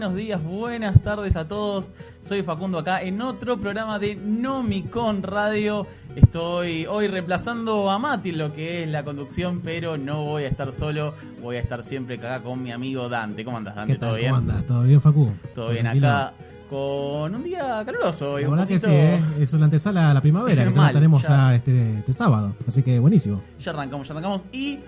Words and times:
buenos 0.00 0.16
días, 0.16 0.42
buenas 0.42 0.98
tardes 1.02 1.36
a 1.36 1.46
todos. 1.46 1.90
Soy 2.22 2.42
Facundo 2.42 2.78
acá 2.78 3.02
en 3.02 3.20
otro 3.20 3.60
programa 3.60 3.98
de 3.98 4.16
Nomicon 4.16 5.22
Radio. 5.22 5.86
Estoy 6.16 6.86
hoy 6.86 7.06
reemplazando 7.06 7.90
a 7.90 7.98
Mati 7.98 8.32
lo 8.32 8.50
que 8.54 8.82
es 8.82 8.88
la 8.88 9.04
conducción, 9.04 9.60
pero 9.62 9.98
no 9.98 10.24
voy 10.24 10.44
a 10.44 10.48
estar 10.48 10.72
solo, 10.72 11.12
voy 11.42 11.56
a 11.56 11.60
estar 11.60 11.84
siempre 11.84 12.14
acá 12.14 12.40
con 12.40 12.62
mi 12.62 12.72
amigo 12.72 13.10
Dante. 13.10 13.44
¿Cómo 13.44 13.58
andas, 13.58 13.74
Dante? 13.74 13.92
¿Qué 13.92 13.98
tal? 13.98 14.08
¿Todo 14.08 14.16
bien? 14.16 14.30
¿Cómo 14.30 14.38
andas? 14.38 14.66
¿Todo 14.66 14.82
bien, 14.84 15.02
Facu? 15.02 15.32
Todo 15.54 15.68
bien 15.68 15.86
acá 15.86 16.32
con 16.70 17.34
un 17.34 17.42
día 17.42 17.82
caluroso 17.84 18.38
y 18.38 18.44
La 18.44 18.48
verdad 18.48 18.68
que 18.68 18.74
poquito... 18.76 18.88
sí, 18.88 18.96
¿eh? 18.96 19.20
es 19.40 19.52
una 19.52 19.66
antesala 19.66 20.12
a 20.12 20.14
la 20.14 20.22
primavera, 20.22 20.64
que 20.68 20.72
ya 20.72 20.80
la 20.80 20.92
tenemos 20.94 21.22
ya. 21.22 21.54
este, 21.54 21.98
este 21.98 22.12
sábado. 22.14 22.54
Así 22.66 22.82
que 22.82 22.98
buenísimo. 22.98 23.42
Ya 23.58 23.72
arrancamos, 23.72 24.08
ya 24.08 24.14
arrancamos. 24.14 24.46
Y 24.50 24.78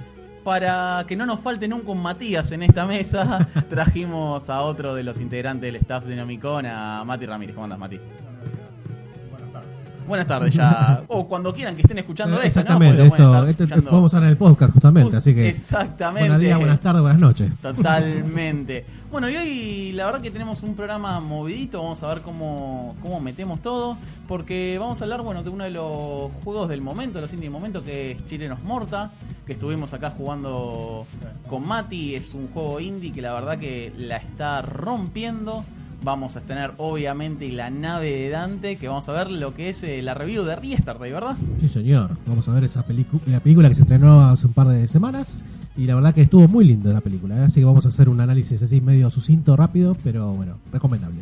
para 0.43 1.05
que 1.07 1.17
no 1.17 1.27
nos 1.27 1.41
falte 1.41 1.69
nunca 1.69 1.93
un 1.93 2.03
Matías 2.03 2.53
en 2.53 2.63
esta 2.63 2.87
mesa, 2.87 3.49
trajimos 3.71 4.51
a 4.51 4.63
otro 4.63 4.95
de 4.95 5.03
los 5.03 5.21
integrantes 5.21 5.73
del 5.73 5.77
staff 5.77 6.05
de 6.05 6.17
Nomicon, 6.17 6.67
a 6.67 7.05
Mati 7.05 7.27
Ramírez. 7.27 7.55
¿Cómo 7.55 7.65
andas, 7.65 7.79
Mati? 7.79 8.01
Buenas 10.07 10.27
tardes 10.27 10.55
ya. 10.55 11.05
O 11.09 11.27
cuando 11.27 11.55
quieran 11.55 11.75
que 11.75 11.83
estén 11.83 11.99
escuchando 11.99 12.37
esto, 12.37 12.43
¿no? 12.43 12.49
Exactamente, 12.49 12.97
pueden 12.97 13.13
esto, 13.13 13.35
estar 13.35 13.51
escuchando. 13.51 13.91
podemos 13.91 14.15
hablar 14.15 14.27
en 14.29 14.33
el 14.33 14.37
podcast 14.39 14.73
justamente, 14.73 15.17
así 15.17 15.35
que 15.35 15.49
Exactamente. 15.49 16.29
buenos 16.29 16.41
días, 16.41 16.59
buenas 16.59 16.81
tardes, 16.81 17.03
buenas 17.03 17.21
noches. 17.21 17.53
Totalmente. 17.61 18.85
Bueno, 19.11 19.29
y 19.29 19.37
hoy 19.37 19.93
la 19.93 20.07
verdad 20.07 20.21
que 20.21 20.31
tenemos 20.31 20.63
un 20.63 20.75
programa 20.75 21.21
movidito, 21.21 21.83
vamos 21.83 22.03
a 22.03 22.09
ver 22.09 22.23
cómo, 22.23 22.97
cómo 23.03 23.21
metemos 23.21 23.61
todo, 23.61 23.99
porque 24.27 24.79
vamos 24.81 25.01
a 25.01 25.05
hablar, 25.05 25.23
bueno, 25.23 25.43
de 25.43 25.51
uno 25.51 25.65
de 25.65 25.71
los 25.71 26.33
juegos 26.45 26.69
del 26.69 26.81
momento, 26.81 27.21
los 27.21 27.33
indie 27.33 27.47
del 27.47 27.53
momento, 27.53 27.85
que 27.85 28.13
es 28.13 28.27
Chilenos 28.27 28.63
Morta, 28.63 29.11
que 29.47 29.53
estuvimos 29.53 29.93
acá 29.93 30.11
jugando 30.11 31.07
con 31.49 31.67
Mati, 31.67 32.15
es 32.15 32.35
un 32.35 32.49
juego 32.49 32.81
indie 32.81 33.13
que 33.13 33.21
la 33.21 33.35
verdad 33.35 33.59
que 33.59 33.93
la 33.97 34.17
está 34.17 34.63
rompiendo. 34.63 35.65
Vamos 36.05 36.37
a 36.37 36.41
tener 36.41 36.73
obviamente 36.79 37.51
la 37.53 37.71
nave 37.71 38.11
de 38.11 38.29
Dante, 38.31 38.77
que 38.77 38.89
vamos 38.89 39.09
a 39.09 39.13
ver 39.13 39.31
lo 39.31 39.55
que 39.55 39.69
es 39.71 39.83
eh, 39.85 40.03
la 40.03 40.15
review 40.15 40.43
de 40.45 40.57
Restart, 40.57 40.99
¿verdad? 40.99 41.37
Sí, 41.61 41.69
señor. 41.69 42.17
Vamos 42.27 42.49
a 42.49 42.53
ver 42.53 42.65
esa 42.65 42.83
película, 42.83 43.23
la 43.27 43.41
película 43.41 43.69
que 43.69 43.75
se 43.77 43.83
estrenó 43.83 44.21
hace 44.25 44.47
un 44.47 44.53
par 44.53 44.67
de 44.69 44.89
semanas. 44.89 45.45
Y 45.77 45.87
la 45.87 45.95
verdad 45.95 46.13
que 46.13 46.23
estuvo 46.23 46.47
muy 46.49 46.65
linda 46.67 46.93
la 46.93 47.01
película, 47.01 47.37
¿eh? 47.39 47.45
así 47.45 47.61
que 47.61 47.65
vamos 47.65 47.87
a 47.87 47.89
hacer 47.91 48.09
un 48.11 48.21
análisis 48.21 48.61
así 48.63 48.81
medio 48.81 49.09
sucinto, 49.11 49.57
rápido, 49.57 49.97
pero 50.05 50.33
bueno, 50.33 50.57
recomendable. 50.73 51.21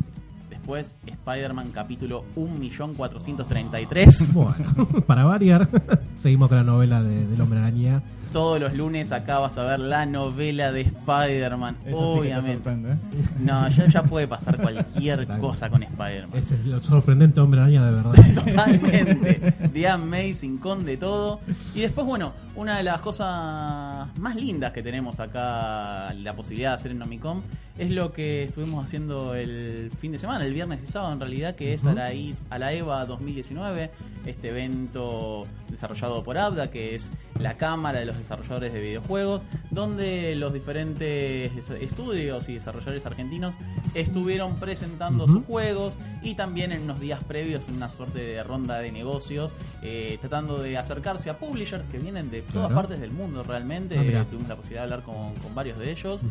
Después, 0.48 0.96
Spider-Man 1.06 1.70
capítulo 1.72 2.24
1.433. 2.36 4.32
Bueno, 4.32 4.86
para 5.06 5.24
variar, 5.24 5.68
seguimos 6.18 6.48
con 6.48 6.58
la 6.58 6.64
novela 6.64 7.02
de- 7.02 7.26
del 7.26 7.40
Hombre 7.40 7.60
Araña. 7.60 8.02
Todos 8.32 8.60
los 8.60 8.74
lunes 8.74 9.12
acá 9.12 9.38
vas 9.38 9.58
a 9.58 9.64
ver 9.64 9.80
la 9.80 10.06
novela 10.06 10.72
de 10.72 10.82
Spider-Man, 10.82 11.76
sí 11.84 11.90
obviamente. 11.92 12.70
¿eh? 12.70 12.96
no, 13.40 13.68
ya, 13.68 13.86
ya 13.88 14.02
puede 14.04 14.28
pasar 14.28 14.56
cualquier 14.56 15.26
cosa 15.40 15.68
con 15.68 15.82
Spider-Man. 15.82 16.38
Ese 16.38 16.54
es 16.54 16.64
el 16.64 16.82
sorprendente 16.82 17.40
Hombre 17.40 17.60
Araña 17.60 17.86
de 17.86 17.92
verdad. 17.92 18.12
Totalmente. 18.34 19.52
The 19.72 19.88
Amazing 19.88 20.58
con 20.58 20.84
de 20.84 20.96
todo. 20.96 21.40
Y 21.74 21.80
después, 21.80 22.06
bueno, 22.06 22.32
una 22.54 22.76
de 22.76 22.82
las 22.82 23.00
cosas 23.00 24.08
más 24.18 24.36
lindas 24.36 24.72
que 24.72 24.82
tenemos 24.82 25.20
acá, 25.20 26.12
la 26.14 26.34
posibilidad 26.34 26.70
de 26.70 26.74
hacer 26.76 26.90
en 26.90 26.98
Nomicom, 26.98 27.42
es 27.78 27.90
lo 27.90 28.12
que 28.12 28.44
estuvimos 28.44 28.84
haciendo 28.84 29.34
el 29.34 29.90
fin 30.00 30.12
de 30.12 30.18
semana, 30.18 30.44
el 30.44 30.52
viernes 30.52 30.82
y 30.82 30.86
sábado 30.86 31.12
en 31.12 31.20
realidad, 31.20 31.54
que 31.54 31.72
es 31.72 31.84
a 31.86 31.94
la, 31.94 32.10
a 32.50 32.58
la 32.58 32.72
EVA 32.72 33.06
2019, 33.06 33.90
este 34.26 34.48
evento 34.48 35.46
desarrollado 35.70 36.22
por 36.22 36.36
Abda, 36.38 36.70
que 36.70 36.94
es 36.94 37.10
la 37.38 37.56
Cámara 37.56 38.00
de 38.00 38.04
los 38.06 38.18
Desarrolladores 38.18 38.72
de 38.72 38.80
Videojuegos, 38.80 39.42
donde 39.70 40.34
los 40.36 40.52
diferentes 40.52 41.52
estudios 41.70 42.48
y 42.48 42.54
desarrolladores 42.54 43.06
argentinos 43.06 43.56
estuvieron 43.94 44.56
presentando 44.56 45.26
sus 45.26 45.44
juegos 45.44 45.96
y 46.22 46.34
también 46.34 46.72
en 46.72 46.82
unos 46.82 47.00
días 47.00 47.22
previos 47.24 47.68
en 47.68 47.76
una 47.76 47.88
suerte 47.88 48.18
de 48.18 48.42
ronda 48.42 48.78
de 48.78 48.92
negocios, 48.92 49.54
eh, 49.82 50.18
tratando 50.20 50.58
de 50.58 50.76
acercarse 50.76 51.30
a 51.30 51.38
publishers 51.38 51.84
que 51.90 51.98
vienen 51.98 52.30
de 52.30 52.42
todas 52.42 52.68
Claro. 52.68 52.74
partes 52.74 53.00
del 53.00 53.10
mundo 53.12 53.42
realmente. 53.42 53.96
Ah, 54.16 54.24
tuvimos 54.28 54.48
la 54.48 54.56
posibilidad 54.56 54.82
de 54.86 54.92
hablar 54.94 55.02
con, 55.02 55.34
con 55.36 55.54
varios 55.54 55.78
de 55.78 55.90
ellos 55.90 56.22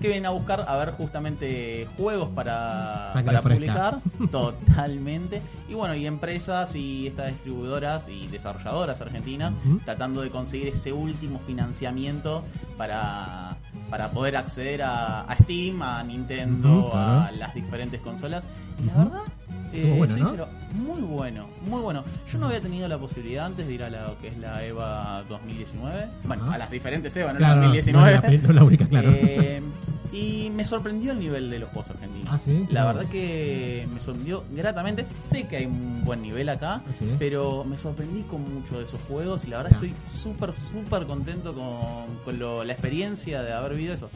que 0.00 0.08
vienen 0.08 0.26
a 0.26 0.30
buscar 0.30 0.64
a 0.66 0.76
ver 0.78 0.90
justamente 0.92 1.86
juegos 1.96 2.28
para, 2.30 3.10
Sangre 3.12 3.26
para 3.26 3.42
fresca. 3.42 3.54
publicar 4.00 4.30
totalmente 4.30 5.42
y 5.68 5.74
bueno 5.74 5.94
y 5.94 6.06
empresas 6.06 6.74
y 6.74 7.06
estas 7.06 7.32
distribuidoras 7.36 8.08
y 8.08 8.26
desarrolladoras 8.28 9.00
argentinas 9.00 9.52
tratando 9.84 10.22
de 10.22 10.30
conseguir 10.30 10.68
ese 10.68 10.92
último 10.92 11.38
financiamiento 11.46 12.44
para 12.76 13.56
para 13.90 14.10
poder 14.10 14.36
acceder 14.36 14.82
a, 14.82 15.20
a 15.20 15.36
Steam, 15.36 15.80
a 15.82 16.02
Nintendo, 16.02 16.90
a 16.94 17.30
las 17.38 17.54
diferentes 17.54 18.00
consolas. 18.00 18.42
Y 18.82 18.86
la 18.86 18.94
verdad, 19.04 19.22
eh, 19.72 19.94
bueno, 19.96 20.12
soy 20.12 20.22
¿no? 20.22 20.28
sincero, 20.28 20.48
muy 20.74 21.00
bueno, 21.02 21.46
muy 21.68 21.80
bueno. 21.80 22.02
Yo 22.30 22.38
no 22.38 22.46
había 22.46 22.60
tenido 22.60 22.88
la 22.88 22.98
posibilidad 22.98 23.46
antes 23.46 23.66
de 23.66 23.74
ir 23.74 23.82
a 23.84 23.90
la 23.90 24.12
que 24.20 24.28
es 24.28 24.38
la 24.38 24.64
EVA 24.64 25.22
2019. 25.28 26.08
Bueno, 26.24 26.44
Ajá. 26.44 26.54
a 26.54 26.58
las 26.58 26.70
diferentes 26.70 27.16
EVA, 27.16 27.32
no 27.32 27.38
Claro, 27.38 27.54
la 27.60 27.66
no, 27.68 27.72
2019. 27.74 28.14
no 28.16 28.20
la, 28.32 28.38
no 28.48 28.52
la 28.54 28.64
única, 28.64 28.86
claro. 28.88 29.08
Eh, 29.14 29.62
y 30.16 30.50
me 30.50 30.64
sorprendió 30.64 31.12
el 31.12 31.18
nivel 31.18 31.50
de 31.50 31.58
los 31.58 31.68
juegos 31.70 31.90
argentinos. 31.90 32.28
Ah, 32.32 32.38
¿sí? 32.38 32.66
La 32.70 32.84
verdad 32.84 33.06
que 33.10 33.86
me 33.92 34.00
sorprendió 34.00 34.44
gratamente. 34.52 35.04
Sé 35.20 35.46
que 35.46 35.56
hay 35.58 35.66
un 35.66 36.04
buen 36.04 36.22
nivel 36.22 36.48
acá, 36.48 36.82
Ah, 36.86 36.92
sí. 36.98 37.06
pero 37.18 37.64
me 37.64 37.76
sorprendí 37.76 38.22
con 38.22 38.42
muchos 38.54 38.78
de 38.78 38.84
esos 38.84 39.00
juegos 39.08 39.44
y 39.44 39.48
la 39.48 39.58
verdad 39.58 39.72
Ah. 39.74 39.84
estoy 39.84 39.94
súper, 40.12 40.52
súper 40.52 41.06
contento 41.06 41.54
con, 41.54 42.16
con 42.24 42.38
lo- 42.38 42.64
la 42.64 42.72
experiencia 42.72 43.42
de 43.42 43.52
haber 43.52 43.74
vivido 43.74 43.94
eso. 43.94 44.08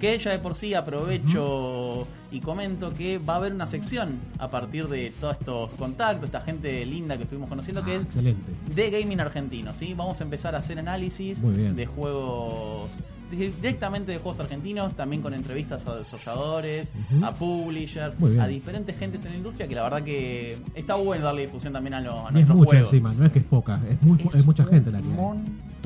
Que 0.00 0.16
ya 0.18 0.30
de 0.30 0.38
por 0.38 0.54
sí 0.54 0.74
aprovecho 0.74 2.06
y 2.30 2.40
comento 2.40 2.94
que 2.94 3.18
va 3.18 3.34
a 3.34 3.36
haber 3.38 3.52
una 3.52 3.66
sección 3.66 4.20
a 4.38 4.48
partir 4.48 4.86
de 4.86 5.12
todos 5.20 5.38
estos 5.40 5.70
contactos, 5.74 6.26
esta 6.26 6.40
gente 6.40 6.86
linda 6.86 7.16
que 7.16 7.24
estuvimos 7.24 7.48
conociendo, 7.48 7.84
que 7.84 7.96
es 7.96 8.02
excelente. 8.02 8.52
de 8.74 8.90
gaming 8.90 9.20
argentino, 9.20 9.74
¿sí? 9.74 9.94
Vamos 9.94 10.20
a 10.20 10.24
empezar 10.24 10.54
a 10.54 10.58
hacer 10.58 10.78
análisis 10.78 11.40
de 11.42 11.86
juegos 11.86 12.90
directamente 13.30 14.12
de 14.12 14.18
juegos 14.18 14.40
argentinos, 14.40 14.94
también 14.94 15.22
con 15.22 15.34
entrevistas 15.34 15.86
a 15.86 15.96
desarrolladores, 15.96 16.92
a 17.22 17.34
publishers, 17.34 18.16
a 18.40 18.46
diferentes 18.46 18.98
gentes 18.98 19.24
en 19.24 19.32
la 19.32 19.36
industria 19.36 19.68
que 19.68 19.74
la 19.74 19.82
verdad 19.82 20.02
que 20.02 20.58
está 20.74 20.94
bueno 20.94 21.24
darle 21.24 21.42
difusión 21.42 21.72
también 21.72 21.94
a, 21.94 22.00
los 22.00 22.14
a 22.14 22.38
es 22.38 22.48
juegos. 22.48 22.74
encima, 22.74 23.12
no 23.12 23.24
es 23.24 23.32
que 23.32 23.40
es 23.40 23.44
poca, 23.44 23.80
es, 23.88 24.00
muy, 24.02 24.18
es, 24.34 24.46
mucha 24.46 24.64
gente 24.64 24.90
la 24.90 25.00
que 25.00 25.08
hay. 25.08 25.16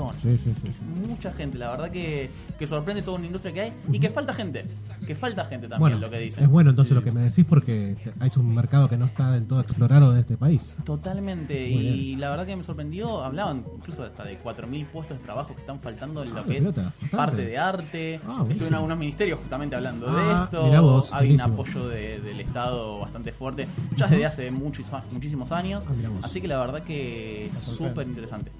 Montón. 0.06 0.20
Sí, 0.22 0.38
sí, 0.44 0.54
sí, 0.62 0.68
Es 0.70 0.76
sí. 0.76 0.82
mucha 1.08 1.32
gente, 1.32 1.58
la 1.58 1.70
verdad 1.70 1.90
que, 1.90 2.30
que 2.58 2.66
sorprende 2.66 3.02
toda 3.02 3.16
una 3.18 3.26
industria 3.26 3.52
que 3.54 3.60
hay 3.60 3.72
y 3.92 3.98
que 3.98 4.10
falta 4.10 4.34
gente, 4.34 4.64
que 5.06 5.14
falta 5.14 5.44
gente 5.44 5.68
también, 5.68 5.80
Bueno, 5.80 5.98
lo 5.98 6.10
que 6.10 6.18
dicen. 6.18 6.44
es 6.44 6.50
bueno 6.50 6.70
entonces 6.70 6.94
lo 6.94 7.02
que 7.02 7.12
me 7.12 7.22
decís 7.22 7.44
porque 7.48 7.96
hay 8.20 8.30
un 8.36 8.54
mercado 8.54 8.88
que 8.88 8.96
no 8.96 9.06
está 9.06 9.30
del 9.32 9.46
todo 9.46 9.60
explorado 9.60 10.12
en 10.12 10.18
este 10.18 10.36
país. 10.36 10.76
Totalmente, 10.84 11.68
y 11.68 12.16
la 12.16 12.30
verdad 12.30 12.46
que 12.46 12.56
me 12.56 12.62
sorprendió, 12.62 13.22
hablaban 13.24 13.64
incluso 13.76 14.02
hasta 14.02 14.24
de 14.24 14.38
4.000 14.42 14.86
puestos 14.86 15.18
de 15.18 15.24
trabajo 15.24 15.54
que 15.54 15.60
están 15.60 15.80
faltando 15.80 16.22
en 16.22 16.30
Ah, 16.30 16.34
lo 16.34 16.42
de 16.44 16.48
que 16.50 16.58
es 16.58 16.64
pelota, 16.64 16.92
parte 17.10 17.44
de 17.44 17.58
arte. 17.58 18.20
Ah. 18.26 18.44
Estuve 18.48 18.68
en 18.68 18.74
algunos 18.74 18.98
ministerios 18.98 19.38
justamente 19.40 19.76
hablando 19.76 20.06
Ah, 20.08 20.14
de 20.14 20.44
esto. 20.44 20.66
mirá 20.66 20.80
vos, 20.80 21.12
Hay 21.12 21.32
un 21.34 21.40
apoyo 21.40 21.88
de- 21.88 22.20
del 22.20 22.40
Estado 22.40 23.00
bastante 23.00 23.32
fuerte, 23.32 23.66
ya 23.96 24.06
desde 24.06 24.26
hace 24.26 24.50
muchos, 24.50 24.90
muchísimos 25.10 25.52
años. 25.52 25.86
Ah. 25.88 25.92
Así 26.22 26.40
que 26.40 26.48
la 26.48 26.58
verdad 26.58 26.82
que 26.82 27.50
súper 27.60 28.06
interesante. 28.06 28.50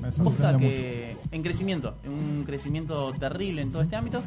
Me 0.00 0.10
Posta 0.10 0.22
sorprende 0.24 0.52
mucho. 0.58 0.68
que 0.68 1.16
en 1.30 1.42
crecimiento, 1.42 1.94
un 2.06 2.44
crecimiento 2.44 3.12
terrible 3.12 3.62
en 3.62 3.72
todo 3.72 3.82
este 3.82 3.96
ámbito. 3.96 4.22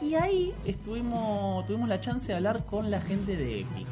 Y 0.00 0.14
ahí 0.14 0.52
estuvimos, 0.64 1.66
tuvimos 1.66 1.88
la 1.88 2.00
chance 2.00 2.28
de 2.28 2.34
hablar 2.34 2.64
con 2.66 2.90
la 2.90 3.00
gente 3.00 3.36
de 3.36 3.60
Epic. 3.60 3.86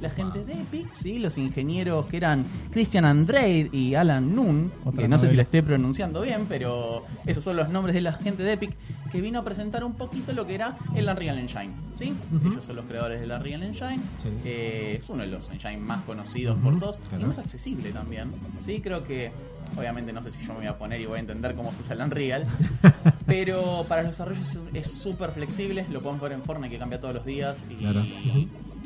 La 0.00 0.10
gente 0.10 0.44
de 0.44 0.52
Epic, 0.52 0.86
sí, 0.94 1.18
los 1.18 1.36
ingenieros 1.38 2.06
que 2.06 2.18
eran 2.18 2.44
Christian 2.70 3.04
Andrade 3.04 3.68
y 3.72 3.94
Alan 3.94 4.34
Noon, 4.34 4.70
Otra 4.84 5.02
que 5.02 5.08
no 5.08 5.18
sé 5.18 5.28
si 5.28 5.34
lo 5.36 5.42
esté 5.42 5.62
pronunciando 5.62 6.20
bien, 6.22 6.46
pero 6.48 7.04
esos 7.26 7.42
son 7.42 7.56
los 7.56 7.68
nombres 7.68 7.94
de 7.94 8.00
la 8.02 8.12
gente 8.12 8.42
de 8.44 8.52
Epic, 8.52 8.76
que 9.10 9.20
vino 9.20 9.40
a 9.40 9.44
presentar 9.44 9.82
un 9.82 9.94
poquito 9.94 10.32
lo 10.32 10.46
que 10.46 10.54
era 10.54 10.76
el 10.94 11.08
Unreal 11.08 11.38
Engine, 11.38 11.72
¿sí? 11.94 12.14
Ujú. 12.32 12.48
Ellos 12.52 12.64
son 12.64 12.76
los 12.76 12.84
creadores 12.86 13.20
del 13.20 13.30
Unreal 13.32 13.62
Engine, 13.64 13.98
Sí. 14.22 14.28
eh, 14.44 14.96
es 15.00 15.08
uno 15.10 15.22
de 15.22 15.28
los 15.30 15.50
engine 15.50 15.78
más 15.78 16.02
conocidos 16.02 16.56
por 16.58 16.78
todos 16.78 16.98
claro. 16.98 17.24
y 17.24 17.26
más 17.26 17.38
accesible 17.38 17.90
también, 17.90 18.30
¿sí? 18.60 18.80
Creo 18.80 19.02
que, 19.02 19.32
obviamente 19.76 20.12
no 20.12 20.22
sé 20.22 20.30
si 20.30 20.44
yo 20.46 20.52
me 20.52 20.60
voy 20.60 20.66
a 20.68 20.78
poner 20.78 21.00
y 21.00 21.06
voy 21.06 21.16
a 21.16 21.20
entender 21.20 21.54
cómo 21.56 21.72
se 21.72 21.82
usa 21.82 21.94
el 21.94 22.02
Unreal, 22.02 22.46
pero 23.26 23.84
para 23.88 24.02
los 24.02 24.12
desarrollos 24.12 24.44
es- 24.74 24.86
es 24.86 24.90
súper 24.92 25.32
flexible, 25.32 25.86
lo 25.90 26.00
podemos 26.02 26.22
ver 26.22 26.32
en 26.32 26.42
Fortnite 26.42 26.70
que 26.70 26.78
cambia 26.78 27.00
todos 27.00 27.14
los 27.14 27.24
días 27.24 27.64
y, 27.68 27.76
Claro. 27.78 28.04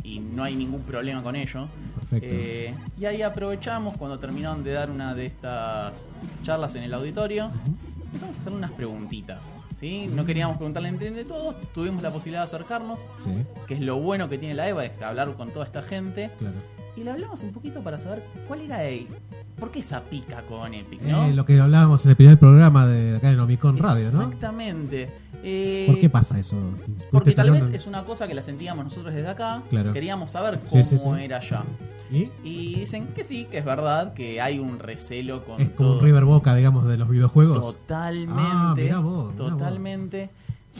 Y 0.04 0.18
no 0.20 0.42
hay 0.44 0.56
ningún 0.56 0.82
problema 0.82 1.22
con 1.22 1.36
ello. 1.36 1.68
Perfecto. 2.10 2.28
Eh, 2.30 2.74
y 2.98 3.04
ahí 3.04 3.22
aprovechamos 3.22 3.96
cuando 3.96 4.18
terminaron 4.18 4.64
de 4.64 4.72
dar 4.72 4.90
una 4.90 5.14
de 5.14 5.26
estas 5.26 6.06
charlas 6.42 6.74
en 6.74 6.82
el 6.82 6.92
auditorio, 6.94 7.50
empezamos 8.06 8.36
a 8.36 8.40
hacer 8.40 8.52
unas 8.52 8.70
preguntitas. 8.72 9.42
¿sí? 9.80 10.08
No 10.12 10.24
queríamos 10.24 10.56
preguntarle 10.56 10.88
entre 10.88 11.10
de 11.10 11.24
todos, 11.24 11.54
tuvimos 11.72 12.02
la 12.02 12.12
posibilidad 12.12 12.40
de 12.42 12.46
acercarnos, 12.46 12.98
Sí, 13.24 13.30
que 13.66 13.74
es 13.74 13.80
lo 13.80 13.96
bueno 13.98 14.28
que 14.28 14.38
tiene 14.38 14.54
la 14.54 14.68
EVA, 14.68 14.84
es 14.84 15.02
hablar 15.02 15.32
con 15.34 15.50
toda 15.50 15.64
esta 15.64 15.82
gente. 15.82 16.30
claro. 16.38 16.56
Y 16.94 17.04
le 17.04 17.10
hablamos 17.10 17.40
un 17.40 17.52
poquito 17.52 17.80
para 17.80 17.96
saber 17.96 18.22
cuál 18.46 18.60
era 18.60 18.84
él. 18.84 19.06
¿Por 19.58 19.70
qué 19.70 19.78
esa 19.78 20.02
pica 20.02 20.42
con 20.42 20.74
Epic, 20.74 21.00
no? 21.00 21.24
Eh, 21.24 21.32
lo 21.32 21.46
que 21.46 21.58
hablábamos 21.58 22.04
en 22.04 22.10
el 22.10 22.16
primer 22.16 22.38
programa 22.38 22.86
de 22.86 23.16
acá 23.16 23.30
en 23.30 23.40
Omicron 23.40 23.78
Radio, 23.78 24.10
¿no? 24.12 24.22
Exactamente. 24.24 25.08
Eh, 25.42 25.84
¿Por 25.88 25.98
qué 26.00 26.08
pasa 26.08 26.38
eso? 26.38 26.56
Porque 27.10 27.32
¿Tuviste 27.32 27.34
tal 27.34 27.50
vez 27.50 27.68
es 27.70 27.86
una 27.86 28.04
cosa 28.04 28.28
que 28.28 28.34
la 28.34 28.42
sentíamos 28.42 28.84
nosotros 28.84 29.14
desde 29.14 29.28
acá. 29.28 29.62
Claro. 29.70 29.92
Queríamos 29.92 30.30
saber 30.30 30.60
Sí, 30.64 30.70
cómo 30.70 30.84
sí, 30.84 30.98
sí. 30.98 31.24
era 31.24 31.38
allá. 31.38 31.64
¿Y? 32.10 32.28
Y 32.44 32.74
dicen 32.80 33.08
que 33.08 33.24
sí, 33.24 33.46
que 33.50 33.58
es 33.58 33.64
verdad, 33.64 34.12
que 34.12 34.40
hay 34.40 34.58
un 34.58 34.78
recelo 34.78 35.44
con 35.44 35.60
Es 35.62 35.70
como 35.70 35.88
todo. 35.90 35.98
un 36.00 36.04
River 36.04 36.24
Boca, 36.26 36.54
digamos, 36.54 36.86
de 36.86 36.96
los 36.98 37.08
videojuegos. 37.08 37.58
Totalmente. 37.58 38.34
Ah, 38.38 38.74
mirá 38.76 38.98
vos, 38.98 39.32
mirá 39.34 39.42
vos. 39.42 39.50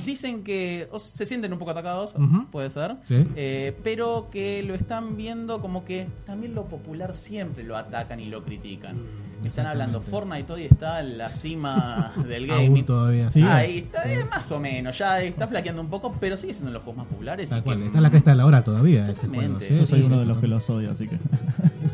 Dicen 0.06 0.42
que 0.42 0.88
o 0.90 0.98
se 0.98 1.26
sienten 1.26 1.52
un 1.52 1.58
poco 1.58 1.72
atacados, 1.72 2.14
puede 2.50 2.70
ser. 2.70 2.96
Sí. 3.04 3.24
eh, 3.36 3.76
pero 3.84 4.28
que 4.32 4.62
lo 4.62 4.74
están 4.74 5.16
viendo 5.16 5.60
como 5.60 5.84
que 5.84 6.08
también 6.26 6.54
lo 6.54 6.64
popular 6.64 7.14
siempre 7.14 7.62
lo 7.62 7.76
atacan 7.76 8.18
y 8.18 8.26
lo 8.26 8.42
critican. 8.42 8.96
Mm, 8.96 9.46
Están 9.46 9.66
hablando. 9.66 10.00
Fortnite 10.00 10.50
hoy 10.52 10.62
está 10.64 11.00
en 11.00 11.18
la 11.18 11.28
cima 11.28 12.12
del 12.28 12.46
gaming. 12.46 12.84
todavía. 12.86 13.28
Sí. 13.28 13.42
Ahí 13.42 13.78
está, 13.78 14.10
eh, 14.10 14.24
más 14.24 14.50
o 14.50 14.58
menos, 14.58 14.96
ya 14.98 15.20
está 15.22 15.46
flaqueando 15.46 15.82
un 15.82 15.88
poco, 15.90 16.16
pero 16.18 16.36
sigue 16.36 16.54
siendo 16.54 16.70
de 16.70 16.74
los 16.74 16.82
juegos 16.82 17.04
más 17.04 17.06
populares. 17.08 17.50
Tal 17.50 17.62
cual, 17.62 17.78
que- 17.78 17.86
está 17.86 17.98
en 17.98 18.02
la 18.02 18.10
cresta 18.10 18.30
de 18.30 18.36
la 18.38 18.46
hora 18.46 18.64
todavía 18.64 19.10
ese 19.10 19.28
juego. 19.28 19.60
¿sí? 19.60 19.66
Yo 19.76 19.84
soy 19.86 20.00
Sí, 20.00 20.06
uno 20.06 20.14
sí, 20.16 20.20
de 20.20 20.26
los 20.26 20.38
que 20.38 20.46
sí. 20.46 20.50
los 20.50 20.70
odia, 20.70 20.90
así 20.92 21.06
que. 21.06 21.18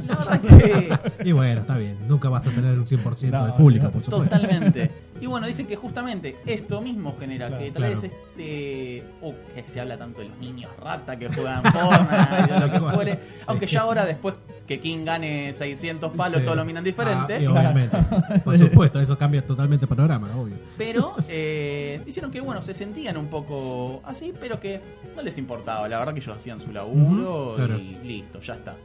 La 0.07 0.15
verdad 0.17 0.41
que 1.19 1.29
Y 1.29 1.33
bueno, 1.33 1.61
está 1.63 1.77
bien, 1.77 1.99
nunca 2.07 2.29
vas 2.29 2.47
a 2.47 2.51
tener 2.51 2.79
un 2.79 2.87
100% 2.87 3.31
No, 3.31 3.45
del 3.45 3.55
público, 3.55 3.91
por 3.91 4.05
supuesto. 4.05 4.37
Totalmente. 4.37 4.91
Y 5.21 5.27
bueno, 5.27 5.47
dicen 5.47 5.67
que 5.67 5.77
justamente 5.77 6.37
esto 6.47 6.81
mismo 6.81 7.17
genera 7.19 7.49
Claro, 7.49 7.63
que 7.65 7.71
tal 7.71 7.83
claro. 7.85 8.01
vez 8.01 8.13
este. 8.13 9.05
Oh, 9.23 9.35
que 9.55 9.63
se 9.65 9.81
habla 9.81 9.97
tanto 9.99 10.21
de 10.21 10.29
los 10.29 10.39
niños 10.39 10.71
rata 10.81 11.19
que 11.19 11.29
juegan 11.29 11.63
Fortnite, 11.63 12.53
de 12.55 12.61
lo 12.61 12.71
que 12.73 12.79
fuere. 12.95 13.13
Sí. 13.15 13.19
Aunque 13.47 13.67
ya 13.67 13.81
ahora, 13.81 14.05
después 14.05 14.35
que 14.67 14.79
King 14.81 15.05
gane 15.07 15.55
600 15.55 16.13
palos, 16.13 16.41
Sí. 16.41 16.45
todos 16.45 16.57
lo 16.59 16.65
miran 16.65 16.85
diferente. 16.85 17.37
Ah, 17.37 17.41
y 17.41 17.47
obviamente. 17.47 17.97
Por 18.45 18.59
supuesto, 18.59 19.01
eso 19.01 19.17
cambia 19.17 19.45
totalmente 19.45 19.87
el 19.87 19.89
panorama, 19.89 20.31
obvio. 20.37 20.57
Pero 20.77 21.17
eh, 21.27 22.03
hicieron 22.07 22.31
que, 22.31 22.41
bueno, 22.43 22.61
se 22.61 22.75
sentían 22.75 23.17
un 23.17 23.29
poco 23.29 24.03
así, 24.05 24.35
pero 24.39 24.61
que 24.61 24.81
no 25.17 25.23
les 25.23 25.39
importaba. 25.39 25.89
La 25.89 25.99
verdad 25.99 26.13
que 26.13 26.21
ellos 26.21 26.37
hacían 26.37 26.61
su 26.61 26.71
laburo 26.71 27.55
claro. 27.57 27.79
y 27.79 27.97
listo, 28.05 28.41
ya 28.41 28.55
está. 28.55 28.77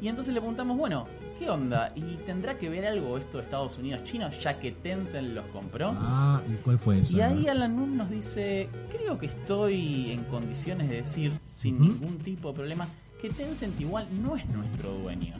Y 0.00 0.08
entonces 0.08 0.34
le 0.34 0.40
preguntamos, 0.40 0.76
bueno, 0.76 1.06
¿qué 1.38 1.48
onda? 1.48 1.92
¿Y 1.94 2.16
tendrá 2.26 2.54
que 2.58 2.68
ver 2.68 2.84
algo 2.84 3.16
esto 3.16 3.38
de 3.38 3.44
Estados 3.44 3.78
Unidos-China 3.78 4.30
ya 4.42 4.58
que 4.58 4.72
Tencent 4.72 5.28
los 5.32 5.44
compró? 5.46 5.69
Ah, 5.82 6.40
¿y 6.48 6.54
cuál 6.62 6.78
fue 6.78 7.00
eso? 7.00 7.16
Y 7.16 7.20
ahí 7.20 7.46
Alan 7.48 7.74
Moon 7.76 7.96
nos 7.96 8.10
dice, 8.10 8.68
creo 8.90 9.18
que 9.18 9.26
estoy 9.26 10.10
en 10.10 10.24
condiciones 10.24 10.88
de 10.88 10.96
decir, 10.96 11.32
sin 11.46 11.80
ningún 11.80 12.18
tipo 12.18 12.48
de 12.48 12.54
problema, 12.54 12.88
que 13.20 13.30
Tencent 13.30 13.78
igual 13.80 14.06
no 14.22 14.36
es 14.36 14.46
nuestro 14.48 14.92
dueño. 14.94 15.34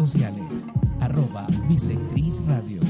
sociales. 0.00 0.64
Arroba 1.00 1.46
Bisectriz 1.68 2.40
Radio. 2.46 2.80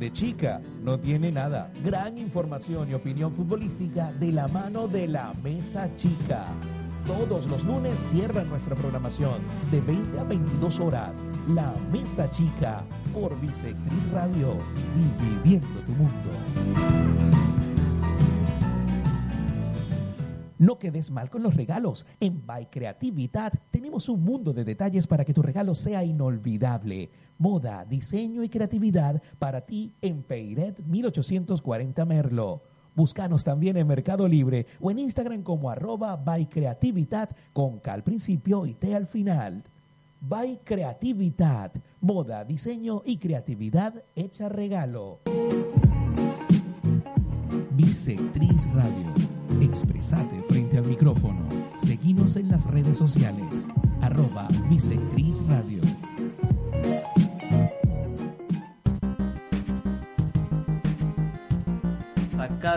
De 0.00 0.12
chica, 0.12 0.60
no 0.82 0.98
tiene 0.98 1.30
nada. 1.30 1.70
Gran 1.84 2.18
información 2.18 2.90
y 2.90 2.94
opinión 2.94 3.32
futbolística 3.32 4.10
de 4.14 4.32
la 4.32 4.48
mano 4.48 4.88
de 4.88 5.06
la 5.06 5.32
Mesa 5.44 5.88
Chica. 5.94 6.46
Todos 7.06 7.46
los 7.46 7.64
lunes 7.64 7.98
cierran 8.10 8.48
nuestra 8.48 8.74
programación 8.74 9.40
de 9.70 9.80
20 9.80 10.18
a 10.18 10.24
22 10.24 10.80
horas. 10.80 11.22
La 11.48 11.74
Mesa 11.90 12.30
Chica 12.30 12.84
por 13.12 13.38
Bisectriz 13.40 14.10
Radio, 14.10 14.56
dividiendo 14.94 15.80
tu 15.80 15.92
mundo. 15.92 16.30
No 20.58 20.76
quedes 20.78 21.10
mal 21.10 21.30
con 21.30 21.44
los 21.44 21.54
regalos. 21.54 22.04
En 22.18 22.44
By 22.44 22.68
Creatividad 22.68 23.52
tenemos 23.70 24.08
un 24.08 24.24
mundo 24.24 24.52
de 24.52 24.64
detalles 24.64 25.06
para 25.06 25.24
que 25.24 25.32
tu 25.32 25.40
regalo 25.40 25.76
sea 25.76 26.02
inolvidable. 26.02 27.10
Moda, 27.38 27.84
diseño 27.84 28.42
y 28.42 28.48
creatividad 28.48 29.22
para 29.38 29.60
ti 29.60 29.94
en 30.02 30.24
Peiret 30.24 30.80
1840 30.80 32.04
Merlo. 32.04 32.62
Búscanos 32.98 33.44
también 33.44 33.76
en 33.76 33.86
Mercado 33.86 34.26
Libre 34.26 34.66
o 34.80 34.90
en 34.90 34.98
Instagram 34.98 35.44
como 35.44 35.70
arroba 35.70 36.16
by 36.16 36.48
creatividad 36.48 37.30
con 37.52 37.78
K 37.78 37.92
al 37.92 38.02
principio 38.02 38.66
y 38.66 38.74
T 38.74 38.92
al 38.92 39.06
final. 39.06 39.62
By 40.20 40.58
Creatividad, 40.64 41.70
moda, 42.00 42.44
diseño 42.44 43.02
y 43.04 43.18
creatividad 43.18 44.02
hecha 44.16 44.48
regalo. 44.48 45.20
Bisectriz 47.70 48.68
Radio. 48.72 49.14
Expresate 49.60 50.42
frente 50.48 50.78
al 50.78 50.86
micrófono. 50.86 51.46
Seguimos 51.78 52.34
en 52.34 52.48
las 52.48 52.64
redes 52.64 52.98
sociales. 52.98 53.64
Arroba 54.00 54.48
Bisectriz 54.68 55.40
Radio. 55.46 55.82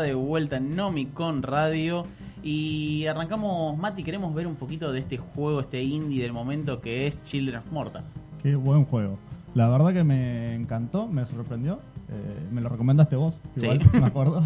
De 0.02 0.14
vuelta 0.14 0.58
en 0.58 0.76
Nomicon 0.76 1.44
Radio. 1.44 2.06
Y 2.44 3.06
arrancamos, 3.06 3.78
Mati, 3.78 4.04
queremos 4.04 4.34
ver 4.34 4.48
un 4.48 4.56
poquito 4.56 4.92
de 4.92 5.00
este 5.00 5.18
juego, 5.18 5.62
este 5.62 5.84
indie 5.84 6.24
del 6.24 6.34
momento 6.34 6.82
que 6.82 7.08
es 7.08 7.24
Children 7.24 7.58
of 7.58 7.72
Morta. 7.72 8.04
Qué 8.42 8.56
buen 8.56 8.86
juego. 8.86 9.18
La 9.54 9.68
verdad 9.70 9.94
que 9.94 10.04
me 10.04 10.56
encantó, 10.56 11.08
me 11.08 11.26
sorprendió. 11.26 11.80
Eh, 12.10 12.48
me 12.52 12.60
lo 12.62 12.70
recomendaste 12.70 13.16
vos, 13.16 13.36
Sí. 13.58 13.66
igual, 13.68 13.80
me 13.94 14.06
acuerdo. 14.08 14.44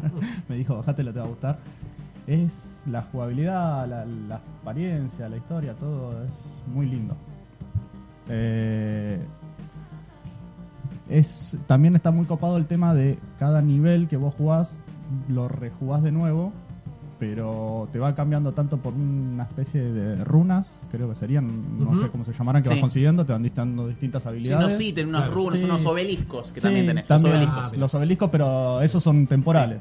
me 0.48 0.56
dijo, 0.56 0.76
bajate, 0.76 1.02
te 1.04 1.10
va 1.10 1.24
a 1.24 1.28
gustar. 1.28 1.58
Es 2.26 2.52
la 2.86 3.02
jugabilidad, 3.02 3.88
la, 3.88 4.04
la 4.04 4.36
apariencia, 4.62 5.28
la 5.28 5.36
historia, 5.38 5.74
todo 5.74 6.22
es 6.24 6.30
muy 6.72 6.86
lindo. 6.86 7.16
Eh, 8.28 9.18
es, 11.08 11.56
también 11.66 11.96
está 11.96 12.10
muy 12.10 12.26
copado 12.26 12.56
el 12.56 12.66
tema 12.66 12.94
de 12.94 13.18
cada 13.38 13.62
nivel 13.62 14.08
que 14.08 14.16
vos 14.16 14.34
jugás, 14.36 14.70
lo 15.28 15.48
rejugás 15.48 16.02
de 16.02 16.12
nuevo 16.12 16.52
pero 17.18 17.88
te 17.92 17.98
va 17.98 18.14
cambiando 18.14 18.52
tanto 18.52 18.76
por 18.76 18.94
una 18.94 19.42
especie 19.42 19.82
de 19.82 20.24
runas, 20.24 20.70
creo 20.92 21.08
que 21.08 21.16
serían, 21.16 21.80
no 21.84 21.98
sé 22.00 22.08
cómo 22.10 22.24
se 22.24 22.32
llamarán, 22.32 22.62
que 22.62 22.68
Sí. 22.68 22.74
vas 22.76 22.80
consiguiendo, 22.80 23.24
te 23.26 23.32
van 23.32 23.50
dando 23.56 23.88
distintas 23.88 24.22
Sí, 24.22 24.28
habilidades. 24.28 24.66
unos 24.66 24.80
ítems, 24.80 25.08
unos 25.08 25.20
Claro, 25.22 25.34
runos, 25.34 25.58
sí. 25.58 25.64
unos 25.64 25.84
obeliscos 25.86 26.52
que 26.52 26.60
Sí, 26.60 26.66
también 26.66 26.86
tenés. 26.86 27.10
Los 27.10 27.24
obeliscos. 27.24 27.70
Ah, 27.72 27.76
los 27.76 27.94
obeliscos, 27.96 28.30
pero 28.30 28.80
esos 28.82 29.02
son 29.02 29.26
temporales. 29.26 29.80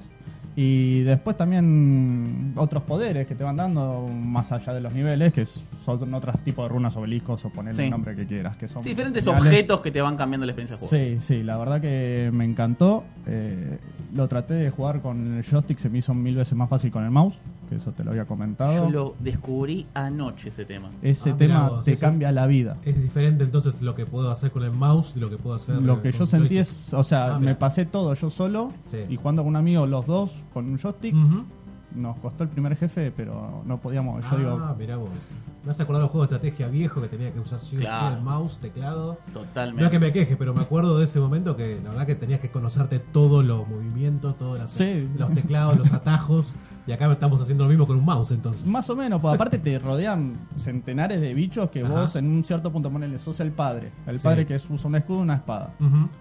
Y 0.59 1.03
después 1.03 1.37
también 1.37 2.53
otros 2.55 2.81
poderes 2.81 3.27
que 3.27 3.35
te 3.35 3.43
van 3.43 3.57
dando 3.57 4.07
más 4.11 4.51
allá 4.51 4.73
de 4.73 4.81
los 4.81 4.91
niveles, 4.91 5.31
que 5.31 5.45
son 5.45 6.11
otros 6.15 6.39
tipos 6.43 6.65
de 6.65 6.69
runas 6.69 6.95
obeliscos 6.97 7.45
o 7.45 7.49
ponerle 7.51 7.75
Sí. 7.77 7.83
el 7.83 7.91
nombre 7.91 8.15
que 8.15 8.25
quieras. 8.25 8.57
Que 8.57 8.67
son 8.67 8.81
Sí, 8.83 8.89
diferentes 8.89 9.23
geniales. 9.23 9.47
objetos 9.47 9.81
que 9.81 9.91
te 9.91 10.01
van 10.01 10.17
cambiando 10.17 10.47
la 10.47 10.53
experiencia 10.53 10.75
de 10.75 10.87
juego. 10.87 11.19
Sí, 11.21 11.21
sí, 11.21 11.43
la 11.43 11.57
verdad 11.57 11.79
que 11.79 12.31
me 12.33 12.43
encantó. 12.43 13.03
Eh, 13.27 13.77
lo 14.15 14.27
traté 14.27 14.55
de 14.55 14.71
jugar 14.71 14.99
con 15.01 15.37
el 15.37 15.43
joystick, 15.43 15.77
se 15.77 15.89
me 15.91 15.99
hizo 15.99 16.15
mil 16.15 16.35
veces 16.35 16.55
más 16.57 16.69
fácil 16.69 16.89
con 16.89 17.03
el 17.03 17.11
mouse, 17.11 17.37
que 17.67 17.75
eso 17.75 17.91
te 17.91 18.03
lo 18.03 18.11
había 18.11 18.25
comentado. 18.25 18.85
Yo 18.85 18.89
lo 18.89 19.15
descubrí 19.19 19.85
anoche 19.93 20.49
ese 20.49 20.65
tema. 20.65 20.89
Ese 21.01 21.31
Ah, 21.31 21.37
tema 21.37 21.69
vos, 21.69 21.85
te 21.85 21.95
cambia 21.97 22.31
la 22.31 22.47
vida. 22.47 22.77
Es 22.83 23.01
diferente 23.01 23.43
entonces 23.43 23.81
lo 23.81 23.93
que 23.95 24.05
puedo 24.05 24.31
hacer 24.31 24.51
con 24.51 24.63
el 24.63 24.71
mouse 24.71 25.13
y 25.15 25.19
lo 25.19 25.29
que 25.29 25.37
puedo 25.37 25.55
hacer 25.55 25.81
Lo 25.81 26.01
que 26.01 26.11
con 26.11 26.19
yo 26.21 26.25
sentí 26.25 26.55
joystick. 26.55 26.87
es, 26.87 26.93
o 26.93 27.03
sea, 27.03 27.35
Ah, 27.35 27.39
me 27.39 27.55
pasé 27.55 27.85
todo 27.85 28.13
yo 28.13 28.29
solo 28.29 28.71
Sí. 28.85 28.97
y 29.09 29.15
jugando 29.17 29.41
con 29.43 29.49
un 29.49 29.55
amigo 29.57 29.85
los 29.85 30.05
dos 30.05 30.31
con 30.53 30.65
un 30.65 30.77
joystick. 30.77 31.13
Nos 31.97 32.17
costó 32.19 32.43
el 32.43 32.49
primer 32.49 32.75
jefe, 32.75 33.11
pero 33.11 33.63
no 33.65 33.77
podíamos. 33.79 34.21
Yo 34.23 34.29
ah, 34.31 34.37
digo, 34.37 34.75
mirá 34.77 34.97
vos. 34.97 35.09
Me 35.65 35.71
has 35.71 35.79
acordado 35.79 36.01
de 36.01 36.05
los 36.05 36.11
juegos 36.11 36.29
de 36.29 36.35
estrategia 36.35 36.67
viejo 36.67 37.01
que 37.01 37.07
tenía 37.07 37.33
que 37.33 37.39
usar 37.39 37.59
sí 37.59 37.75
Claro. 37.75 38.15
el 38.17 38.21
mouse, 38.21 38.57
teclado. 38.59 39.17
No 39.27 39.41
Totalmente. 39.41 39.85
es 39.85 39.91
que 39.91 39.99
me 39.99 40.11
queje, 40.13 40.37
pero 40.37 40.53
me 40.53 40.61
acuerdo 40.61 40.97
de 40.97 41.05
ese 41.05 41.19
momento 41.19 41.55
que 41.57 41.79
la 41.83 41.89
verdad 41.89 42.05
que 42.05 42.15
tenías 42.15 42.39
que 42.39 42.49
conocerte 42.51 42.99
todos 42.99 43.43
los 43.43 43.67
movimientos, 43.67 44.37
todos 44.37 44.57
las- 44.59 44.71
Sí. 44.71 45.09
los 45.17 45.33
teclados, 45.33 45.77
los 45.77 45.91
atajos. 45.91 46.53
Y 46.85 46.93
acá 46.93 47.11
estamos 47.11 47.41
haciendo 47.41 47.65
lo 47.65 47.69
mismo 47.69 47.85
con 47.85 47.97
un 47.97 48.05
mouse 48.05 48.31
entonces. 48.31 48.65
más 48.65 48.89
o 48.89 48.95
menos, 48.95 49.21
pues 49.21 49.35
aparte 49.35 49.57
te 49.57 49.77
rodean 49.77 50.35
centenares 50.55 51.19
de 51.19 51.33
bichos 51.33 51.69
que 51.69 51.83
Ajá. 51.83 51.89
vos 51.93 52.15
en 52.15 52.27
un 52.29 52.45
cierto 52.45 52.71
punto 52.71 52.89
ponele, 52.89 53.19
sos 53.19 53.39
el 53.41 53.51
padre. 53.51 53.91
El 54.05 54.19
Sí. 54.19 54.23
padre 54.23 54.45
que 54.45 54.55
usa 54.55 54.87
un 54.87 54.95
escudo 54.95 55.19
y 55.19 55.21
una 55.23 55.35
espada. 55.35 55.73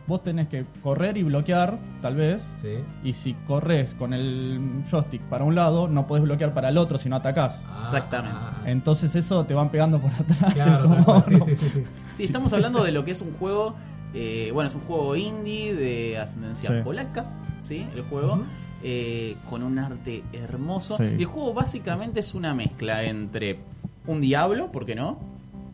Vos 0.09 0.25
tenés 0.25 0.49
que 0.49 0.65
correr 0.83 1.17
y 1.19 1.23
bloquear, 1.23 1.79
tal 2.03 2.17
vez. 2.17 2.51
Sí. 2.57 2.79
Y 3.05 3.13
si 3.13 3.35
corres 3.47 3.95
con 3.95 4.13
el 4.13 4.83
joystick 4.91 5.23
para 5.23 5.45
un 5.45 5.55
lado, 5.55 5.66
no 5.71 6.07
podés 6.07 6.25
bloquear 6.25 6.53
para 6.55 6.69
el 6.71 6.79
otro 6.79 6.99
si 6.99 7.09
no 7.09 7.17
atacás. 7.17 7.63
Ah, 7.69 7.83
Exactamente. 7.85 8.39
Entonces 8.67 9.15
eso 9.15 9.45
te 9.45 9.55
van 9.55 9.71
pegando 9.71 10.01
por 10.01 10.11
atrás. 10.13 10.55
claro, 10.55 10.89
como- 11.05 11.25
sí, 11.25 11.39
sí, 11.45 11.57
sí, 11.57 11.69
sí. 11.73 11.83
Sí, 12.17 12.25
estamos 12.25 12.53
hablando 12.53 12.83
de 12.83 12.93
lo 12.93 13.05
que 13.05 13.11
es 13.13 13.21
un 13.23 13.33
juego. 13.35 13.75
eh, 14.15 14.51
bueno, 14.55 14.69
es 14.69 14.75
un 14.75 14.81
juego 14.83 15.15
indie 15.17 15.75
de 15.75 16.19
ascendencia 16.19 16.71
Sí. 16.71 16.77
polaca, 16.83 17.27
¿sí? 17.61 17.87
El 17.95 18.03
juego. 18.03 18.41
Eh, 18.83 19.37
con 19.51 19.63
un 19.63 19.79
arte 19.79 20.23
hermoso. 20.33 20.97
Sí. 20.97 21.05
Y 21.19 21.23
el 21.23 21.27
juego 21.27 21.53
básicamente 21.53 22.21
es 22.21 22.35
una 22.35 22.55
mezcla 22.55 23.03
entre 23.03 23.59
un 24.07 24.21
diablo, 24.21 24.71
¿por 24.73 24.87
qué 24.87 24.95
no? 24.95 25.19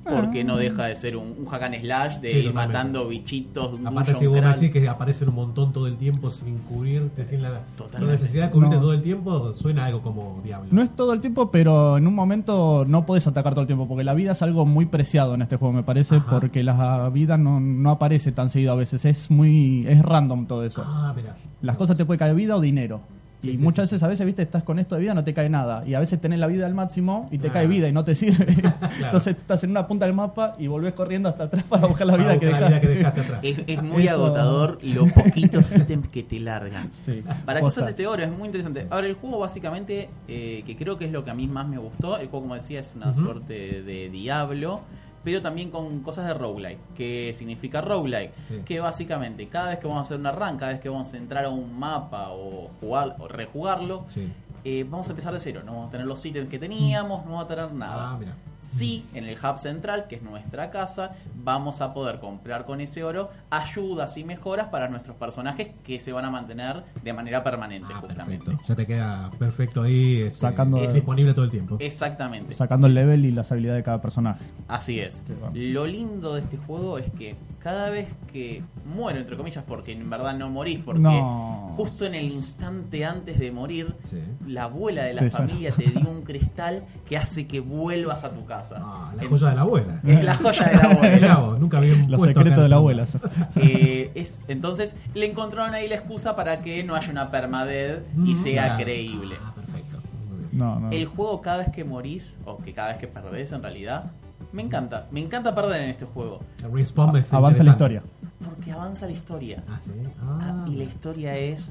Porque 0.04 0.40
Ah. 0.40 0.44
no 0.44 0.56
deja 0.56 0.87
de 0.87 0.97
ser 0.97 1.16
un, 1.16 1.35
un 1.38 1.47
hack 1.47 1.62
and 1.62 1.76
slash 1.76 2.16
de 2.18 2.32
Sí, 2.32 2.38
ir 2.38 2.44
totalmente. 2.47 2.73
matando 2.75 3.09
bichitos. 3.09 3.73
un 3.75 3.87
Aparte, 3.87 4.14
si 4.14 4.26
vos 4.26 4.38
crawl. 4.38 4.54
decís 4.54 4.71
que 4.73 4.88
aparecen 4.88 5.28
un 5.28 5.35
montón 5.37 5.73
todo 5.73 5.87
el 5.87 5.97
tiempo 5.97 6.30
sin 6.30 6.59
cubrirte, 6.59 7.25
sin 7.25 7.40
la, 7.42 7.61
necesidad 8.00 8.47
de 8.47 8.50
cubrirte 8.50 8.75
No. 8.76 8.80
todo 8.82 8.92
el 8.94 9.02
tiempo, 9.02 9.52
suena 9.54 9.87
algo 9.87 10.02
como 10.02 10.40
Diablo. 10.44 10.68
No 10.73 10.82
es 10.82 10.90
todo 10.97 11.12
el 11.12 11.21
tiempo, 11.21 11.50
pero 11.52 11.99
en 11.99 12.06
un 12.09 12.14
momento 12.14 12.85
no 12.87 13.06
podés 13.06 13.26
atacar 13.28 13.52
todo 13.54 13.61
el 13.62 13.66
tiempo, 13.68 13.87
porque 13.87 14.02
la 14.02 14.14
vida 14.14 14.32
es 14.32 14.42
algo 14.42 14.66
muy 14.66 14.87
preciado 14.87 15.35
en 15.35 15.42
este 15.42 15.56
juego, 15.56 15.73
me 15.73 15.85
parece, 15.85 16.16
Ajá. 16.16 16.40
porque 16.40 16.64
la 16.64 17.09
vida 17.11 17.38
no, 17.38 17.61
no 17.61 17.90
aparece 17.90 18.32
tan 18.32 18.50
seguido 18.50 18.73
a 18.73 18.76
veces, 18.76 19.04
es 19.04 19.30
muy 19.30 19.87
es 19.87 20.02
random 20.02 20.47
todo 20.47 20.64
eso. 20.64 20.82
Ah, 20.85 21.12
mira. 21.14 21.37
Las 21.61 21.76
cosas 21.76 21.97
te 21.97 22.04
puede 22.04 22.18
caer 22.18 22.35
vida 22.35 22.56
o 22.56 22.61
dinero. 22.61 23.02
Y 23.42 23.56
sí, 23.56 23.62
muchas 23.62 23.88
sí. 23.88 23.94
veces, 23.96 24.02
a 24.04 24.08
veces, 24.08 24.25
viste, 24.26 24.42
estás 24.42 24.62
con 24.62 24.78
esto 24.78 24.94
de 24.94 25.00
vida, 25.00 25.14
no 25.14 25.25
te 25.25 25.34
cae 25.34 25.49
nada. 25.49 25.84
Y 25.87 25.94
a 25.94 26.00
veces 26.00 26.20
tenés 26.20 26.38
la 26.38 26.46
vida 26.46 26.64
al 26.66 26.75
máximo 26.75 27.28
y 27.32 27.38
te 27.38 27.49
Ah. 27.49 27.52
cae 27.52 27.66
vida 27.66 27.88
y 27.88 27.92
no 27.92 28.04
te 28.04 28.14
sirve. 28.14 28.46
Entonces 29.02 29.37
estás 29.37 29.64
en 29.64 29.70
una 29.70 29.87
punta 29.87 30.04
del 30.06 30.14
mapa 30.14 30.54
y 30.58 30.68
volvés 30.68 30.92
corriendo 30.92 31.28
hasta 31.28 31.44
atrás 31.44 31.64
para 31.68 31.87
buscar 31.87 32.06
la 32.06 32.16
vida 32.16 32.38
que 32.38 32.46
buscar 32.46 32.70
la 32.70 32.78
vida 32.78 32.80
dejaste. 32.80 32.87
que 32.88 32.99
dejaste 32.99 33.20
atrás. 33.20 33.40
Es, 33.44 33.58
es 33.66 33.82
muy 33.82 34.06
Eso- 34.06 34.14
agotador 34.14 34.78
los 34.82 35.12
poquitos 35.12 35.76
ítems 35.76 36.08
que 36.08 36.22
te 36.22 36.38
largan. 36.40 36.92
Sí, 36.92 37.22
¿Para 37.44 37.58
qué 37.58 37.64
posta. 37.64 37.80
usas 37.80 37.90
este 37.90 38.06
oro? 38.06 38.22
Es 38.22 38.30
muy 38.30 38.46
interesante. 38.46 38.87
Ahora, 38.90 39.06
el 39.08 39.14
juego 39.14 39.38
básicamente, 39.40 40.08
eh, 40.28 40.62
que 40.66 40.76
creo 40.76 40.96
que 40.99 41.06
es 41.06 41.12
lo 41.12 41.25
que 41.25 41.30
a 41.30 41.34
mí 41.34 41.49
más 41.49 41.66
me 41.66 41.78
gustó, 41.78 42.18
el 42.18 42.28
juego, 42.28 42.42
como 42.44 42.54
decía, 42.54 42.80
es 42.80 42.92
una 42.94 43.12
suerte 43.12 43.82
de 43.82 44.08
Diablo, 44.11 44.82
pero 45.25 45.41
también 45.43 45.71
con 45.71 46.00
cosas 46.00 46.26
de 46.26 46.35
roguelike. 46.35 46.79
¿Qué 46.97 47.33
significa 47.37 47.81
roguelike? 47.81 48.33
Sí. 48.49 48.62
Que 48.64 48.81
básicamente, 48.81 49.49
cada 49.49 49.69
vez 49.71 49.79
que 49.79 49.87
vamos 49.87 50.00
a 50.00 50.05
hacer 50.05 50.19
una 50.19 50.33
run, 50.33 50.57
cada 50.59 50.73
vez 50.73 50.81
que 50.81 50.88
vamos 50.88 51.12
a 51.12 51.17
entrar 51.17 51.45
a 51.45 51.50
un 51.50 51.79
mapa 51.79 52.31
o 52.31 52.71
jugar 52.81 53.17
o 53.19 53.29
rejugarlo, 53.29 54.05
Sí. 54.09 54.33
eh, 54.64 54.85
vamos 54.88 55.07
a 55.09 55.11
empezar 55.11 55.33
de 55.33 55.41
cero. 55.41 55.62
No 55.64 55.73
vamos 55.73 55.88
a 55.88 55.91
tener 55.91 56.07
los 56.07 56.25
ítems 56.25 56.49
que 56.49 56.59
teníamos, 56.59 57.25
no 57.25 57.33
vamos 57.33 57.45
a 57.45 57.49
tener 57.49 57.73
nada. 57.73 58.11
Ah, 58.12 58.17
mira. 58.19 58.35
Sí, 58.62 59.04
en 59.12 59.25
el 59.25 59.37
hub 59.37 59.59
central, 59.59 60.07
que 60.07 60.14
es 60.16 60.23
nuestra 60.23 60.71
casa, 60.71 61.16
vamos 61.35 61.81
a 61.81 61.92
poder 61.92 62.21
comprar 62.21 62.64
con 62.64 62.81
ese 62.81 63.02
oro 63.02 63.28
ayudas 63.50 64.16
y 64.16 64.25
mejoras 64.25 64.69
para 64.69 64.88
nuestros 64.88 65.16
personajes 65.16 65.73
que 65.83 65.99
se 65.99 66.12
van 66.12 66.25
a 66.25 66.31
mantener 66.31 66.85
de 67.02 67.12
manera 67.12 67.42
permanente, 67.42 67.88
Ah, 67.92 67.99
justamente. 68.00 68.45
perfecto. 68.47 68.64
Ya 68.69 68.75
te 68.76 68.87
queda 68.87 69.31
perfecto 69.38 69.83
ahí. 69.83 70.23
este, 70.23 70.40
Sacando- 70.47 70.78
es 70.78 70.95
disponible 70.95 71.35
todo 71.35 71.45
el 71.45 71.50
tiempo. 71.50 71.76
Exactamente. 71.81 72.54
Sacando 72.54 72.87
el 72.87 72.95
level 72.95 73.25
y 73.25 73.33
las 73.33 73.50
habilidades 73.50 73.81
de 73.81 73.85
cada 73.85 74.00
personaje. 74.00 74.45
Así 74.69 75.00
es. 75.00 75.25
Lo 75.52 75.87
lindo 75.87 76.35
de 76.35 76.40
este 76.42 76.57
juego 76.57 76.99
es 76.99 77.11
que 77.11 77.35
cada 77.59 77.90
vez 77.90 78.09
que 78.33 78.62
muero, 78.87 79.19
entre 79.21 79.37
comillas, 79.37 79.64
porque 79.66 79.92
en 79.92 80.09
verdad 80.09 80.35
no 80.37 80.49
morís, 80.50 80.78
porque 80.85 81.00
No. 81.00 81.69
justo 81.76 82.07
en 82.07 82.14
el 82.14 82.31
instante 82.31 83.04
antes 83.04 83.38
de 83.40 83.50
morir, 83.52 83.95
Sí. 84.09 84.19
la 84.47 84.64
abuela 84.64 85.02
de 85.04 85.14
la 85.14 85.21
Te 85.23 85.31
familia 85.31 85.73
te 85.73 85.85
dio 85.90 86.09
un 86.09 86.23
cristal 86.23 86.85
que 87.09 87.16
hace 87.19 87.47
que 87.47 87.61
vuelvas 87.61 88.23
a 88.25 88.31
tu 88.33 88.45
casa. 88.45 88.51
Ah, 88.76 89.12
la 89.16 89.23
En- 89.23 89.28
joya 89.30 89.49
de 89.50 89.54
la 89.56 89.61
abuela. 89.62 90.00
Es 90.04 90.25
la 90.25 90.37
joya 90.37 90.66
de 90.66 90.75
la 90.76 90.82
abuela. 90.92 91.56
Nunca 91.59 91.78
habían 91.78 92.11
Los 92.11 92.18
puesto 92.18 92.40
secretos 92.40 92.62
de 92.62 92.68
la 92.68 92.76
el- 92.76 92.80
abuela. 92.80 93.04
Eh, 93.56 94.11
es, 94.14 94.40
entonces 94.49 94.94
le 95.14 95.26
encontraron 95.30 95.75
ahí 95.75 95.88
la 95.88 95.94
excusa 95.97 96.37
para 96.37 96.61
que 96.62 96.82
no 96.85 96.94
haya 96.94 97.11
una 97.11 97.30
permadeath 97.30 98.02
y 98.16 98.32
Mm, 98.32 98.37
sea 98.37 98.64
claro. 98.66 98.85
creíble. 98.85 99.37
Ah, 99.44 99.52
perfecto. 99.54 99.99
Muy 100.28 100.38
bien. 100.38 100.49
No, 100.52 100.80
no. 100.80 100.90
El 100.90 101.06
juego 101.06 101.40
cada 101.40 101.59
vez 101.59 101.68
que 101.71 101.85
morís, 101.85 102.37
o 102.44 102.59
que 102.59 102.73
cada 102.73 102.88
vez 102.88 102.99
que 102.99 103.06
perdés 103.09 103.52
en 103.52 103.62
realidad, 103.62 104.11
me 104.52 104.62
encanta. 104.62 105.06
Me 105.11 105.21
encanta 105.21 105.54
perder 105.54 105.82
en 105.82 105.90
este 105.90 106.04
juego. 106.04 106.40
El 106.62 106.73
respawn 106.73 107.16
es 107.16 107.32
Avanza 107.32 107.62
la 107.62 107.71
historia. 107.71 108.02
Porque 108.44 108.73
avanza 108.73 109.06
la 109.06 109.12
historia. 109.12 109.62
Ah, 109.68 109.78
sí. 109.80 109.92
Ah, 110.21 110.38
Ah, 110.42 110.64
y 110.68 110.75
la 110.76 110.85
historia 110.85 111.37
es 111.37 111.71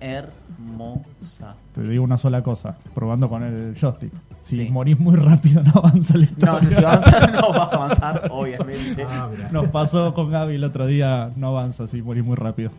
hermosa. 0.00 1.56
Te 1.74 1.82
digo 1.82 2.04
una 2.04 2.18
sola 2.18 2.42
cosa, 2.42 2.76
probando 2.94 3.28
con 3.28 3.42
el 3.42 3.74
joystick. 3.78 4.12
Si 4.42 4.56
Sí. 4.66 4.70
morís 4.70 4.98
muy 5.00 5.16
rápido 5.16 5.62
no 5.64 5.72
avanza 5.76 6.18
historia. 6.18 6.60
No, 6.60 6.70
si 6.70 6.76
avanza, 6.84 7.26
no 7.32 7.48
va 7.50 7.64
a 7.64 7.74
avanzar, 7.74 8.28
obviamente. 8.30 9.06
Ah. 9.08 9.30
Nos 9.50 9.68
pasó 9.70 10.12
con 10.12 10.30
Gaby 10.30 10.56
el 10.56 10.64
otro 10.64 10.86
día, 10.86 11.30
no 11.36 11.48
avanza 11.48 11.88
si 11.88 12.02
morís 12.02 12.24
muy 12.24 12.36
rápido. 12.36 12.70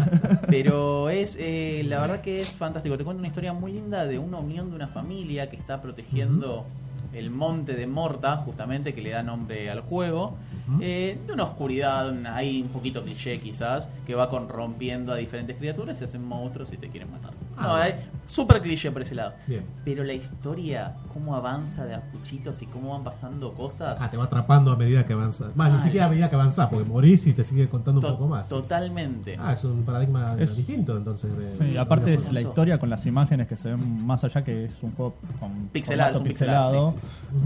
Pero 0.48 1.08
es, 1.10 1.36
eh, 1.40 1.82
la 1.86 2.00
verdad 2.00 2.20
que 2.20 2.40
es 2.40 2.50
fantástico. 2.50 2.96
Te 2.96 3.04
cuento 3.04 3.18
una 3.18 3.28
historia 3.28 3.52
muy 3.52 3.72
linda 3.72 4.06
de 4.06 4.18
una 4.18 4.38
unión 4.38 4.70
de 4.70 4.76
una 4.76 4.88
familia 4.88 5.50
que 5.50 5.56
está 5.56 5.82
protegiendo 5.82 6.64
el 7.12 7.30
monte 7.30 7.74
de 7.74 7.86
Morta, 7.86 8.36
justamente, 8.36 8.94
que 8.94 9.02
le 9.02 9.10
da 9.10 9.22
nombre 9.22 9.70
al 9.70 9.80
juego. 9.80 10.36
Eh, 10.80 11.18
de 11.26 11.32
una 11.32 11.44
oscuridad, 11.44 12.12
hay 12.26 12.62
un 12.62 12.68
poquito 12.68 13.02
cliché 13.02 13.38
quizás, 13.40 13.88
que 14.06 14.14
va 14.14 14.28
corrompiendo 14.30 15.12
a 15.12 15.16
diferentes 15.16 15.56
criaturas, 15.56 15.98
se 15.98 16.04
hacen 16.04 16.24
monstruos 16.24 16.72
y 16.72 16.76
te 16.76 16.88
quieren 16.88 17.10
matar. 17.10 17.32
Ah, 17.56 17.66
no, 17.66 17.74
bien. 17.76 17.82
hay 17.86 17.94
súper 18.26 18.60
cliché 18.60 18.90
por 18.92 19.02
ese 19.02 19.14
lado. 19.14 19.32
Bien. 19.46 19.64
Pero 19.84 20.04
la 20.04 20.12
historia, 20.12 20.94
cómo 21.12 21.34
avanza 21.34 21.84
de 21.86 21.94
a 21.94 22.02
puchitos 22.02 22.62
y 22.62 22.66
cómo 22.66 22.90
van 22.90 23.02
pasando 23.04 23.52
cosas. 23.54 23.96
Ah, 24.00 24.10
te 24.10 24.16
va 24.16 24.24
atrapando 24.24 24.70
a 24.72 24.76
medida 24.76 25.04
que 25.06 25.12
avanzas. 25.14 25.56
Más, 25.56 25.72
ni 25.72 25.80
siquiera 25.80 26.06
a 26.06 26.08
medida 26.08 26.28
que 26.28 26.36
avanzás, 26.36 26.68
porque 26.68 26.84
morís 26.88 27.26
y 27.26 27.32
te 27.32 27.42
sigue 27.44 27.68
contando 27.68 28.00
un 28.00 28.06
poco 28.14 28.28
más. 28.28 28.48
Totalmente. 28.48 29.36
Ah, 29.40 29.54
es 29.54 29.64
un 29.64 29.82
paradigma 29.84 30.36
Es- 30.38 30.56
distinto 30.56 30.96
entonces. 30.96 31.36
de- 31.36 31.52
Sí, 31.56 31.72
de- 31.72 31.78
aparte 31.78 32.10
de- 32.10 32.16
es 32.16 32.32
la 32.32 32.40
historia 32.42 32.78
con 32.78 32.90
las 32.90 33.04
imágenes 33.06 33.46
que 33.48 33.56
se 33.56 33.70
ven 33.70 34.06
más 34.06 34.22
allá 34.22 34.44
que 34.44 34.66
es 34.66 34.74
un 34.82 34.92
juego 34.92 35.14
con 35.40 35.68
Pixelado, 35.72 36.18
un 36.18 36.24
pixelado, 36.24 36.94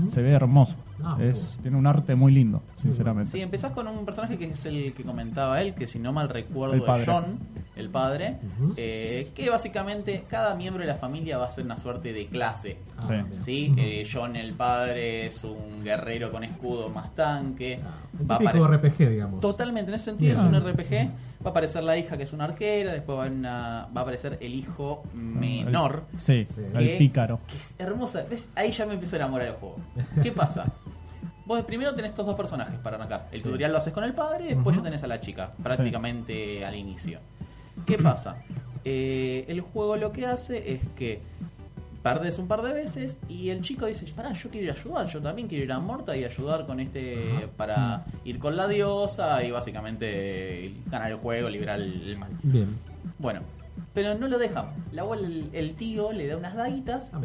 se 0.08 0.20
ve 0.22 0.32
hermoso. 0.32 0.74
Ah, 1.04 1.16
es, 1.20 1.34
muy 1.38 1.42
bueno. 1.46 1.62
tiene 1.62 1.76
un 1.78 1.86
arte 1.86 2.14
muy 2.14 2.32
lindo, 2.32 2.62
sinceramente. 2.80 3.30
Sí, 3.32 3.40
empezás 3.40 3.72
con 3.72 3.86
un 3.88 4.04
personaje 4.04 4.38
que 4.38 4.46
es 4.46 4.64
el 4.66 4.92
que 4.94 5.02
comentaba 5.04 5.60
él, 5.60 5.74
que 5.74 5.86
si 5.86 5.98
no 5.98 6.12
mal 6.12 6.28
recuerdo 6.28 6.74
El 6.74 7.00
es. 7.00 7.06
John, 7.08 7.38
el 7.76 7.88
padre, 7.88 8.38
eh, 8.76 9.30
que 9.34 9.48
básicamente 9.50 10.24
cada 10.28 10.54
miembro 10.54 10.82
de 10.82 10.88
la 10.88 10.96
familia 10.96 11.38
va 11.38 11.46
a 11.46 11.50
ser 11.50 11.64
una 11.64 11.76
suerte 11.76 12.12
de 12.12 12.26
clase. 12.28 12.76
Ah, 12.98 13.24
Sí. 13.38 13.74
Eh, 13.76 14.06
John 14.10 14.36
el 14.36 14.52
padre 14.54 15.26
es 15.26 15.42
un 15.44 15.82
guerrero 15.82 16.30
con 16.30 16.44
escudo 16.44 16.88
más 16.90 17.14
tanque. 17.14 17.80
Ah, 17.82 17.98
Un 18.20 18.30
Va 18.30 18.34
a 18.36 18.38
típico 18.38 18.66
RPG, 18.68 19.08
digamos. 19.08 19.40
Totalmente, 19.40 19.90
en 19.90 19.94
ese 19.96 20.04
sentido 20.06 20.34
Bien. 20.34 20.54
es 20.54 20.62
un 20.62 20.70
RPG. 20.70 21.10
Va 21.44 21.48
a 21.48 21.50
aparecer 21.50 21.82
la 21.82 21.96
hija 21.96 22.16
que 22.16 22.22
es 22.22 22.32
una 22.32 22.44
arquera, 22.44 22.92
después 22.92 23.18
va, 23.18 23.26
una- 23.26 23.88
va 23.96 24.00
a 24.00 24.02
aparecer 24.02 24.38
el 24.40 24.54
hijo 24.54 25.02
menor. 25.12 26.04
El- 26.14 26.20
sí, 26.20 26.46
Sí. 26.54 26.60
el 26.74 26.78
que- 26.78 26.96
pícaro. 26.98 27.40
que 27.48 27.56
es 27.56 27.74
hermosa. 27.78 28.22
¿Ves? 28.30 28.48
Ahí 28.54 28.70
ya 28.70 28.86
me 28.86 28.92
empiezo 28.94 29.16
a 29.16 29.20
enamorar 29.20 29.48
del 29.48 29.56
juego. 29.56 29.76
¿Qué 30.22 30.30
pasa? 30.30 30.66
Vos 31.44 31.62
primero 31.64 31.94
tenés 31.94 32.12
estos 32.12 32.26
dos 32.26 32.36
personajes 32.36 32.78
para 32.78 32.96
arrancar. 32.96 33.28
El 33.32 33.42
tutorial 33.42 33.72
lo 33.72 33.78
haces 33.78 33.92
con 33.92 34.04
el 34.04 34.14
padre 34.14 34.44
y 34.44 34.54
después 34.54 34.76
ya 34.76 34.82
tenés 34.82 35.02
a 35.02 35.06
la 35.06 35.20
chica, 35.20 35.52
prácticamente 35.62 36.64
al 36.64 36.74
inicio. 36.76 37.20
¿Qué 37.86 37.98
pasa? 37.98 38.36
Eh, 38.84 39.44
el 39.48 39.60
juego 39.60 39.96
lo 39.96 40.12
que 40.12 40.26
hace 40.26 40.72
es 40.72 40.80
que 40.96 41.20
Perdés 42.02 42.40
un 42.40 42.48
par 42.48 42.62
de 42.62 42.72
veces 42.72 43.20
y 43.28 43.50
el 43.50 43.60
chico 43.60 43.86
dice, 43.86 44.04
pará, 44.12 44.32
yo 44.32 44.50
quiero 44.50 44.64
ir 44.64 44.70
a 44.72 44.74
ayudar, 44.74 45.06
yo 45.06 45.22
también 45.22 45.46
quiero 45.46 45.64
ir 45.64 45.70
a 45.70 45.78
Morta 45.78 46.16
y 46.16 46.24
ayudar 46.24 46.66
con 46.66 46.80
este, 46.80 47.16
para 47.56 48.04
ir 48.24 48.40
con 48.40 48.56
la 48.56 48.66
diosa 48.66 49.44
y 49.44 49.52
básicamente 49.52 50.74
ganar 50.90 51.12
el 51.12 51.18
juego, 51.18 51.48
liberar 51.48 51.80
el, 51.80 52.16
mal. 52.18 52.30
Bien. 52.42 52.76
Bueno, 53.18 53.42
pero 53.94 54.18
no 54.18 54.26
lo 54.26 54.38
dejan. 54.40 54.66
La 54.90 55.02
abuela, 55.02 55.28
el, 55.28 55.48
el 55.52 55.74
tío 55.74 56.10
le 56.10 56.26
da 56.26 56.36
unas 56.36 56.56
daguitas 56.56 57.12
Ah, 57.14 57.20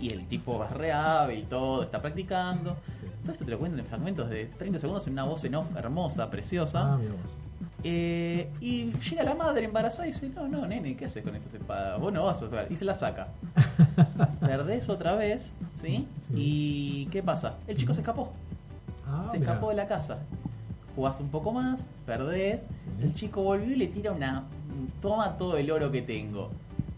y 0.00 0.10
el 0.10 0.28
tipo 0.28 0.64
es 0.64 0.70
re 0.70 0.92
hábil 0.92 1.40
y 1.40 1.44
todo, 1.44 1.82
está 1.82 2.00
practicando. 2.00 2.76
Todo 3.22 3.32
esto 3.32 3.44
te 3.44 3.50
lo 3.50 3.58
cuentan 3.58 3.80
en 3.80 3.86
fragmentos 3.86 4.28
de 4.28 4.46
30 4.46 4.78
segundos 4.80 5.06
en 5.06 5.12
una 5.12 5.24
voz 5.24 5.44
en 5.44 5.54
off 5.54 5.68
hermosa, 5.76 6.28
preciosa. 6.30 6.94
Ah, 6.94 6.98
mira 6.98 7.12
vos. 7.12 7.38
Eh, 7.84 8.48
y 8.60 8.92
llega 8.92 9.24
la 9.24 9.34
madre 9.34 9.64
embarazada 9.64 10.06
y 10.06 10.12
dice, 10.12 10.28
no, 10.28 10.48
no, 10.48 10.66
nene, 10.66 10.96
¿qué 10.96 11.06
haces 11.06 11.24
con 11.24 11.34
esas 11.34 11.52
espadas? 11.52 12.00
Vos 12.00 12.12
no 12.12 12.24
vas 12.24 12.42
a 12.42 12.46
usar. 12.46 12.66
Y 12.70 12.76
se 12.76 12.84
la 12.84 12.94
saca. 12.94 13.28
Perdés 14.40 14.88
otra 14.88 15.14
vez, 15.14 15.52
¿sí? 15.74 16.06
Sí. 16.28 16.34
¿Y 16.34 17.06
qué 17.06 17.22
pasa? 17.22 17.54
El 17.66 17.76
chico 17.76 17.92
se 17.94 18.00
escapó. 18.00 18.32
Ah, 19.06 19.26
se 19.30 19.38
escapó 19.38 19.70
de 19.70 19.76
la 19.76 19.86
casa. 19.86 20.18
Jugás 20.94 21.20
un 21.20 21.28
poco 21.28 21.52
más, 21.52 21.88
perdés. 22.06 22.60
Sí. 22.60 23.04
El 23.04 23.14
chico 23.14 23.42
volvió 23.42 23.72
y 23.72 23.76
le 23.76 23.86
tira 23.88 24.12
una... 24.12 24.44
Toma 25.00 25.36
todo 25.36 25.56
el 25.56 25.70
oro 25.70 25.90
que 25.90 26.02
tengo. 26.02 26.50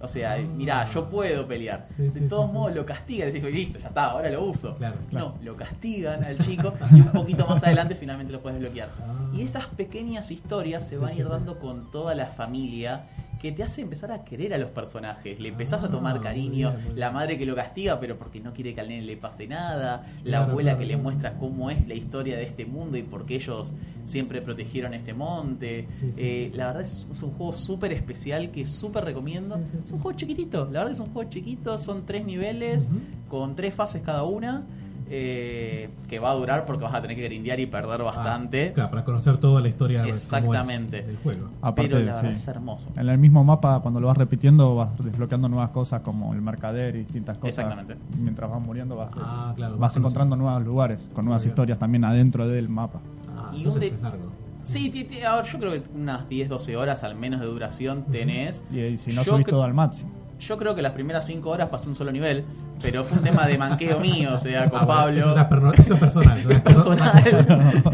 O 0.05 0.09
sea, 0.09 0.37
mirá, 0.37 0.85
yo 0.93 1.09
puedo 1.09 1.47
pelear. 1.49 1.87
Sí, 1.97 2.03
de 2.03 2.11
sí, 2.11 2.29
todos 2.29 2.47
sí, 2.47 2.53
modos 2.53 2.75
lo 2.75 2.85
castigan. 2.85 3.33
Decís, 3.33 3.43
listo, 3.51 3.79
ya 3.79 3.89
está, 3.89 4.05
ahora 4.11 4.29
lo 4.29 4.45
uso. 4.45 4.77
Claro, 4.77 4.97
claro. 5.09 5.35
No, 5.39 5.45
lo 5.45 5.57
castigan 5.57 6.23
al 6.23 6.39
chico 6.39 6.75
y 6.93 7.01
un 7.01 7.13
poquito 7.13 7.47
más 7.47 7.63
adelante 7.63 7.95
finalmente 7.95 8.33
lo 8.33 8.41
puedes 8.41 8.61
desbloquear. 8.61 8.91
Ah. 9.01 9.31
Y 9.33 9.43
esas 9.43 9.67
pequeñas 9.67 10.31
historias 10.31 10.87
se 10.87 10.99
van 10.99 11.11
a 11.11 11.15
ir 11.15 11.29
dando 11.29 11.59
con 11.59 11.91
toda 11.91 12.15
la 12.15 12.27
familia 12.27 13.07
que 13.45 13.53
te 13.53 13.63
hace 13.63 13.83
empezar 13.83 14.11
a 14.13 14.25
querer 14.25 14.55
a 14.55 14.59
los 14.59 14.71
personajes. 14.71 15.39
Le 15.39 15.51
empezás 15.51 15.83
Ah, 15.83 15.87
a 15.87 15.91
tomar 15.91 16.15
muy 16.17 16.25
cariño. 16.25 16.71
bien, 16.73 16.85
muy 16.85 16.95
la 16.97 17.11
madre 17.11 17.39
que 17.39 17.47
lo 17.47 17.55
castiga, 17.55 18.01
pero 18.01 18.19
porque 18.19 18.41
no 18.41 18.53
quiere 18.53 18.75
que 18.75 18.81
al 18.81 18.89
nene 18.89 19.03
le 19.03 19.17
pase 19.17 19.47
nada. 19.47 20.07
La 20.25 20.39
Claro, 20.39 20.51
abuela 20.51 20.71
claro, 20.71 20.79
que 20.79 20.87
le 20.87 20.97
muestra 20.97 21.37
cómo 21.39 21.71
es 21.71 21.87
la 21.87 21.95
historia 21.95 22.37
de 22.37 22.45
este 22.45 22.65
mundo 22.67 22.97
y 22.97 23.03
por 23.03 23.27
qué 23.27 23.37
ellos 23.37 23.75
siempre 24.05 24.41
protegieron 24.43 24.95
este 24.95 25.15
monte. 25.15 25.89
Sí, 25.93 26.13
sí, 26.13 26.21
Eh, 26.21 26.49
sí. 26.53 26.57
La 26.57 26.67
verdad 26.69 26.83
es, 26.83 27.07
es 27.11 27.23
un 27.23 27.31
juego 27.33 27.53
súper 27.53 27.93
especial 27.93 28.51
que 28.51 28.65
súper 28.67 29.05
recomiendo. 29.05 29.61
Es 29.85 29.93
un 29.93 29.99
juego 30.01 30.17
chiquitito. 30.17 30.65
La 30.67 30.81
verdad 30.81 30.93
es 30.93 31.01
un 31.01 31.13
juego 31.13 31.29
chiquito. 31.31 31.79
Son 31.79 32.07
tres 32.07 32.25
niveles 32.25 32.89
con 33.29 33.57
tres 33.57 33.75
fases 33.75 34.03
cada 34.03 34.25
una. 34.25 34.67
Eh, 35.11 35.89
que 36.09 36.19
va 36.19 36.31
a 36.31 36.35
durar 36.35 36.65
porque 36.67 36.85
vas 36.85 36.95
a 36.95 37.01
tener 37.03 37.17
que 37.17 37.23
grindear 37.25 37.61
y 37.61 37.67
perder 37.67 38.03
bastante. 38.03 38.69
Ah, 38.71 38.75
claro, 38.75 38.91
para 38.91 39.05
conocer 39.05 39.37
toda 39.39 39.61
la 39.61 39.69
historia 39.69 40.03
es 40.03 40.09
Exactamente. 40.09 41.03
del 41.03 41.17
juego. 41.19 41.49
Aparte, 41.63 41.91
pero 41.91 42.05
la 42.05 42.15
verdad 42.17 42.31
sí. 42.31 42.37
es 42.37 42.49
hermoso. 42.49 42.87
En 42.97 43.09
el 43.09 43.19
mismo 43.19 43.45
mapa, 43.45 43.81
cuando 43.81 44.01
lo 44.01 44.09
vas 44.09 44.17
repitiendo, 44.17 44.75
vas 44.75 44.91
desbloqueando 45.03 45.49
nuevas 45.49 45.71
cosas 45.71 46.03
como 46.03 46.33
el 46.35 46.41
mercader 46.43 46.97
y 46.97 47.01
distintas 47.01 47.39
cosas. 47.39 47.59
Exactamente. 47.59 47.97
Mientras 48.19 48.51
vas 48.51 48.61
muriendo, 48.61 48.97
vas, 48.97 49.11
Ah, 49.17 49.53
claro. 49.57 49.77
vas 49.77 49.97
encontrando 49.97 50.37
nuevos 50.37 50.65
lugares 50.65 51.01
con 51.15 51.25
nuevas 51.25 51.45
historias 51.45 51.79
también 51.79 52.05
adentro 52.05 52.47
del 52.49 52.69
mapa. 52.69 53.01
Ah, 53.37 53.51
Y 53.55 53.59
entonces 53.59 53.75
un 53.75 53.81
de- 53.81 53.87
es 53.97 54.03
largo. 54.03 54.33
Sí, 54.63 54.89
ti- 54.89 55.05
ti- 55.05 55.23
a 55.23 55.37
ver, 55.37 55.45
yo 55.45 55.59
creo 55.59 55.73
que 55.73 55.83
unas 55.95 56.27
10-12 56.31 56.75
horas 56.77 57.05
al 57.05 57.15
menos 57.17 57.41
de 57.41 57.47
duración 57.47 58.05
tenés. 58.05 58.63
Y, 58.71 58.97
si 58.97 59.13
no 59.13 59.23
Yo 59.23 59.35
subís 59.35 59.47
todo 59.47 59.63
al 59.63 59.75
máximo. 59.75 60.11
Yo 60.41 60.57
creo 60.57 60.75
que 60.75 60.81
las 60.83 60.93
primeras 60.93 61.27
5 61.27 61.51
horas 61.51 61.69
pasé 61.69 61.89
un 61.89 61.97
solo 61.97 62.11
nivel, 62.13 62.45
pero 62.83 63.03
fue 63.05 63.19
un 63.19 63.25
tema 63.25 63.47
de 63.47 63.57
manqueo 63.57 63.99
mío, 64.01 64.31
o 64.35 64.39
sea, 64.39 64.69
con 64.69 64.81
Ah, 64.81 64.85
bueno, 64.85 65.01
Pablo. 65.01 65.21
Eso, 65.21 65.31
es 65.41 65.47
perno- 65.49 65.73
eso 65.79 65.95
es 65.95 66.01
personal. 66.01 66.39
eso 66.39 66.51
es 66.51 66.61
personal. 66.63 67.23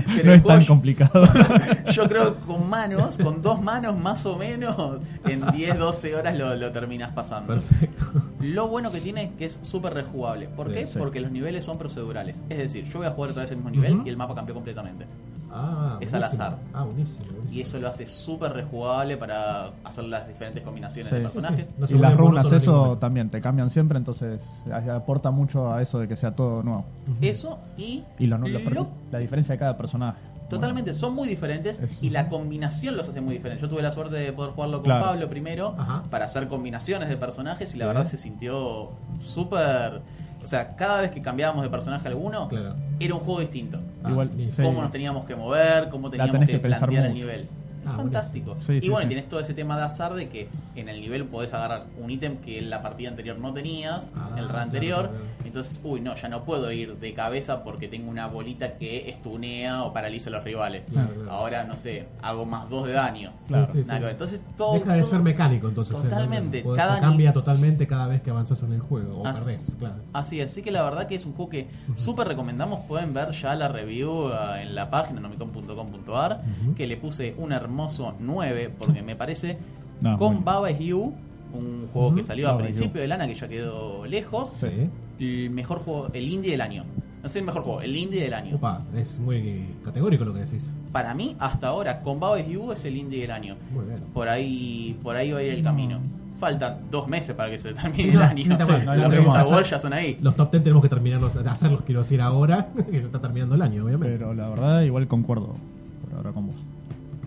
Pero 0.07 0.25
no 0.25 0.33
es 0.33 0.43
tan 0.43 0.43
juego- 0.43 0.67
complicado. 0.67 1.29
Yo 1.93 2.09
creo 2.09 2.39
que 2.39 2.47
con 2.47 2.69
manos, 2.69 3.17
con 3.19 3.41
dos 3.43 3.63
manos 3.63 3.97
más 3.97 4.27
o 4.27 4.37
menos, 4.37 4.99
en 5.27 5.43
10-12 5.43 6.15
horas 6.19 6.37
lo, 6.37 6.55
lo 6.57 6.73
terminas 6.73 7.13
pasando. 7.13 7.55
Perfecto. 7.55 8.23
Lo 8.41 8.69
bueno 8.69 8.91
que 8.91 9.01
tiene 9.01 9.25
es 9.25 9.31
que 9.39 9.45
es 9.47 9.59
súper 9.63 9.95
rejugable. 9.95 10.49
¿Por 10.49 10.69
Sí, 10.69 10.75
qué? 10.75 10.87
sí. 10.87 10.99
Porque 10.99 11.21
los 11.21 11.31
niveles 11.31 11.65
son 11.65 11.79
procedurales. 11.79 12.41
Es 12.49 12.59
decir, 12.59 12.85
yo 12.91 12.99
voy 12.99 13.07
a 13.07 13.11
jugar 13.11 13.31
otra 13.31 13.43
vez 13.43 13.51
el 13.53 13.59
mismo 13.59 13.71
nivel 13.71 14.01
y 14.05 14.09
el 14.09 14.17
mapa 14.17 14.35
cambió 14.35 14.55
completamente. 14.55 15.07
Ah, 15.53 15.97
Es 16.01 16.15
al 16.15 16.23
azar. 16.25 16.59
Ah, 16.73 16.85
buenísimo. 16.85 17.27
buenísimo. 17.27 17.53
Y 17.53 17.61
eso 17.63 17.79
lo 17.79 17.89
hace 17.89 18.07
súper 18.07 18.53
rejugable 18.53 19.17
para 19.17 19.71
hacer 19.85 20.05
las 20.05 20.29
diferentes 20.29 20.63
combinaciones 20.63 21.11
Sí. 21.11 21.17
de 21.17 21.21
Sí, 21.27 21.33
personajes. 21.33 21.67
No 21.77 21.87
se 21.87 21.95
y 21.97 21.99
las 21.99 22.17
runas, 22.17 22.53
eso 22.53 22.97
también 22.99 23.31
te 23.31 23.41
cambian 23.41 23.71
siempre, 23.71 23.99
entonces 23.99 24.41
eh, 24.67 24.91
aporta 24.91 25.31
mucho 25.31 25.73
a 25.73 25.83
eso 25.83 25.99
de 25.99 26.07
que 26.09 26.17
sea 26.17 26.35
todo 26.37 26.63
nuevo. 26.63 26.85
Eso 27.21 27.59
y, 27.77 28.05
Y 28.19 28.27
lo- 28.27 28.39
lo- 28.39 28.47
lo- 28.49 28.89
la 29.11 29.19
diferencia 29.19 29.55
de 29.55 29.59
cada 29.59 29.77
personaje. 29.77 30.19
totalmente 30.49 30.95
son 30.95 31.15
muy 31.15 31.29
diferentes 31.29 31.79
Es- 31.79 32.03
y 32.03 32.11
la 32.11 32.29
combinación 32.29 32.97
los 32.97 33.09
hace 33.09 33.21
muy 33.21 33.35
diferentes. 33.35 33.63
Yo 33.63 33.69
tuve 33.69 33.83
la 33.83 33.93
suerte 33.93 34.17
de 34.17 34.33
poder 34.33 34.51
jugarlo 34.53 34.79
con 34.79 34.85
Claro. 34.87 35.05
Pablo 35.07 35.29
primero 35.29 35.77
Ajá. 35.79 36.03
para 36.11 36.25
hacer 36.25 36.49
combinaciones 36.49 37.09
de 37.09 37.17
personajes 37.17 37.73
y 37.75 37.79
la 37.79 37.85
Sí. 37.85 37.89
verdad 37.89 38.05
se 38.05 38.19
sintió 38.19 38.91
súper... 39.21 40.03
O 40.43 40.47
sea, 40.47 40.75
cada 40.77 41.01
vez 41.01 41.11
que 41.11 41.21
cambiábamos 41.23 41.63
de 41.63 41.71
personaje 41.71 42.09
alguno, 42.09 42.49
Claro. 42.49 42.75
era 42.99 43.15
un 43.15 43.21
juego 43.21 43.41
distinto. 43.41 43.79
Ah, 44.03 44.11
Igual, 44.11 44.31
sí. 44.37 44.63
Cómo 44.63 44.81
nos 44.83 44.91
teníamos 44.91 45.25
que 45.27 45.37
mover, 45.37 45.89
cómo 45.89 46.11
teníamos 46.11 46.41
que, 46.47 46.53
que 46.53 46.59
plantear 46.59 47.07
el 47.07 47.15
nivel. 47.15 47.49
Ah, 47.87 47.93
Fantástico. 47.97 48.57
Sí, 48.67 48.75
y 48.75 48.81
sí, 48.83 48.89
bueno, 48.89 49.03
sí. 49.03 49.09
tienes 49.09 49.29
todo 49.29 49.41
ese 49.41 49.55
tema 49.55 49.77
de 49.77 49.85
azar 49.85 50.15
de 50.15 50.29
que 50.29 50.49
en 50.77 50.89
el 50.89 51.01
nivel 51.01 51.25
podés 51.27 51.53
agarrar 51.55 51.87
un 51.99 52.11
ítem 52.11 52.37
que 52.39 52.59
en 52.59 52.71
la 52.71 52.83
partida 52.83 53.09
anterior 53.09 53.39
no 53.39 53.53
tenías, 53.53 54.13
Ah, 54.15 54.31
el 54.37 54.49
run 54.49 54.57
anterior. 54.61 55.09
claro, 55.09 55.19
claro. 55.19 55.41
Entonces, 55.45 55.81
uy, 55.83 56.01
no, 56.01 56.15
ya 56.15 56.29
no 56.29 56.45
puedo 56.45 56.71
ir 56.71 56.97
de 56.99 57.15
cabeza 57.15 57.65
porque 57.65 57.89
tengo 57.89 58.11
una 58.11 58.27
bolita 58.29 58.77
que 58.77 59.09
estunea 59.09 59.83
o 59.85 59.93
paraliza 59.93 60.29
a 60.31 60.33
los 60.33 60.45
rivales. 60.45 60.87
Claro. 60.91 61.11
Ahora, 61.31 61.65
no 61.65 61.77
sé, 61.77 62.07
hago 62.23 62.47
más 62.47 62.69
dos 62.69 62.87
de 62.87 62.93
daño. 62.93 63.33
Entonces, 63.49 64.41
todo. 64.57 64.75
Deja 64.75 64.93
de 64.95 65.05
ser 65.05 65.21
mecánico, 65.21 65.69
entonces. 65.69 65.97
el- 65.97 66.09
Totalmente. 66.11 66.65
Cada 66.77 67.01
cambia 67.01 67.33
totalmente 67.33 67.87
cada 67.87 68.07
vez 68.07 68.21
que 68.23 68.31
avanzas 68.31 68.63
en 68.63 68.73
el 68.73 68.81
juego. 68.81 69.23
O 69.23 69.27
Así- 69.27 69.39
perdés, 69.41 69.77
claro. 69.79 69.97
Así 70.13 70.41
así 70.41 70.63
que 70.63 70.71
la 70.71 70.83
verdad 70.83 71.07
que 71.07 71.15
es 71.15 71.25
un 71.27 71.33
juego 71.33 71.51
que 71.51 71.69
súper 71.97 72.29
recomendamos. 72.29 72.81
Pueden 72.87 73.13
ver 73.15 73.31
ya 73.33 73.55
la 73.55 73.69
review 73.69 74.29
ah, 74.33 74.61
en 74.63 74.75
la 74.75 74.91
página 74.91 75.21
nomicon.com.ar 75.21 76.43
Ujú. 76.63 76.75
que 76.75 76.87
le 76.87 76.97
puse 76.97 77.35
un 77.39 77.53
hermoso 77.71 78.15
9 78.19 78.73
porque 78.79 79.03
me 79.03 79.17
parece 79.17 79.57
No, 80.01 80.17
con 80.19 80.45
Baba 80.45 80.71
is 80.71 80.79
You, 80.81 81.13
un 81.55 81.89
juego 81.93 82.15
que 82.15 82.23
salió 82.23 82.49
a 82.49 82.53
Baba 82.53 82.69
is 82.69 82.75
principio 82.77 83.01
del 83.01 83.13
año 83.13 83.27
que 83.27 83.35
ya 83.35 83.49
quedó 83.49 84.07
lejos. 84.07 84.51
Sí. 84.61 84.89
El 85.19 85.51
mejor 85.51 85.79
juego, 85.81 86.09
el 86.13 86.29
indie 86.29 86.53
del 86.53 86.61
año. 86.61 86.85
No 87.23 87.29
sé 87.29 87.41
el 87.41 87.45
mejor 87.45 87.63
juego, 87.63 87.83
el 87.83 87.95
indie 87.95 88.23
del 88.23 88.33
año. 88.33 88.57
Opa, 88.57 88.83
es 88.97 89.19
muy 89.19 89.67
categórico 89.85 90.25
lo 90.25 90.33
que 90.33 90.41
decís. 90.41 90.75
Para 90.91 91.13
mí, 91.13 91.37
hasta 91.39 91.69
ahora, 91.69 92.01
con 92.01 92.19
Baba 92.19 92.41
is 92.41 92.49
You 92.49 92.73
es 92.73 92.85
el 92.87 92.97
indie 92.97 93.21
del 93.23 93.31
año. 93.31 93.57
Muy 93.75 93.85
bien. 93.85 94.01
Por 94.15 94.29
ahí, 94.29 94.97
por 95.03 95.17
ahí 95.17 95.31
va 95.33 95.41
a 95.41 95.43
ir 95.43 95.51
el 95.53 95.63
camino. 95.63 96.01
Faltan 96.39 96.79
dos 96.91 97.07
meses 97.07 97.37
para 97.37 97.51
que 97.51 97.59
se 97.59 97.75
termine 97.75 97.95
Sí, 98.05 98.09
el 98.09 98.15
no, 98.15 98.23
año. 98.25 98.45
no, 98.87 98.95
Los 98.95 99.35
hacer- 99.35 99.65
ya 99.71 99.79
son 99.79 99.93
ahí. 99.93 100.17
Los 100.23 100.35
top 100.37 100.51
10 100.53 100.63
tenemos 100.65 100.83
que 100.83 100.89
terminarlos, 100.89 101.37
hacerlos, 101.37 101.83
quiero 101.85 102.01
decir, 102.01 102.23
ahora, 102.23 102.69
que 102.91 103.01
se 103.01 103.07
está 103.07 103.21
terminando 103.21 103.55
el 103.57 103.61
año, 103.61 103.85
obviamente. 103.85 104.17
Pero 104.17 104.33
la 104.33 104.49
verdad, 104.49 104.81
igual 104.81 105.07
concuerdo 105.07 105.55
por 106.03 106.17
ahora 106.17 106.33
con 106.33 106.47
vos. 106.47 106.57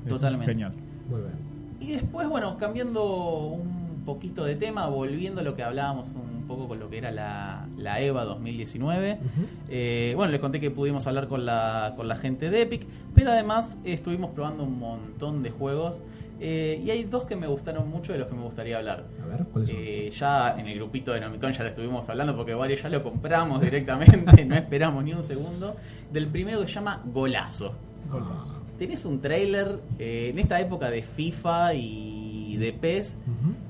Es 0.04 0.10
Totalmente. 0.10 0.46
genial. 0.52 0.74
Muy 1.10 1.22
bien. 1.22 1.34
Y 1.80 1.92
después, 1.94 2.28
bueno, 2.30 2.58
cambiando 2.58 3.04
un 3.48 4.04
poquito 4.06 4.44
de 4.46 4.56
tema, 4.56 4.88
volviendo 4.88 5.42
a 5.42 5.44
lo 5.44 5.56
que 5.56 5.64
hablábamos 5.64 6.10
un 6.10 6.44
poco 6.48 6.68
con 6.68 6.80
lo 6.80 6.90
que 6.90 6.98
era 6.98 7.12
la, 7.12 7.68
la 7.78 8.00
EVA 8.02 8.24
2019. 8.26 9.14
Ujú. 9.22 9.46
Eh, 9.70 10.14
bueno, 10.16 10.32
les 10.32 10.42
conté 10.42 10.60
que 10.60 10.72
pudimos 10.72 11.08
hablar 11.08 11.28
con 11.28 11.46
la, 11.46 11.94
con 11.96 12.08
la 12.08 12.16
gente 12.18 12.50
de 12.50 12.62
Epic, 12.64 12.86
pero 13.16 13.32
además 13.32 13.78
estuvimos 13.86 14.32
probando 14.32 14.64
un 14.64 14.78
montón 14.80 15.42
de 15.44 15.52
juegos. 15.52 16.02
eh, 16.40 16.82
y 16.86 16.90
hay 16.90 17.04
dos 17.06 17.24
que 17.24 17.36
me 17.38 17.48
gustaron 17.48 17.90
mucho 17.90 18.12
de 18.12 18.20
los 18.20 18.28
que 18.28 18.36
me 18.36 18.42
gustaría 18.44 18.78
hablar. 18.78 19.06
A 19.24 19.28
ver, 19.28 19.46
¿cuáles 19.46 19.70
son? 19.70 19.80
Eh, 19.82 20.10
ya 20.10 20.56
en 20.60 20.68
el 20.68 20.76
grupito 20.76 21.14
de 21.14 21.22
Nomicon 21.22 21.52
ya 21.54 21.64
lo 21.64 21.70
estuvimos 21.70 22.10
hablando 22.10 22.36
porque 22.36 22.54
varios 22.54 22.82
ya 22.82 22.90
lo 22.90 23.02
compramos 23.04 23.62
directamente, 23.70 24.44
no 24.46 24.56
esperamos 24.56 25.04
ni 25.06 25.14
un 25.14 25.24
segundo. 25.24 25.76
Del 26.12 26.28
primero 26.28 26.60
que 26.62 26.68
se 26.68 26.74
llama 26.74 27.02
Golazo. 27.06 27.74
Ah, 28.12 28.44
Tenés 28.84 29.06
un 29.06 29.22
trailer 29.22 29.80
eh, 29.98 30.28
en 30.34 30.40
esta 30.40 30.60
época 30.60 30.90
de 30.90 31.04
FIFA 31.04 31.74
y 31.74 32.58
de 32.58 32.74
PES. 32.74 33.18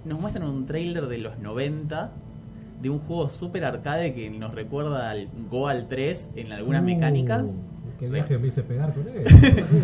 Nos 0.06 0.20
muestran 0.20 0.50
un 0.50 0.66
trailer 0.66 1.06
de 1.06 1.20
los 1.20 1.38
90 1.38 2.12
de 2.82 2.90
un 2.90 2.98
juego 2.98 3.30
super 3.30 3.64
arcade 3.64 4.16
que 4.16 4.32
nos 4.32 4.56
recuerda 4.56 5.12
al 5.12 5.30
Goal 5.52 5.86
3 5.88 6.32
en 6.36 6.52
algunas 6.52 6.82
Uh, 6.82 6.86
mecánicas. 6.86 7.60
Qué 8.00 8.10
viaje 8.10 8.38
me 8.38 8.48
hice 8.48 8.64
pegar 8.64 8.94
con 8.94 9.08
él. 9.08 9.24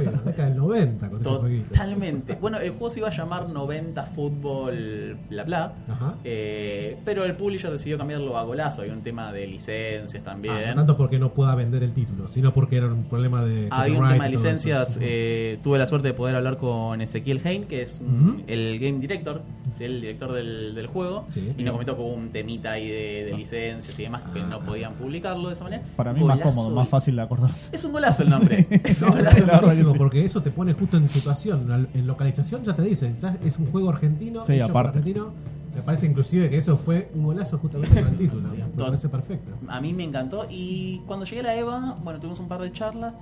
La 0.06 0.22
década 0.22 0.50
del 0.50 0.58
90 0.58 1.10
con 1.10 1.22
ese. 1.22 1.63
Totalmente. 1.69 2.36
Bueno, 2.39 2.58
el 2.58 2.72
juego 2.72 2.89
se 2.89 3.00
iba 3.00 3.08
a 3.10 3.12
llamar 3.12 3.50
90 3.50 4.04
Fútbol 4.04 5.17
bla 5.30 5.43
bla. 5.43 5.74
Ajá. 5.88 6.15
eh, 6.24 6.98
pero 7.06 7.24
el 7.26 7.36
publisher 7.36 7.72
decidió 7.72 7.98
cambiarlo 7.98 8.38
a 8.38 8.43
golazo. 8.43 8.82
Hay 8.82 8.89
un 8.89 9.02
tema 9.02 9.32
de 9.32 9.48
licencias 9.48 10.24
también. 10.24 10.54
Ah, 10.56 10.69
no 10.69 10.76
tanto 10.78 10.98
porque 10.98 11.19
no 11.19 11.34
pueda 11.34 11.56
vender 11.56 11.84
el 11.84 11.93
título, 11.93 12.28
sino 12.30 12.54
porque 12.54 12.78
era 12.78 12.88
un 12.88 13.04
problema 13.06 13.43
de. 13.43 13.67
Había 13.72 14.00
un 14.00 14.08
tema 14.10 14.26
de 14.26 14.32
licencias. 14.32 14.98
eh, 15.02 15.60
tuve 15.63 15.78
la 15.78 15.88
suerte 15.88 16.10
de 16.10 16.13
poder 16.13 16.36
hablar 16.36 16.58
con 16.58 17.02
Ezequiel 17.02 17.41
Hein, 17.43 17.65
que 17.65 17.82
es 17.84 18.02
un- 18.02 18.43
el 18.48 18.80
game 18.80 19.00
director, 19.00 19.41
el 19.80 20.02
director 20.02 20.32
del, 20.34 20.76
del 20.76 20.88
juego. 20.88 21.26
Sí. 21.30 21.54
y 21.58 21.63
nos 21.63 21.74
comentó 21.74 21.95
que 21.95 22.02
hubo 22.02 22.13
un 22.13 22.30
temita 22.32 22.72
ahí 22.74 22.88
de, 22.89 23.26
de 23.26 23.34
licencias 23.38 23.98
y 24.00 24.04
demás 24.04 24.24
que 24.34 24.39
Ah. 24.41 24.48
no 24.50 24.60
podían 24.62 24.93
publicarlo 24.93 25.48
de 25.50 25.54
esa 25.56 25.63
manera. 25.65 25.84
Para 25.95 26.13
mí, 26.13 26.19
más 26.24 26.39
Golazo 26.39 26.50
cómodo, 26.58 26.76
más 26.76 26.89
fácil 26.89 27.15
de 27.15 27.22
acordarse. 27.22 27.67
Es 27.72 27.84
un 27.84 27.91
golazo 27.91 28.09
el 28.19 28.30
nombre. 28.30 28.67
es 28.84 29.02
un 29.02 29.10
golazo. 29.12 29.62
buenísimo, 29.62 29.93
porque 29.95 30.24
eso 30.26 30.41
te 30.41 30.52
pone 30.52 30.74
justo 30.74 30.98
en 30.98 31.10
situación. 31.10 31.89
En 31.93 32.08
localización 32.08 32.63
ya 32.63 32.76
te 32.76 32.82
dicen, 32.84 33.17
ya 33.22 33.38
es 33.43 33.58
un 33.58 33.72
juego 33.72 33.89
argentino, 33.89 34.45
Sí, 34.45 34.54
hecho 34.54 34.63
por 34.67 34.72
aparte. 34.72 35.00
argentino, 35.00 35.32
Me 35.76 35.82
parece 35.84 36.08
inclusive 36.08 36.50
que 36.50 36.58
eso 36.58 36.78
fue 36.78 37.12
un 37.13 37.24
golazo 37.26 37.58
justamente 37.60 38.02
con 38.02 38.12
el 38.13 38.17
título. 38.17 38.50
Me 38.50 38.58
Tot- 38.76 38.86
parece 38.88 39.10
perfecto. 39.10 39.52
A 39.67 39.80
mí 39.82 39.93
me 39.93 40.04
encantó 40.04 40.48
y 40.50 41.02
cuando 41.06 41.26
llegué 41.26 41.41
a 41.41 41.43
la 41.43 41.56
EVA, 41.56 41.98
bueno, 42.04 42.19
tuvimos 42.19 42.39
un 42.39 42.48
par 42.48 42.62
de 42.62 42.72
charlas 42.72 43.13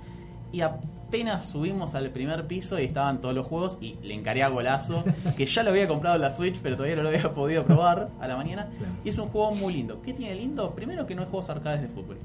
y 0.50 0.62
apenas 0.62 1.44
subimos 1.46 1.94
al 1.94 2.08
primer 2.10 2.46
piso 2.46 2.78
y 2.78 2.84
estaban 2.84 3.20
todos 3.20 3.34
los 3.34 3.46
juegos 3.46 3.78
y 3.82 3.96
le 4.02 4.14
encaré 4.14 4.42
a 4.42 4.48
golazo, 4.48 5.04
que 5.36 5.44
ya 5.46 5.62
lo 5.62 5.70
había 5.70 5.86
comprado 5.86 6.16
en 6.16 6.22
la 6.22 6.30
Switch, 6.34 6.58
pero 6.62 6.74
todavía 6.76 6.96
no 6.96 7.02
lo 7.02 7.08
había 7.10 7.32
podido 7.34 7.64
probar 7.64 8.08
a 8.20 8.26
la 8.26 8.36
mañana. 8.36 8.66
Claro. 8.78 8.94
Y 9.04 9.10
es 9.10 9.18
un 9.18 9.28
juego 9.28 9.54
muy 9.54 9.74
lindo. 9.74 10.00
¿Qué 10.02 10.14
tiene 10.14 10.34
lindo? 10.34 10.74
Primero 10.74 11.06
que 11.06 11.14
no 11.14 11.20
hay 11.22 11.28
juegos 11.28 11.50
arcades 11.50 11.82
de 11.82 11.88
fútbol. 11.88 12.16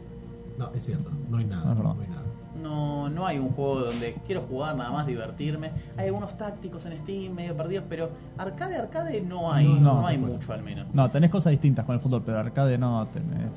No, 0.58 0.72
es 0.74 0.86
cierto, 0.86 1.10
no 1.30 1.38
hay 1.38 1.46
nada. 1.46 1.74
Verdad. 1.74 1.84
No 1.96 2.02
hay 2.02 2.08
nada. 2.08 2.23
No, 2.62 3.10
no 3.10 3.26
hay 3.26 3.40
un 3.40 3.50
juego 3.50 3.80
donde 3.86 4.16
quiero 4.26 4.42
jugar 4.42 4.76
nada 4.76 4.92
más 4.92 5.08
divertirme. 5.08 5.72
Hay 5.98 6.08
algunos 6.08 6.38
tácticos 6.38 6.86
en 6.86 6.98
Steam 7.00 7.34
medio 7.34 7.56
perdidos, 7.58 7.86
pero 7.90 8.10
arcade 8.38 8.78
arcade 8.78 9.22
no 9.22 9.52
hay, 9.52 9.68
No, 9.68 9.76
no, 9.80 9.94
no, 10.02 10.08
hay 10.08 10.18
mucho 10.18 10.54
al 10.54 10.62
menos. 10.64 10.86
No, 10.94 11.10
tenés 11.10 11.32
cosas 11.32 11.52
distintas 11.52 11.86
con 11.86 11.96
el 11.96 12.02
fútbol, 12.02 12.22
pero 12.26 12.40
arcade 12.40 12.78
no 12.78 13.06
tenés. 13.08 13.50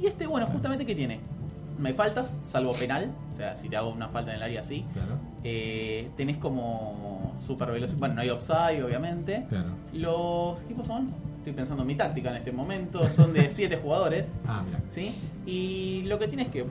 Y 0.00 0.06
este, 0.06 0.26
bueno, 0.26 0.46
justamente 0.46 0.86
¿qué 0.86 0.94
tiene? 0.94 1.20
No 1.78 1.88
hay 1.88 1.94
faltas, 1.94 2.32
salvo 2.42 2.74
penal, 2.74 3.10
o 3.32 3.34
sea, 3.34 3.56
si 3.56 3.68
te 3.68 3.76
hago 3.76 3.88
una 3.88 4.08
falta 4.08 4.30
en 4.32 4.36
el 4.36 4.42
área 4.42 4.60
así. 4.60 4.84
Claro, 4.92 5.14
Eh, 5.44 6.10
tenés 6.16 6.36
como 6.36 7.34
super 7.38 7.70
velocidad, 7.72 7.98
bueno, 7.98 8.14
no 8.16 8.20
hay 8.20 8.28
offside 8.30 8.82
obviamente. 8.84 9.46
claro. 9.48 9.70
Los 9.94 10.60
equipos 10.62 10.86
son, 10.86 11.10
estoy 11.38 11.54
pensando 11.54 11.82
en 11.82 11.86
mi 11.88 11.94
táctica 11.94 12.30
en 12.30 12.36
este 12.36 12.52
momento, 12.52 13.08
son 13.10 13.32
de 13.32 13.48
7 13.50 13.78
jugadores, 13.82 14.30
Ah, 14.46 14.62
mira. 14.64 14.80
¿sí? 14.88 15.14
Y 15.46 16.02
lo 16.02 16.18
que 16.18 16.28
tiene 16.28 16.42
es 16.44 16.48
que 16.50 16.66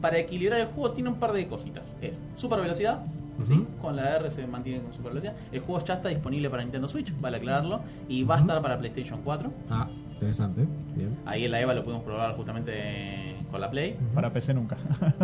para 0.00 0.18
equilibrar 0.18 0.60
el 0.60 0.66
juego 0.66 0.92
tiene 0.92 1.10
un 1.10 1.16
par 1.16 1.32
de 1.32 1.46
cositas. 1.46 1.96
Es 2.00 2.22
super 2.36 2.60
velocidad, 2.60 3.02
¿sí? 3.44 3.66
Con 3.80 3.96
la 3.96 4.16
R 4.16 4.30
se 4.30 4.46
mantiene 4.46 4.82
con 4.82 4.92
super 4.92 5.12
velocidad. 5.12 5.34
El 5.52 5.60
juego 5.60 5.84
ya 5.84 5.94
está 5.94 6.08
disponible 6.08 6.50
para 6.50 6.62
Nintendo 6.62 6.88
Switch, 6.88 7.12
vale 7.20 7.38
aclararlo, 7.38 7.80
y 8.08 8.24
va 8.24 8.36
a 8.36 8.40
estar 8.40 8.60
para 8.62 8.78
PlayStation 8.78 9.20
4. 9.22 9.52
Ah, 9.70 9.88
interesante. 10.12 10.66
Bien. 10.94 11.16
Ahí 11.26 11.44
en 11.44 11.50
la 11.50 11.60
EVA 11.60 11.74
lo 11.74 11.84
pudimos 11.84 12.04
probar 12.04 12.34
justamente 12.36 13.36
con 13.50 13.60
la 13.60 13.70
Play. 13.70 13.96
Para 14.14 14.32
PC 14.32 14.54
nunca. 14.54 14.76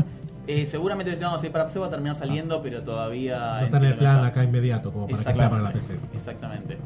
Eh, 0.48 0.66
seguramente 0.66 1.16
no, 1.18 1.38
si 1.38 1.50
para 1.50 1.66
PC 1.66 1.78
va 1.78 1.86
a 1.86 1.90
terminar 1.90 2.16
saliendo, 2.16 2.60
pero 2.62 2.82
todavía. 2.82 3.60
No 3.60 3.66
está 3.66 3.76
en 3.76 3.84
el 3.84 3.94
plan 3.94 4.24
acá 4.24 4.42
inmediato, 4.42 4.92
como 4.92 5.06
para 5.06 5.16
que 5.16 5.34
sea 5.34 5.48
para 5.48 5.62
la 5.62 5.72
PC. 5.72 6.00
Exactamente. 6.12 6.78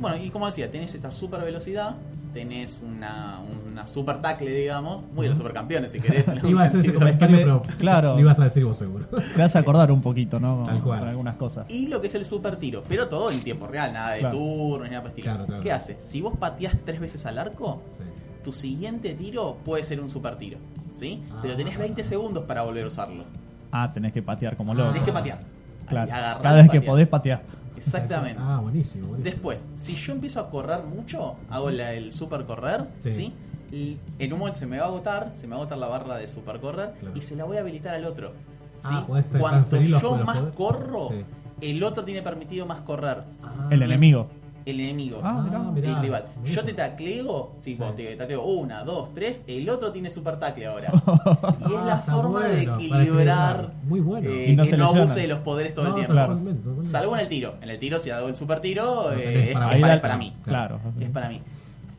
Bueno, 0.00 0.18
y 0.18 0.30
como 0.30 0.46
decía, 0.46 0.70
tenés 0.70 0.94
esta 0.94 1.10
super 1.10 1.40
velocidad, 1.42 1.96
tenés 2.32 2.80
una, 2.82 3.40
una 3.70 3.86
super 3.86 4.20
tackle, 4.22 4.50
digamos, 4.50 5.06
muy 5.12 5.24
de 5.24 5.30
los 5.30 5.38
supercampeones, 5.38 5.90
si 5.92 6.00
querés. 6.00 6.26
Iba 6.44 6.62
a 6.62 6.64
hacer 6.66 6.80
ese 6.80 6.94
comentario, 6.94 7.36
me- 7.36 7.42
pero 7.42 7.62
claro. 7.78 8.14
lo 8.14 8.20
ibas 8.20 8.38
a 8.40 8.44
decir 8.44 8.64
vos 8.64 8.76
seguro. 8.76 9.04
Te 9.06 9.40
vas 9.40 9.54
a 9.54 9.58
acordar 9.58 9.92
un 9.92 10.00
poquito, 10.02 10.40
¿no? 10.40 10.62
Tal 10.64 10.82
cual. 10.82 11.00
Con 11.00 11.08
algunas 11.08 11.34
cosas. 11.36 11.66
Y 11.68 11.88
lo 11.88 12.00
que 12.00 12.06
es 12.08 12.14
el 12.14 12.24
super 12.24 12.56
tiro, 12.56 12.82
pero 12.88 13.08
todo 13.08 13.30
en 13.30 13.42
tiempo 13.42 13.66
real, 13.66 13.92
nada 13.92 14.12
de 14.12 14.20
Claro. 14.20 14.36
turno 14.38 14.84
ni 14.84 14.90
nada 14.90 15.02
por. 15.02 15.12
Claro, 15.12 15.46
claro. 15.46 15.62
¿Qué 15.62 15.72
hace? 15.72 15.96
Si 15.98 16.20
vos 16.20 16.36
pateás 16.38 16.76
tres 16.84 17.00
veces 17.00 17.24
al 17.26 17.38
arco, 17.38 17.82
Sí. 17.98 18.04
tu 18.44 18.52
siguiente 18.52 19.14
tiro 19.14 19.58
puede 19.64 19.84
ser 19.84 20.00
un 20.00 20.08
super 20.10 20.36
tiro, 20.36 20.58
¿sí? 20.92 21.22
Ah. 21.32 21.38
Pero 21.42 21.56
tenés 21.56 21.78
20 21.78 22.02
segundos 22.04 22.44
para 22.44 22.62
volver 22.62 22.84
a 22.84 22.88
usarlo. 22.88 23.24
Ah, 23.70 23.90
tenés 23.92 24.12
que 24.12 24.22
patear 24.22 24.56
como 24.56 24.74
loco. 24.74 24.88
Tenés 24.90 25.04
que 25.04 25.12
patear. 25.12 25.40
Claro. 25.86 26.08
Y 26.08 26.12
agarrar 26.12 26.42
Cada 26.42 26.56
vez 26.62 26.70
que 26.70 26.80
podés 26.80 27.08
patear. 27.08 27.42
Exactamente. 27.86 28.40
Ah, 28.42 28.60
buenísimo. 28.62 29.08
buenísimo. 29.08 29.30
Después, 29.30 29.66
si 29.76 29.94
yo 29.94 30.12
empiezo 30.12 30.40
a 30.40 30.50
correr 30.50 30.82
mucho, 30.84 31.36
hago 31.50 31.70
la- 31.70 31.92
el 31.94 32.12
super 32.12 32.44
correr, 32.46 32.86
Sí. 33.00 33.12
¿sí? 33.12 33.32
Y 33.72 33.98
en 34.18 34.32
un 34.32 34.38
momento 34.38 34.58
se 34.58 34.66
me 34.66 34.78
va 34.78 34.84
a 34.84 34.88
agotar, 34.88 35.32
se 35.34 35.46
me 35.46 35.50
va 35.54 35.56
a 35.56 35.60
agotar 35.62 35.78
la 35.78 35.88
barra 35.88 36.18
de 36.18 36.28
super 36.28 36.60
correr 36.60 36.92
Claro. 37.00 37.16
y 37.16 37.20
se 37.22 37.36
la 37.36 37.44
voy 37.44 37.56
a 37.56 37.60
habilitar 37.60 37.94
al 37.94 38.04
otro. 38.04 38.32
¿sí? 38.80 38.88
Ah, 38.90 39.06
tra- 39.08 39.38
Cuanto 39.38 39.80
yo 39.80 40.16
más 40.24 40.40
corro, 40.56 41.08
Sí. 41.08 41.24
el 41.60 41.82
otro 41.84 42.04
tiene 42.04 42.20
permitido 42.22 42.66
más 42.66 42.80
correr. 42.80 43.22
Ah, 43.42 43.68
El 43.70 43.82
enemigo. 43.82 44.28
El 44.64 44.80
enemigo. 44.80 45.20
Ah, 45.22 45.42
mirá. 45.44 45.58
el 45.58 45.72
mirá. 45.72 46.00
rival. 46.00 46.24
Yo 46.44 46.64
te 46.64 46.72
tacleo, 46.74 47.52
sí, 47.60 47.74
Sí. 47.74 47.80
vos 47.82 47.96
te 47.96 48.14
tacleo 48.16 48.42
una, 48.44 48.84
dos, 48.84 49.12
tres, 49.14 49.42
el 49.46 49.68
otro 49.70 49.90
tiene 49.92 50.10
super 50.10 50.38
tacle 50.38 50.66
ahora. 50.66 50.90
y 51.60 51.72
es 51.72 51.78
Ah, 51.78 51.84
la 51.86 51.94
está 51.96 52.12
forma 52.12 52.40
de 52.46 52.54
bueno, 52.56 52.74
equilibrar, 52.74 53.02
equilibrar. 53.02 53.72
Muy 53.84 54.00
bueno. 54.00 54.30
eh, 54.30 54.50
Y 54.50 54.56
no 54.56 54.64
que 54.64 54.76
no 54.76 54.86
abuse 54.88 55.20
de 55.20 55.26
los 55.28 55.38
poderes 55.40 55.74
todo 55.74 55.84
No, 55.84 55.90
el 55.90 55.94
tiempo. 55.96 56.12
claro. 56.12 56.38
Salvo 56.82 57.14
en 57.14 57.20
el 57.20 57.28
tiro. 57.28 57.54
En 57.60 57.70
el 57.70 57.78
tiro, 57.78 57.98
si 57.98 58.10
hago 58.10 58.28
el 58.28 58.36
super 58.36 58.60
tiro, 58.60 59.12
eh, 59.12 59.48
es, 59.50 59.54
para 59.54 59.94
es 59.94 60.00
para 60.00 60.16
mí. 60.16 60.34
Claro. 60.44 60.80
Es 61.00 61.08
para 61.10 61.28
mí. 61.28 61.40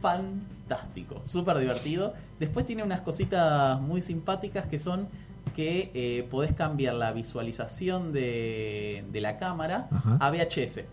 Fantástico, 0.02 1.21
súper 1.26 1.58
divertido. 1.60 2.13
Después 2.39 2.65
tiene 2.65 2.84
unas 2.84 3.02
cositas 3.02 3.80
muy 3.80 4.02
simpáticas 4.02 4.65
que 4.67 4.80
son 4.80 5.08
que 5.56 5.91
eh, 5.93 6.28
podés 6.32 6.54
cambiar 6.54 6.95
la 6.95 7.12
visualización 7.12 8.12
de, 8.13 9.04
de 9.12 9.21
la 9.21 9.38
cámara 9.38 9.88
Ajá. 9.91 10.17
a 10.19 10.30
VHS. 10.32 10.86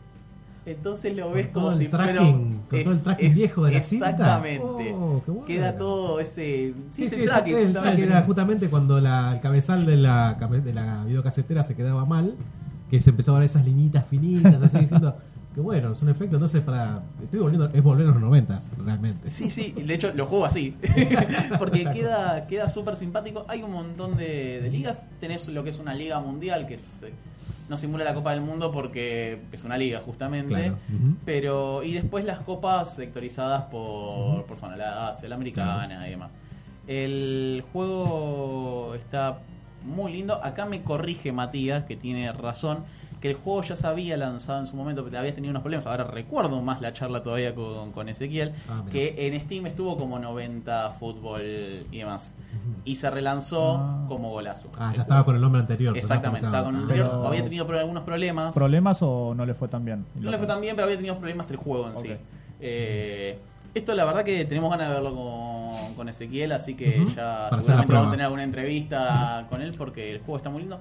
Entonces 0.67 1.17
lo 1.17 1.31
ves 1.33 1.49
como 1.49 1.73
si 1.73 1.89
tracking, 1.89 2.61
con 2.69 2.83
todo 2.85 2.93
el 2.93 3.01
tracking 3.01 3.35
viejo 3.35 3.65
de 3.65 3.73
la 3.73 3.83
cinta. 3.83 4.11
Exactamente. 4.11 4.93
Oh, 4.95 5.23
qué 5.25 5.31
bueno. 5.31 5.47
Queda 5.47 5.77
todo 5.79 6.21
ese. 6.21 6.43
Sí, 6.43 6.75
Sí, 6.91 7.05
ese 7.05 7.17
sí, 7.17 7.25
tracking. 7.25 7.57
el 7.57 7.65
justamente. 7.67 7.81
tracking 7.97 8.13
era 8.13 8.23
justamente 8.23 8.69
cuando 8.69 9.01
la, 9.01 9.35
el 9.35 9.41
cabezal 9.41 9.87
de 9.87 9.97
la, 9.97 10.35
de 10.35 10.73
la 10.75 11.05
videocasetera 11.05 11.63
se 11.63 11.75
quedaba 11.75 12.05
mal, 12.05 12.35
que 12.91 13.01
se 13.01 13.11
empezaban 13.11 13.39
a 13.39 13.41
ver 13.41 13.51
esas 13.51 13.65
liñitas 13.65 14.07
finitas, 14.07 14.63
así 14.63 14.79
diciendo 14.81 15.17
que 15.55 15.61
bueno, 15.61 15.93
es 15.93 16.03
un 16.03 16.11
efecto, 16.11 16.37
entonces 16.37 16.61
para. 16.61 17.03
Estoy 17.25 17.41
volviendo, 17.41 17.71
es 17.73 17.83
volver 17.83 18.07
a 18.07 18.11
los 18.11 18.21
noventas, 18.21 18.71
realmente. 18.85 19.31
Sí, 19.31 19.49
sí, 19.49 19.73
de 19.73 19.95
hecho 19.95 20.13
lo 20.15 20.27
juego 20.27 20.45
así. 20.45 20.77
Porque 21.59 21.85
queda 21.91 22.47
queda 22.47 22.69
súper 22.69 22.97
simpático. 22.97 23.47
Hay 23.49 23.63
un 23.63 23.73
montón 23.73 24.17
de, 24.17 24.61
de 24.61 24.71
ligas. 24.71 25.07
Tenés 25.21 25.49
lo 25.49 25.65
que 25.65 25.71
es 25.71 25.79
una 25.79 25.95
liga 25.95 26.21
mundial, 26.21 26.67
que 26.67 26.75
es, 26.75 27.03
eh, 27.03 27.13
no 27.71 27.77
simula 27.77 28.03
la 28.05 28.15
Copa 28.15 28.33
del 28.33 28.41
Mundo 28.41 28.73
porque 28.73 29.43
es 29.53 29.63
una 29.63 29.79
liga 29.79 30.01
justamente. 30.01 30.55
Claro. 30.55 30.79
Pero, 31.25 31.85
y 31.85 31.93
después 31.93 32.25
las 32.25 32.41
copas 32.41 32.97
sectorizadas 32.97 33.63
por, 33.71 34.45
por 34.45 34.59
zona, 34.59 34.77
la 34.77 35.09
Asia, 35.09 35.29
la 35.29 35.37
americana 35.37 36.09
y 36.09 36.11
demás. 36.11 36.33
El 36.89 37.63
juego 37.73 38.97
está 38.97 39.39
muy 39.85 40.13
lindo. 40.13 40.45
Acá 40.45 40.67
me 40.67 40.83
corrige 40.83 41.31
Matías, 41.31 41.85
que 41.85 41.95
tiene 41.95 42.33
razón, 42.33 42.85
que 43.21 43.29
el 43.29 43.35
juego 43.35 43.63
ya 43.63 43.77
se 43.77 43.87
había 43.87 44.17
lanzado 44.17 44.61
en 44.61 44.67
su 44.67 44.77
momento, 44.77 45.05
pero 45.05 45.19
había 45.19 45.35
tenido 45.35 45.51
unos 45.51 45.63
problemas. 45.63 45.85
Ahora 45.87 46.05
recuerdo 46.05 46.63
más 46.63 46.81
la 46.81 46.93
charla 46.95 47.23
todavía 47.23 47.55
con, 47.55 47.93
con 47.93 48.09
Ezequiel, 48.09 48.55
Ah, 48.69 48.83
que 48.91 49.15
en 49.27 49.39
Steam 49.41 49.67
estuvo 49.67 49.99
como 49.99 50.19
90 50.19 50.91
fútbol 50.99 51.43
y 51.91 51.99
demás. 51.99 52.35
Y 52.87 52.97
se 52.97 53.11
relanzó 53.11 53.77
Ah. 53.79 54.07
como 54.09 54.31
golazo. 54.31 54.71
Ah, 54.79 54.93
ya 54.97 55.03
estaba 55.03 55.25
con 55.25 55.35
el 55.37 55.43
nombre 55.43 55.61
anterior. 55.61 55.97
Exactamente, 55.99 56.47
estaba 56.47 56.65
con 56.65 56.77
el 56.77 56.83
anterior. 56.83 57.09
Pero- 57.11 57.27
Había 57.27 57.43
tenido 57.45 57.67
pro- 57.67 57.79
algunos 57.79 58.05
problemas. 58.05 58.55
¿Problemas 58.55 58.99
o 59.03 59.35
no 59.35 59.45
le 59.45 59.53
fue 59.55 59.69
tan 59.69 59.85
bien? 59.85 60.07
No 60.15 60.31
le 60.31 60.39
fue 60.39 60.47
tan 60.47 60.61
bien, 60.63 60.75
pero 60.75 60.87
había 60.87 60.97
tenido 60.97 61.19
problemas 61.19 61.51
el 61.51 61.57
juego 61.59 61.89
en 61.89 61.97
sí. 61.99 62.13
Ok. 62.13 62.19
Eh, 62.63 63.39
esto 63.75 63.95
la 63.95 64.05
verdad 64.05 64.25
que 64.25 64.45
tenemos 64.45 64.71
ganas 64.71 64.89
de 64.89 64.95
verlo 64.95 65.15
con, 65.15 65.95
con 65.95 66.09
Ezequiel, 66.09 66.53
así 66.53 66.75
que 66.75 67.05
ya 67.17 67.49
Para 67.51 67.63
seguramente 67.63 67.93
vamos 67.93 68.09
a 68.09 68.11
tener 68.11 68.25
alguna 68.25 68.43
entrevista 68.45 69.47
con 69.49 69.63
él 69.63 69.75
porque 69.77 70.11
el 70.11 70.19
juego 70.19 70.37
está 70.37 70.51
muy 70.51 70.63
lindo. 70.63 70.81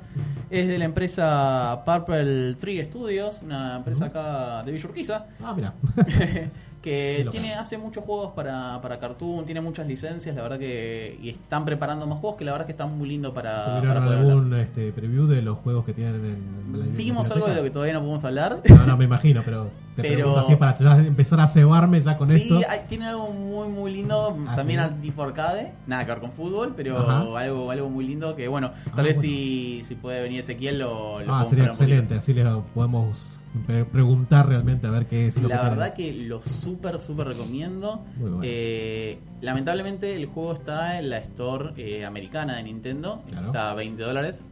Es 0.50 0.68
de 0.68 0.78
la 0.80 0.86
empresa 0.86 1.84
Purple 1.86 2.56
Tree 2.56 2.84
Studios, 2.86 3.42
una 3.44 3.78
empresa 3.78 4.06
acá 4.06 4.64
de 4.64 4.72
Villurquiza, 4.72 5.26
Ah, 5.44 5.54
mira. 5.56 5.74
que 6.82 7.28
tiene 7.32 7.54
hace 7.56 7.78
muchos 7.78 8.04
juegos 8.06 8.32
para, 8.34 8.80
para 8.82 9.00
Cartoon, 9.00 9.46
tiene 9.46 9.60
muchas 9.62 9.86
licencias, 9.88 10.36
la 10.36 10.42
verdad 10.42 10.58
que 10.60 11.18
y 11.22 11.30
están 11.30 11.66
preparando 11.66 12.08
más 12.08 12.20
juegos 12.20 12.38
que 12.38 12.46
la 12.46 12.52
verdad 12.54 12.66
que 12.66 12.72
están 12.72 12.98
muy 12.98 13.10
lindos 13.10 13.34
para, 13.34 13.66
para 13.66 13.80
¿Tuvieron 13.82 14.04
poder 14.06 14.20
hablar. 14.20 14.32
algún 14.38 14.54
este, 14.56 14.92
preview 14.94 15.28
de 15.28 15.42
los 15.42 15.58
juegos 15.60 15.86
que 15.86 15.94
tienen 15.94 16.16
en 16.16 16.80
la 16.80 16.86
algo 17.34 17.48
de 17.48 17.56
lo 17.56 17.64
que 17.64 17.70
todavía 17.70 17.94
no 17.94 18.00
podemos 18.00 18.24
hablar. 18.24 18.62
No, 18.70 18.86
no 18.86 18.98
me 18.98 19.06
imagino, 19.06 19.42
pero 19.44 19.70
te 19.96 20.02
Pero- 20.10 20.38
así 20.40 20.56
para 20.56 20.78
ya 20.78 20.98
empezar 21.00 21.40
a 21.42 21.48
cebarme 21.48 22.00
ya 22.00 22.16
con 22.18 22.30
sí, 22.30 22.36
esto. 22.36 22.62
hay- 22.70 22.82
tiene 22.88 23.08
algo 23.08 23.30
muy 23.32 23.68
muy 23.68 23.92
lindo, 23.94 24.38
Ah, 24.48 24.56
también 24.56 24.80
¿sí? 24.80 25.02
tipo 25.08 25.24
arcade, 25.24 25.74
nada 25.88 26.06
que 26.06 26.12
ver 26.12 26.22
con 26.22 26.32
fútbol, 26.32 26.74
pero 26.76 26.98
Ajá. 26.98 27.20
algo 27.38 27.70
algo 27.72 27.90
muy 27.90 28.06
lindo 28.06 28.36
que 28.36 28.48
bueno, 28.48 28.72
tal 28.86 29.00
Ah, 29.00 29.02
vez 29.04 29.18
bueno. 29.18 29.22
si, 29.22 29.84
si 29.86 29.96
puede 29.96 30.22
venir 30.22 30.40
Ezequiel 30.40 30.80
lo, 30.80 31.20
lo 31.22 31.34
Ah, 31.36 31.44
sería 31.50 31.66
hablar 31.66 31.76
excelente, 31.82 32.16
así 32.16 32.34
le 32.34 32.44
podemos 32.74 33.39
pre- 33.66 33.86
preguntar 33.86 34.48
realmente 34.48 34.88
a 34.88 34.92
ver 34.92 35.08
qué 35.08 35.28
es 35.28 35.42
lo 35.42 35.48
La 35.50 35.62
que 35.62 35.70
verdad 35.70 35.94
que 35.94 36.14
lo 36.14 36.42
súper, 36.44 37.00
súper 37.00 37.28
recomiendo. 37.28 38.04
Bueno. 38.18 38.40
Eh, 38.44 39.20
lamentablemente 39.42 40.16
el 40.16 40.26
juego 40.28 40.54
está 40.54 41.00
en 41.00 41.10
la 41.10 41.18
store 41.18 41.74
eh, 41.78 42.06
americana 42.06 42.56
de 42.56 42.64
Nintendo. 42.64 43.24
Claro. 43.30 43.48
Está 43.48 43.72
a 43.72 43.74
20 43.76 44.02
dólares. 44.04 44.44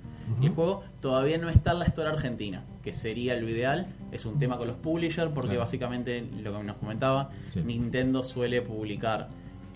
Y 0.41 0.47
el 0.47 0.51
juego 0.51 0.83
todavía 0.99 1.37
no 1.37 1.47
está 1.47 1.71
en 1.71 1.79
la 1.79 1.85
store 1.85 2.09
argentina, 2.09 2.65
que 2.83 2.91
sería 2.91 3.33
lo 3.39 3.47
ideal. 3.47 3.87
Es 4.11 4.25
un 4.25 4.37
tema 4.39 4.57
con 4.57 4.67
los 4.67 4.75
publishers 4.75 5.31
porque 5.33 5.51
Claro. 5.51 5.61
básicamente 5.61 6.21
lo 6.43 6.57
que 6.57 6.63
nos 6.65 6.75
comentaba, 6.75 7.29
Sí. 7.49 7.61
Nintendo 7.61 8.25
suele 8.25 8.61
publicar 8.61 9.29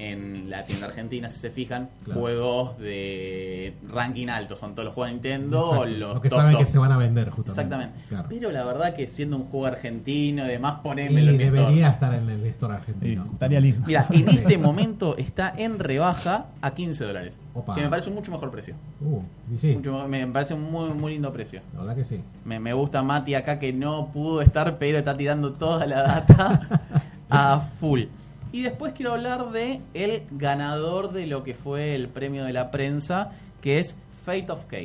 en 0.09 0.49
la 0.49 0.65
tienda 0.65 0.87
argentina, 0.87 1.29
si 1.29 1.37
se 1.39 1.49
fijan, 1.51 1.89
Claro. 2.03 2.19
juegos 2.21 2.77
de 2.79 3.73
ranking 3.89 4.27
alto. 4.29 4.55
Son 4.55 4.73
todos 4.73 4.85
los 4.85 4.93
juegos 4.95 5.09
de 5.09 5.13
Nintendo 5.13 5.69
o 5.69 5.85
los 5.85 6.15
lo 6.15 6.21
que 6.21 6.29
top, 6.29 6.39
saben 6.39 6.51
top. 6.53 6.59
que 6.61 6.65
se 6.65 6.79
van 6.79 6.91
a 6.91 6.97
vender 6.97 7.29
justamente. 7.29 7.51
Exactamente. 7.51 7.99
Claro. 8.09 8.25
Pero 8.29 8.51
la 8.51 8.63
verdad 8.63 8.95
que 8.95 9.07
siendo 9.07 9.37
un 9.37 9.43
juego 9.45 9.67
argentino 9.67 10.45
y 10.45 10.47
demás, 10.49 10.79
en 10.83 11.13
mi 11.13 11.21
store. 11.21 11.37
debería 11.37 11.89
estar 11.89 12.13
en 12.13 12.29
el 12.29 12.45
store 12.47 12.73
Sí, 12.73 12.79
argentino. 12.79 13.25
estaría 13.31 13.59
lindo. 13.59 13.83
Mira, 13.85 14.07
en 14.09 14.29
este 14.29 14.57
momento 14.57 15.17
está 15.17 15.53
en 15.55 15.79
rebaja 15.79 16.47
a 16.61 16.71
15 16.73 17.03
dólares. 17.05 17.37
Opa. 17.53 17.75
Que 17.75 17.81
me 17.81 17.89
parece 17.89 18.09
un 18.09 18.15
mucho 18.15 18.31
mejor 18.31 18.49
precio. 18.51 18.75
Uh, 19.01 19.21
y 19.53 19.57
sí, 19.57 19.75
Mucho- 19.75 20.07
me 20.07 20.25
parece 20.27 20.53
un 20.53 20.71
muy, 20.71 20.89
muy 20.93 21.13
lindo 21.13 21.31
precio. 21.33 21.61
la 21.73 21.79
verdad 21.81 21.95
que 21.95 22.05
sí. 22.05 22.21
Me, 22.45 22.59
me 22.59 22.73
gusta 22.73 23.03
Mati 23.03 23.35
acá 23.35 23.59
que 23.59 23.73
no 23.73 24.09
pudo 24.11 24.41
estar, 24.41 24.77
pero 24.77 24.97
está 24.97 25.15
tirando 25.15 25.53
toda 25.53 25.85
la 25.85 26.01
data. 26.03 26.81
A 27.33 27.59
full. 27.79 28.03
Y 28.51 28.63
después 28.63 28.93
quiero 28.93 29.13
hablar 29.13 29.51
de 29.51 29.81
el 29.93 30.23
ganador 30.31 31.11
de 31.11 31.25
lo 31.27 31.43
que 31.43 31.53
fue 31.53 31.95
el 31.95 32.09
premio 32.09 32.43
de 32.43 32.53
la 32.53 32.69
prensa, 32.71 33.31
que 33.61 33.79
es 33.79 33.95
Fate 34.25 34.51
of 34.51 34.65
K. 34.65 34.77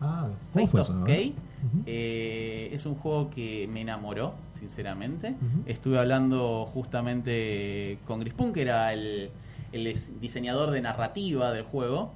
Ah, 0.00 0.28
¿cómo 0.52 0.66
Fate 0.66 0.66
fue 0.68 0.80
of 0.80 0.88
eso? 0.90 1.04
K 1.04 1.12
eh? 1.12 1.34
Eh, 1.86 2.70
es 2.72 2.86
un 2.86 2.94
juego 2.94 3.28
que 3.30 3.68
me 3.68 3.82
enamoró, 3.82 4.32
sinceramente. 4.54 5.34
Estuve 5.66 5.98
hablando 5.98 6.64
justamente 6.72 7.98
con 8.06 8.20
Grispun, 8.20 8.52
que 8.54 8.62
era 8.62 8.92
el, 8.94 9.30
el 9.72 9.86
dis- 9.86 10.08
diseñador 10.20 10.70
de 10.70 10.80
narrativa 10.80 11.52
del 11.52 11.64
juego. 11.64 12.12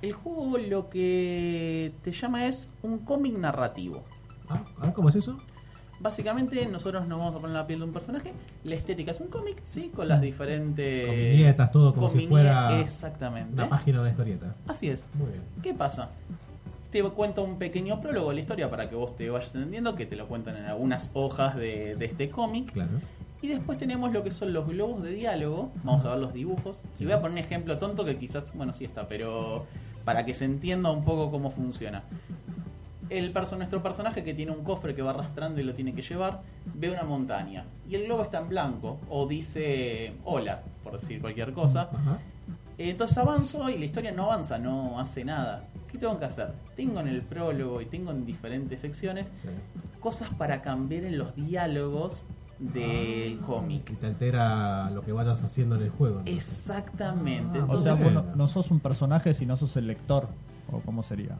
El 0.00 0.12
juego 0.14 0.56
lo 0.56 0.88
que 0.88 1.92
te 2.02 2.12
llama 2.12 2.46
es 2.46 2.70
un 2.82 2.98
cómic 2.98 3.36
narrativo. 3.36 4.02
Ah, 4.48 4.64
ah, 4.80 4.92
¿cómo 4.94 5.10
es 5.10 5.16
eso? 5.16 5.38
Básicamente 6.06 6.64
nosotros 6.66 7.08
nos 7.08 7.18
vamos 7.18 7.34
a 7.34 7.40
poner 7.40 7.56
la 7.56 7.66
piel 7.66 7.80
de 7.80 7.86
un 7.86 7.92
personaje. 7.92 8.32
La 8.62 8.76
estética 8.76 9.10
es 9.10 9.18
un 9.18 9.26
cómic, 9.26 9.60
sí, 9.64 9.90
con 9.92 10.06
las 10.06 10.20
diferentes... 10.20 11.04
Con 11.04 11.16
viñetas, 11.16 11.72
todo 11.72 11.92
como 11.92 12.10
si 12.10 12.28
fuera 12.28 12.80
Exactamente. 12.80 13.54
Una 13.54 13.68
página 13.68 13.96
de 13.96 14.02
una 14.02 14.10
historieta. 14.10 14.54
Así 14.68 14.88
es. 14.88 15.04
Muy 15.14 15.30
bien. 15.30 15.42
¿Qué 15.64 15.74
pasa? 15.74 16.10
Te 16.92 17.02
cuento 17.02 17.42
un 17.42 17.58
pequeño 17.58 18.00
prólogo 18.00 18.28
de 18.28 18.36
la 18.36 18.40
historia 18.40 18.70
para 18.70 18.88
que 18.88 18.94
vos 18.94 19.16
te 19.16 19.28
vayas 19.30 19.52
entendiendo, 19.56 19.96
que 19.96 20.06
te 20.06 20.14
lo 20.14 20.28
cuentan 20.28 20.56
en 20.56 20.66
algunas 20.66 21.10
hojas 21.12 21.56
de, 21.56 21.96
de 21.96 22.04
este 22.04 22.30
cómic. 22.30 22.72
Claro. 22.72 23.00
Y 23.42 23.48
después 23.48 23.76
tenemos 23.76 24.12
lo 24.12 24.22
que 24.22 24.30
son 24.30 24.52
los 24.52 24.68
globos 24.68 25.02
de 25.02 25.10
diálogo. 25.10 25.72
Vamos 25.82 26.04
a 26.04 26.10
ver 26.10 26.20
los 26.20 26.32
dibujos. 26.32 26.82
Sí. 26.94 27.02
Y 27.02 27.06
voy 27.06 27.14
a 27.14 27.20
poner 27.20 27.32
un 27.32 27.38
ejemplo 27.38 27.78
tonto 27.78 28.04
que 28.04 28.16
quizás, 28.16 28.44
bueno, 28.54 28.72
sí 28.72 28.84
está, 28.84 29.08
pero 29.08 29.66
para 30.04 30.24
que 30.24 30.34
se 30.34 30.44
entienda 30.44 30.92
un 30.92 31.04
poco 31.04 31.32
cómo 31.32 31.50
funciona. 31.50 32.04
El 33.08 33.32
perso 33.32 33.56
nuestro 33.56 33.82
personaje 33.82 34.24
que 34.24 34.34
tiene 34.34 34.52
un 34.52 34.64
cofre 34.64 34.94
que 34.94 35.02
va 35.02 35.10
arrastrando 35.10 35.60
y 35.60 35.64
lo 35.64 35.74
tiene 35.74 35.94
que 35.94 36.02
llevar, 36.02 36.42
ve 36.74 36.90
una 36.90 37.04
montaña. 37.04 37.64
Y 37.88 37.94
el 37.94 38.04
globo 38.04 38.22
está 38.24 38.38
en 38.38 38.48
blanco, 38.48 38.98
o 39.08 39.26
dice 39.26 40.14
hola, 40.24 40.62
por 40.82 40.94
decir 41.00 41.20
cualquier 41.20 41.52
cosa. 41.52 41.90
Ajá. 41.92 42.18
Entonces 42.78 43.16
avanzo 43.18 43.70
y 43.70 43.78
la 43.78 43.84
historia 43.86 44.12
no 44.12 44.24
avanza, 44.24 44.58
no 44.58 44.98
hace 45.00 45.24
nada. 45.24 45.64
¿Qué 45.90 45.98
tengo 45.98 46.18
que 46.18 46.24
hacer? 46.26 46.52
Tengo 46.74 47.00
en 47.00 47.08
el 47.08 47.22
prólogo 47.22 47.80
y 47.80 47.86
tengo 47.86 48.10
en 48.10 48.26
diferentes 48.26 48.80
secciones 48.80 49.26
Sí. 49.40 49.48
cosas 50.00 50.28
para 50.36 50.60
cambiar 50.60 51.04
en 51.04 51.16
los 51.16 51.34
diálogos 51.36 52.24
del 52.58 53.38
Ah, 53.42 53.46
cómic. 53.46 53.90
Y 53.90 53.94
te 53.94 54.06
altera 54.06 54.90
lo 54.90 55.02
que 55.02 55.12
vayas 55.12 55.42
haciendo 55.44 55.76
en 55.76 55.82
el 55.82 55.90
juego. 55.90 56.22
Exactamente. 56.26 57.58
Ah, 57.60 57.66
O 57.68 57.80
sea, 57.80 57.94
vos 57.94 58.12
no, 58.12 58.22
no 58.34 58.46
sos 58.48 58.70
un 58.70 58.80
personaje, 58.80 59.32
sino 59.34 59.56
sos 59.56 59.76
el 59.76 59.86
lector. 59.86 60.28
¿O 60.72 60.80
cómo 60.80 61.02
sería? 61.02 61.36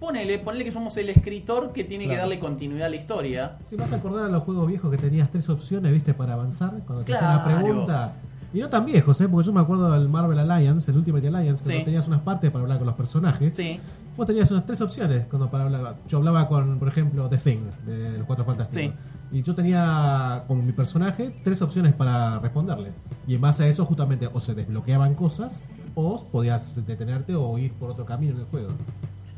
Ponele, 0.00 0.38
ponele 0.38 0.64
que 0.64 0.72
somos 0.72 0.96
el 0.96 1.10
escritor 1.10 1.72
que 1.72 1.84
tiene 1.84 2.08
que 2.08 2.16
darle 2.16 2.40
continuidad 2.40 2.86
a 2.86 2.90
la 2.90 2.96
historia. 2.96 3.58
Si 3.66 3.76
vas 3.76 3.92
a 3.92 3.96
acordar 3.96 4.24
a 4.24 4.28
los 4.28 4.42
juegos 4.42 4.66
viejos 4.66 4.90
que 4.90 4.96
tenías 4.98 5.30
tres 5.30 5.48
opciones, 5.50 5.92
¿viste? 5.92 6.14
Para 6.14 6.32
avanzar, 6.32 6.72
cuando 6.86 7.04
te 7.04 7.14
hacían 7.14 7.36
la 7.36 7.44
pregunta. 7.44 8.12
Y 8.52 8.58
no 8.58 8.68
tan 8.68 8.84
viejos, 8.84 9.20
¿eh? 9.20 9.28
Porque 9.28 9.46
yo 9.46 9.52
me 9.52 9.60
acuerdo 9.60 9.92
del 9.92 10.08
Marvel 10.08 10.38
Alliance, 10.38 10.90
el 10.90 10.96
Ultimate 10.96 11.28
Alliance, 11.28 11.62
cuando 11.62 11.78
Sí. 11.78 11.84
tenías 11.84 12.08
unas 12.08 12.22
partes 12.22 12.50
para 12.50 12.62
hablar 12.64 12.78
con 12.78 12.86
los 12.86 12.96
personajes. 12.96 13.54
Sí, 13.54 13.78
Vos 14.16 14.26
tenías 14.26 14.50
unas 14.50 14.66
tres 14.66 14.80
opciones 14.82 15.26
cuando 15.28 15.48
para 15.50 15.64
hablar. 15.64 15.96
Yo 16.08 16.18
hablaba 16.18 16.46
con, 16.48 16.78
por 16.78 16.88
ejemplo, 16.88 17.28
The 17.28 17.38
Thing, 17.38 17.60
de 17.86 18.18
los 18.18 18.26
Cuatro 18.26 18.44
Fantásticos. 18.44 18.94
Y 19.32 19.42
yo 19.42 19.54
tenía, 19.54 20.44
como 20.48 20.62
mi 20.62 20.72
personaje, 20.72 21.40
tres 21.44 21.62
opciones 21.62 21.94
para 21.94 22.38
responderle. 22.40 22.90
Y 23.26 23.36
en 23.36 23.40
base 23.40 23.62
a 23.64 23.68
eso, 23.68 23.86
justamente, 23.86 24.28
o 24.30 24.40
se 24.40 24.54
desbloqueaban 24.54 25.14
cosas, 25.14 25.66
o 25.94 26.26
podías 26.26 26.84
detenerte 26.84 27.34
o 27.36 27.56
ir 27.56 27.72
por 27.74 27.90
otro 27.90 28.04
camino 28.04 28.34
en 28.34 28.40
el 28.40 28.46
juego. 28.46 28.70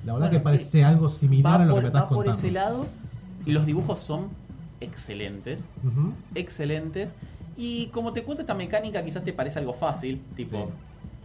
La 0.05 0.15
verdad 0.15 0.29
Bueno, 0.29 0.31
que 0.31 0.41
parece 0.45 0.85
algo 0.85 1.09
similar 1.09 1.61
a 1.61 1.65
lo 1.67 1.73
por, 1.75 1.81
que 1.81 1.83
me 1.83 1.88
estás 1.88 2.03
va 2.05 2.09
por 2.09 2.17
contando. 2.19 2.38
ese 2.38 2.51
lado. 2.51 2.87
Y 3.45 3.53
los 3.53 3.67
dibujos 3.67 4.01
son 4.01 4.29
excelentes. 4.81 5.71
Ujú. 5.85 6.12
excelentes. 6.35 7.15
Y 7.57 7.87
como 7.88 8.12
te 8.12 8.25
cuento 8.25 8.43
esta 8.43 8.55
mecánica, 8.55 9.05
quizás 9.05 9.25
te 9.25 9.33
parece 9.33 9.59
algo 9.59 9.75
fácil, 9.75 10.25
tipo 10.35 10.57
Sí. 10.57 10.65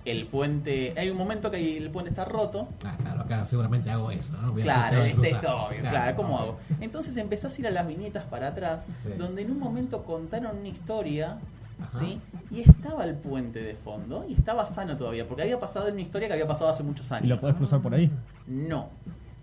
el 0.05 0.27
puente. 0.27 0.93
Hay 0.97 1.09
un 1.09 1.17
momento 1.17 1.49
que 1.49 1.77
el 1.77 1.89
puente 1.89 2.09
está 2.09 2.25
roto. 2.25 2.67
Ah, 2.83 2.95
claro, 2.99 3.21
acá 3.21 3.45
seguramente 3.45 3.89
hago 3.89 4.11
eso, 4.11 4.33
¿no? 4.41 4.51
Voy 4.51 4.61
Claro, 4.61 5.03
este 5.03 5.29
es 5.31 5.37
obvio, 5.45 5.81
claro, 5.81 6.15
¿cómo 6.15 6.29
no. 6.29 6.37
hago? 6.37 6.57
Entonces 6.81 7.15
empezás 7.17 7.57
a 7.57 7.61
ir 7.61 7.67
a 7.67 7.71
las 7.71 7.87
viñetas 7.87 8.25
para 8.25 8.47
atrás, 8.49 8.85
Sí. 9.03 9.09
donde 9.17 9.41
en 9.43 9.51
un 9.51 9.59
momento 9.59 10.03
contaron 10.03 10.57
una 10.57 10.67
historia, 10.67 11.37
Ajá. 11.79 11.89
¿sí? 11.97 12.19
Y 12.51 12.61
estaba 12.61 13.05
el 13.05 13.15
puente 13.15 13.61
de 13.63 13.75
fondo, 13.75 14.25
y 14.27 14.33
estaba 14.33 14.65
sano 14.67 14.95
todavía, 14.97 15.27
porque 15.27 15.43
había 15.43 15.59
pasado 15.59 15.87
en 15.87 15.93
una 15.93 16.01
historia 16.01 16.27
que 16.27 16.33
había 16.33 16.47
pasado 16.47 16.69
hace 16.69 16.83
muchos 16.83 17.11
años. 17.11 17.25
¿Y 17.25 17.27
lo 17.29 17.39
podés 17.39 17.55
cruzar 17.55 17.81
por 17.81 17.93
ahí? 17.93 18.11
No, 18.47 18.89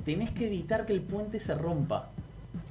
tenés 0.04 0.30
que 0.30 0.46
evitar 0.46 0.86
que 0.86 0.92
el 0.92 1.00
puente 1.02 1.38
se 1.40 1.54
rompa. 1.54 2.08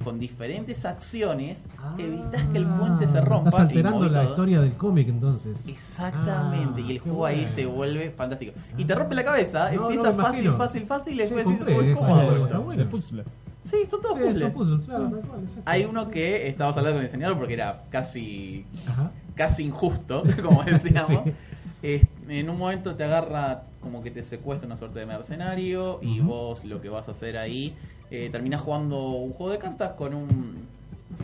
Con 0.04 0.18
diferentes 0.20 0.84
acciones, 0.86 1.66
evitas 1.98 2.44
que 2.48 2.58
el 2.58 2.66
puente 2.66 3.08
se 3.08 3.22
rompa. 3.22 3.46
Ah, 3.46 3.50
Estás 3.50 3.60
alterando 3.62 4.10
la 4.10 4.24
historia 4.26 4.60
del 4.62 4.74
cómic 4.74 5.08
entonces. 5.08 5.66
Exactamente, 5.68 6.82
Ah, 6.82 6.86
y 6.88 6.92
el 6.92 7.00
juego 7.00 7.26
ahí 7.26 7.48
se 7.48 7.66
vuelve 7.66 8.12
fantástico. 8.12 8.54
Y 8.78 8.84
te 8.86 8.96
rompe 8.96 9.16
la 9.16 9.24
cabeza, 9.24 9.72
No, 9.72 9.84
empieza 9.84 10.12
no, 10.12 10.16
fácil, 10.24 10.46
imagino. 10.46 10.58
fácil, 10.58 10.86
fácil, 10.86 11.14
y 11.22 11.28
Sí, 11.28 11.34
después 11.34 11.48
"Uy, 11.48 11.54
eh, 11.90 11.94
¿cómo 11.94 12.08
cuando- 12.08 12.22
hago 12.22 12.32
está 12.32 12.46
esto?". 12.48 12.62
bueno. 12.64 12.84
De 12.84 12.90
puzzle. 12.90 13.24
Sí, 13.64 13.78
son 13.90 14.02
todos 14.02 14.18
Sí, 14.18 14.24
puzzles. 14.24 14.40
son 14.42 14.52
puzzles, 14.52 14.86
claro, 14.86 15.10
cual. 15.10 15.46
Hay 15.66 15.86
uno 15.86 16.10
que 16.10 16.48
estabas 16.50 16.76
hablando 16.78 16.98
con 16.98 17.02
el 17.02 17.08
diseñador 17.08 17.38
porque 17.38 17.54
era 17.54 17.84
casi 17.90 18.66
Ajá. 18.88 19.12
casi 19.36 19.64
injusto, 19.66 20.24
como 20.44 20.64
decíamos. 20.64 21.24
Sí. 21.26 21.34
Es- 21.82 22.08
en 22.30 22.50
un 22.50 22.58
momento 22.58 22.96
te 22.96 23.04
agarra 23.04 23.64
como 23.82 24.02
que 24.04 24.12
te 24.12 24.24
secuestra 24.24 24.66
una 24.68 24.78
suerte 24.78 25.00
de 25.00 25.06
mercenario 25.06 26.00
y 26.02 26.20
vos 26.20 26.64
lo 26.66 26.82
que 26.82 26.90
vas 26.90 27.08
a 27.08 27.12
hacer 27.12 27.38
ahí, 27.38 27.76
eh, 28.12 28.30
terminás 28.32 28.62
jugando 28.62 29.00
un 29.12 29.34
juego 29.34 29.52
de 29.52 29.58
cartas 29.60 29.92
con 29.92 30.14
un... 30.14 30.68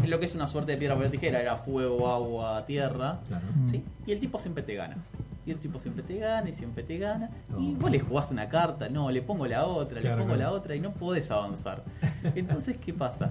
lo 0.05 0.19
que 0.19 0.25
es 0.25 0.35
una 0.35 0.47
suerte 0.47 0.73
de 0.73 0.77
piedra, 0.77 0.95
papel, 0.95 1.12
tijera, 1.12 1.41
era 1.41 1.55
fuego, 1.55 2.09
agua, 2.12 2.65
tierra. 2.65 3.19
Claro. 3.27 3.45
¿sí? 3.65 3.83
Y 4.05 4.12
el 4.12 4.19
tipo 4.19 4.39
siempre 4.39 4.63
te 4.63 4.75
gana. 4.75 4.97
Y 5.45 5.51
el 5.51 5.57
tipo 5.57 5.79
siempre 5.79 6.03
te 6.03 6.17
gana 6.19 6.49
y 6.49 6.53
siempre 6.53 6.83
te 6.83 6.97
gana. 6.97 7.29
Y 7.57 7.71
No. 7.71 7.79
vos 7.79 7.89
le 7.91 7.99
jugás 7.99 8.29
una 8.31 8.49
carta, 8.49 8.88
no, 8.89 9.09
le 9.09 9.21
pongo 9.21 9.47
la 9.47 9.65
otra, 9.65 9.99
Claro, 10.01 10.17
le 10.17 10.21
pongo 10.23 10.35
claro. 10.35 10.51
la 10.51 10.57
otra 10.57 10.75
y 10.75 10.79
no 10.79 10.91
podés 10.91 11.31
avanzar. 11.31 11.83
Entonces, 12.35 12.77
¿qué 12.77 12.93
pasa? 12.93 13.29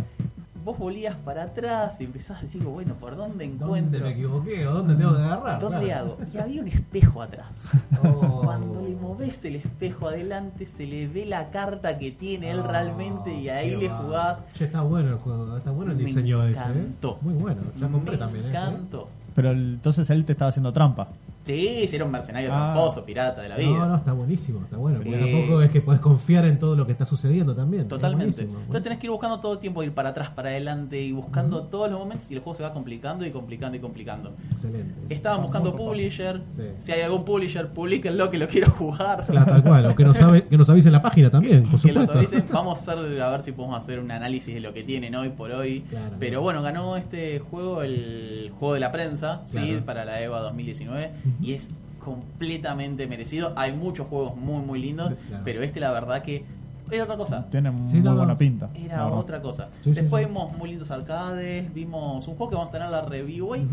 Vos 0.68 0.76
volías 0.78 1.14
para 1.24 1.44
atrás 1.44 1.94
y 1.98 2.04
empezás 2.04 2.40
a 2.40 2.42
decir, 2.42 2.62
bueno, 2.62 2.92
¿por 2.96 3.16
dónde 3.16 3.46
encuentro? 3.46 4.00
¿Dónde 4.00 4.00
me 4.00 4.10
equivoqué 4.10 4.66
o 4.66 4.74
dónde 4.74 4.96
tengo 4.96 5.16
que 5.16 5.22
agarrar? 5.22 5.58
¿Dónde 5.60 5.86
Claro. 5.86 6.04
hago? 6.04 6.18
Y 6.34 6.36
había 6.36 6.60
un 6.60 6.68
espejo 6.68 7.22
atrás. 7.22 7.46
Oh. 8.04 8.42
Cuando 8.44 8.82
le 8.82 8.94
moves 8.94 9.42
el 9.46 9.56
espejo 9.56 10.08
adelante, 10.08 10.66
se 10.66 10.86
le 10.86 11.08
ve 11.08 11.24
la 11.24 11.48
carta 11.50 11.98
que 11.98 12.10
tiene 12.10 12.50
él 12.50 12.60
Ah, 12.64 12.68
realmente 12.68 13.34
y 13.34 13.48
ahí 13.48 13.76
le 13.76 13.88
jugás. 13.88 14.40
Che, 14.54 14.66
está 14.66 14.82
bueno 14.82 15.08
el 15.08 15.16
juego, 15.16 15.56
está 15.56 15.70
bueno 15.70 15.92
el 15.92 15.96
Me 15.96 16.04
diseño 16.04 16.44
ese. 16.44 16.60
¿eh? 16.60 16.64
encantó. 16.66 17.18
Muy 17.22 17.32
bueno, 17.32 17.62
ya 17.80 17.88
compré 17.88 18.12
Me 18.12 18.18
también 18.18 18.44
ese. 18.44 18.54
¿eh? 18.54 18.60
encantó. 18.60 19.08
Pero 19.34 19.52
entonces 19.52 20.10
él 20.10 20.26
te 20.26 20.32
estaba 20.32 20.50
haciendo 20.50 20.70
trampa. 20.74 21.08
Sí, 21.48 21.88
si 21.88 21.96
era 21.96 22.04
un 22.04 22.10
mercenario 22.10 22.50
Ah. 22.52 22.72
tramposo, 22.74 23.04
pirata 23.04 23.40
de 23.40 23.48
la 23.48 23.56
vida. 23.56 23.70
No, 23.70 23.86
no, 23.86 23.96
está 23.96 24.12
buenísimo, 24.12 24.60
está 24.64 24.76
bueno. 24.76 25.00
Porque 25.02 25.16
tampoco 25.18 25.62
es 25.62 25.70
que 25.70 25.80
podés 25.80 26.00
confiar 26.00 26.44
en 26.44 26.58
todo 26.58 26.76
lo 26.76 26.84
que 26.86 26.92
está 26.92 27.06
sucediendo 27.06 27.54
también. 27.54 27.88
Totalmente. 27.88 28.42
Entonces 28.42 28.82
tenés 28.82 28.98
que 28.98 29.06
ir 29.06 29.10
buscando 29.10 29.40
todo 29.40 29.54
el 29.54 29.58
tiempo, 29.58 29.82
ir 29.82 29.92
para 29.92 30.10
atrás, 30.10 30.28
para 30.30 30.50
adelante 30.50 31.00
y 31.00 31.12
buscando 31.12 31.62
todos 31.64 31.90
los 31.90 31.98
momentos 31.98 32.30
y 32.30 32.34
el 32.34 32.40
juego 32.40 32.54
se 32.56 32.62
va 32.62 32.72
complicando 32.72 33.24
y 33.24 33.30
complicando 33.30 33.76
y 33.76 33.80
complicando. 33.80 34.34
Excelente. 34.52 34.94
Estaban 35.14 35.40
buscando 35.42 35.74
publisher. 35.74 36.42
Sí. 36.54 36.64
Si 36.78 36.92
hay 36.92 37.00
algún 37.00 37.24
publisher, 37.24 37.68
publiquenlo 37.72 38.30
que 38.30 38.38
lo 38.38 38.46
quiero 38.48 38.70
jugar. 38.70 39.24
Claro, 39.26 39.46
tal 39.52 39.62
cual. 39.62 39.86
O 39.86 39.94
que 39.96 40.04
nos, 40.04 40.18
que 40.18 40.58
nos 40.58 40.68
avise 40.68 40.88
en 40.88 40.92
la 40.92 41.02
página 41.02 41.30
también, 41.30 41.62
por 41.70 41.80
que 41.80 41.88
supuesto. 41.88 42.12
avisen. 42.12 42.44
Vamos 42.52 42.76
a 42.76 42.80
hacer 42.92 43.22
a 43.22 43.30
ver 43.30 43.42
si 43.42 43.52
podemos 43.52 43.78
hacer 43.78 44.00
un 44.00 44.10
análisis 44.10 44.52
de 44.54 44.60
lo 44.60 44.74
que 44.74 44.82
tienen 44.82 45.14
hoy 45.14 45.30
por 45.30 45.50
hoy. 45.52 45.80
Claro. 45.88 46.16
Pero 46.20 46.42
bueno, 46.42 46.60
ganó 46.62 46.96
este 46.96 47.38
juego 47.38 47.82
el 47.82 48.50
juego 48.58 48.74
de 48.74 48.80
la 48.80 48.92
prensa, 48.92 49.40
sí, 49.46 49.80
para 49.86 50.04
la 50.04 50.20
EVA 50.20 50.40
2019 50.40 51.12
Ujú. 51.24 51.37
Y 51.40 51.52
es 51.54 51.76
completamente 51.98 53.06
merecido. 53.06 53.52
Hay 53.56 53.72
muchos 53.72 54.06
juegos 54.08 54.36
muy 54.36 54.60
muy 54.64 54.80
lindos, 54.80 55.12
Claro. 55.28 55.42
pero 55.44 55.62
este 55.62 55.80
la 55.80 55.90
verdad 55.90 56.22
que 56.22 56.44
era 56.90 57.04
otra 57.04 57.16
cosa. 57.16 57.46
Tiene 57.50 57.70
Sí, 57.88 57.98
muy 58.00 58.14
buena 58.16 58.36
pinta. 58.38 58.70
Era 58.74 59.06
otra 59.08 59.42
cosa. 59.42 59.68
Sí, 59.84 59.92
Después 59.92 60.22
sí. 60.24 60.28
vimos 60.28 60.56
muy 60.56 60.70
lindos 60.70 60.90
arcades, 60.90 61.72
vimos 61.74 62.26
un 62.28 62.34
juego 62.36 62.50
que 62.50 62.56
vamos 62.56 62.70
a 62.70 62.72
tener 62.72 62.88
la 62.88 63.02
review 63.02 63.48
hoy, 63.50 63.66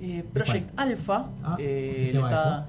eh, 0.00 0.24
Project 0.32 0.70
Alpha, 0.78 1.28
Ah, 1.44 1.56
eh, 1.58 2.04
¿de 2.06 2.12
qué 2.12 2.18
lo, 2.18 2.24
está, 2.26 2.66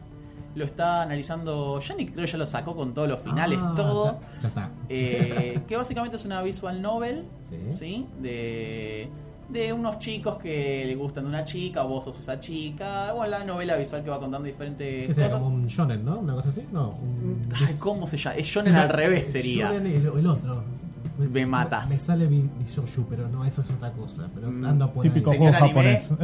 lo 0.56 0.66
está 0.66 1.02
analizando 1.04 1.80
Yannick, 1.80 2.12
creo 2.14 2.26
que 2.26 2.32
ya 2.32 2.38
lo 2.38 2.46
sacó 2.48 2.76
con 2.76 2.94
todos 2.94 3.08
los 3.08 3.20
finales, 3.20 3.60
Ah, 3.62 3.74
todo. 3.78 4.20
Ya, 4.36 4.42
ya 4.42 4.48
está. 4.50 4.70
Eh, 4.90 5.60
que 5.68 5.78
básicamente 5.78 6.18
es 6.18 6.26
una 6.26 6.42
visual 6.42 6.82
novel, 6.82 7.24
Sí. 7.50 7.58
¿sí? 7.72 8.08
De, 8.22 9.08
de 9.50 9.74
unos 9.74 10.00
chicos 10.00 10.38
que 10.38 10.84
le 10.86 10.96
gustan 10.96 11.26
de 11.26 11.30
una 11.30 11.46
chica, 11.46 11.84
vos 11.84 12.06
sos 12.06 12.20
esa 12.20 12.40
chica. 12.40 13.14
Bueno, 13.14 13.38
la 13.38 13.44
novela 13.44 13.76
visual 13.76 14.04
que 14.04 14.10
va 14.10 14.20
contando 14.20 14.46
diferentes 14.46 15.08
¿Qué 15.08 15.14
cosas. 15.14 15.44
Como 15.44 15.56
un 15.56 15.68
shonen, 15.68 16.04
¿no? 16.04 16.20
Una 16.20 16.34
cosa 16.34 16.50
así. 16.50 16.66
No, 16.72 16.90
un... 16.92 17.50
Ay, 17.56 17.76
¿Cómo 17.80 18.08
se 18.08 18.18
llama? 18.18 18.36
Es 18.38 18.48
shonen 18.48 18.74
Sí, 18.74 18.80
al 18.80 18.90
revés 18.90 19.32
sería. 19.32 19.72
Shonen 19.72 19.92
y 19.92 19.96
el 19.96 20.28
otro. 20.28 20.64
Me 21.18 21.46
matas. 21.46 21.90
Me 21.90 21.96
sale 21.96 22.26
Bi- 22.28 22.50
Bishoyu, 22.60 23.06
pero 23.10 23.28
no, 23.30 23.46
eso 23.46 23.62
es 23.62 23.70
otra 23.72 23.92
cosa. 23.92 24.24
Pero 24.34 24.50
Mm, 24.52 24.66
ando 24.66 24.92
por 24.92 25.04
típico 25.04 25.32
ahí. 25.32 25.38
juego 25.38 25.54
japonés. 25.54 26.10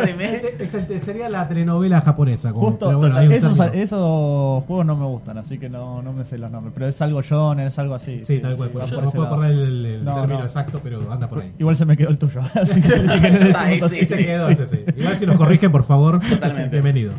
Anime. 0.00 0.36
Excelente, 0.58 1.00
sería 1.00 1.28
la 1.28 1.46
telenovela 1.48 2.00
japonesa. 2.00 2.52
como- 2.52 2.68
Justo, 2.70 2.86
pero 2.86 2.98
bueno, 2.98 3.16
hay 3.16 3.26
un 3.26 3.32
esos, 3.32 4.64
juegos 4.64 4.86
no 4.86 4.96
me 4.96 5.04
gustan, 5.06 5.38
así 5.38 5.58
que 5.58 5.68
no, 5.68 6.00
no 6.02 6.12
me 6.12 6.24
sé 6.24 6.38
los 6.38 6.50
nombres. 6.50 6.72
Pero 6.74 6.88
es 6.88 7.02
algo 7.02 7.22
shonen, 7.22 7.66
es 7.66 7.78
algo 7.78 7.94
así. 7.94 8.24
Sí, 8.24 8.38
tal 8.38 8.56
cual. 8.56 8.70
pues 8.70 8.84
por 8.86 8.90
yo 8.94 9.02
no 9.02 9.10
puedo 9.10 9.24
lado. 9.24 9.36
correr 9.36 9.50
el, 9.52 9.86
el 9.86 10.04
No, 10.04 10.14
término 10.14 10.38
no. 10.38 10.44
exacto, 10.44 10.80
pero 10.82 11.12
anda 11.12 11.28
por 11.28 11.40
ahí. 11.42 11.52
Igual 11.58 11.76
se 11.76 11.84
me 11.84 11.96
quedó 11.96 12.10
el 12.10 12.18
tuyo. 12.18 12.40
Así 12.54 12.80
que. 12.80 14.06
Se 14.06 14.24
quedó 14.24 14.54
sí. 14.54 14.84
Igual 14.96 15.16
si 15.16 15.26
nos 15.26 15.36
corrigen, 15.36 15.72
por 15.72 15.84
favor, 15.84 16.20
Totalmente. 16.20 16.70
bienvenido. 16.70 17.12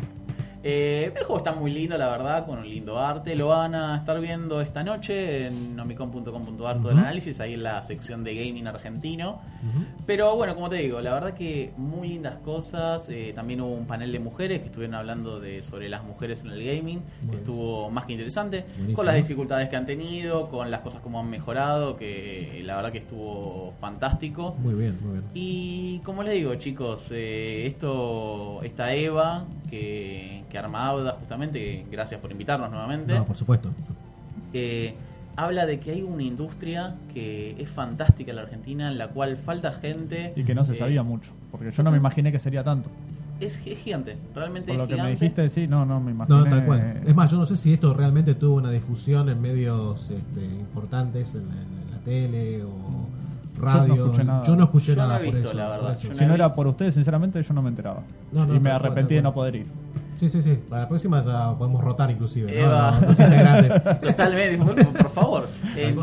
Eh, 0.68 1.12
el 1.14 1.22
juego 1.22 1.38
está 1.38 1.52
muy 1.52 1.70
lindo, 1.70 1.96
la 1.96 2.08
verdad, 2.08 2.44
con 2.44 2.58
un 2.58 2.68
lindo 2.68 2.98
arte. 2.98 3.36
Lo 3.36 3.46
van 3.48 3.76
a 3.76 3.98
estar 3.98 4.20
viendo 4.20 4.60
esta 4.60 4.82
noche 4.82 5.46
en 5.46 5.76
nomicon.com.ar 5.76 6.80
todo 6.80 6.90
el 6.90 6.98
análisis, 6.98 7.38
ahí 7.38 7.54
en 7.54 7.62
la 7.62 7.84
sección 7.84 8.24
de 8.24 8.34
gaming 8.34 8.66
argentino. 8.66 9.40
Pero 10.06 10.34
bueno, 10.34 10.56
como 10.56 10.68
te 10.68 10.76
digo, 10.76 11.00
la 11.00 11.14
verdad 11.14 11.34
que 11.34 11.72
muy 11.76 12.08
lindas 12.08 12.38
cosas. 12.38 13.08
Eh, 13.10 13.32
también 13.32 13.60
hubo 13.60 13.74
un 13.74 13.86
panel 13.86 14.10
de 14.10 14.18
mujeres 14.18 14.58
que 14.58 14.66
estuvieron 14.66 14.96
hablando 14.96 15.38
de 15.38 15.62
sobre 15.62 15.88
las 15.88 16.02
mujeres 16.02 16.40
en 16.42 16.50
el 16.50 16.64
gaming. 16.64 17.00
Que 17.30 17.36
estuvo 17.36 17.88
más 17.88 18.04
que 18.06 18.14
interesante. 18.14 18.62
Buenísimo. 18.62 18.96
Con 18.96 19.06
las 19.06 19.14
dificultades 19.14 19.68
que 19.68 19.76
han 19.76 19.86
tenido, 19.86 20.48
con 20.48 20.72
las 20.72 20.80
cosas 20.80 21.00
como 21.00 21.20
han 21.20 21.30
mejorado, 21.30 21.96
que 21.96 22.60
la 22.64 22.74
verdad 22.74 22.90
que 22.90 22.98
estuvo 22.98 23.72
fantástico. 23.78 24.56
Muy 24.58 24.74
bien, 24.74 24.98
muy 25.00 25.12
bien. 25.12 25.24
Y 25.32 26.00
como 26.00 26.24
les 26.24 26.34
digo, 26.34 26.56
chicos, 26.56 27.12
eh, 27.12 27.68
esto, 27.68 28.64
esta 28.64 28.92
Eva 28.92 29.44
que, 29.70 30.42
que 30.50 30.58
arma 30.58 30.86
Auda, 30.86 31.12
justamente, 31.18 31.84
gracias 31.90 32.20
por 32.20 32.30
invitarnos 32.32 32.70
nuevamente, 32.70 33.14
No, 33.14 33.24
por 33.24 33.36
supuesto. 33.36 33.70
eh, 34.52 34.94
habla 35.36 35.66
de 35.66 35.78
que 35.80 35.90
hay 35.92 36.02
una 36.02 36.22
industria 36.22 36.94
que 37.12 37.56
es 37.58 37.68
fantástica 37.68 38.30
en 38.30 38.36
la 38.36 38.42
Argentina, 38.42 38.88
en 38.88 38.98
la 38.98 39.08
cual 39.08 39.36
falta 39.36 39.72
gente. 39.72 40.32
Y 40.36 40.44
que 40.44 40.54
no 40.54 40.64
se 40.64 40.72
eh, 40.72 40.76
sabía 40.76 41.02
mucho. 41.02 41.30
Porque 41.50 41.70
yo 41.70 41.82
no 41.82 41.90
me 41.90 41.96
imaginé 41.98 42.32
que 42.32 42.38
sería 42.38 42.64
tanto. 42.64 42.88
Es, 43.38 43.60
es 43.66 43.78
gigante, 43.80 44.16
realmente 44.34 44.68
Por 44.68 44.76
lo 44.78 44.82
es 44.84 44.88
que 44.88 44.94
me 44.94 45.00
gigante. 45.02 45.24
dijiste, 45.24 45.48
sí, 45.50 45.66
no, 45.66 45.84
no 45.84 46.00
me 46.00 46.12
imaginé. 46.12 46.38
No, 46.38 46.44
tal 46.48 46.64
cual. 46.64 47.02
Es 47.06 47.14
más, 47.14 47.30
yo 47.30 47.36
no 47.36 47.44
sé 47.44 47.56
si 47.58 47.74
esto 47.74 47.92
realmente 47.92 48.34
tuvo 48.34 48.56
una 48.56 48.70
difusión 48.70 49.28
en 49.28 49.38
medios 49.42 50.10
este, 50.10 50.42
importantes, 50.44 51.34
en 51.34 51.48
la, 51.48 51.54
en 51.54 51.90
la 51.92 51.98
tele 51.98 52.64
o 52.64 52.70
radio. 53.60 54.04
escuché 54.06 54.24
nada. 54.24 54.42
Yo 54.44 54.56
no 54.56 54.64
escuché 54.64 54.94
Yo 54.94 55.02
no 55.02 55.08
nada 55.08 55.20
he 55.20 55.24
por 55.24 55.34
visto, 55.34 55.48
eso, 55.48 55.56
la 55.58 55.66
por 55.66 55.76
verdad. 55.76 55.92
eso. 55.98 56.08
Yo 56.08 56.14
Si 56.14 56.24
no 56.26 56.34
era 56.34 56.54
por 56.54 56.66
ustedes, 56.66 56.94
sinceramente, 56.94 57.42
yo 57.42 57.54
no 57.54 57.62
me 57.62 57.68
enteraba. 57.70 58.02
No, 58.32 58.46
no, 58.46 58.54
y 58.54 58.60
me 58.60 58.70
arrepentí 58.70 59.14
de 59.14 59.22
no 59.22 59.32
poder 59.34 59.56
ir. 59.56 59.66
Sí, 60.18 60.30
sí, 60.30 60.40
sí. 60.40 60.58
Para 60.70 60.82
la 60.82 60.88
próxima 60.88 61.22
ya 61.22 61.52
podemos 61.58 61.84
rotar 61.84 62.10
inclusive. 62.10 62.50
¿no? 62.50 62.58
Eva. 62.58 62.98
Los 63.02 63.20
integrantes. 63.20 63.82
Totalmente, 64.00 64.64
por, 64.64 64.92
por 64.96 65.10
favor. 65.10 65.48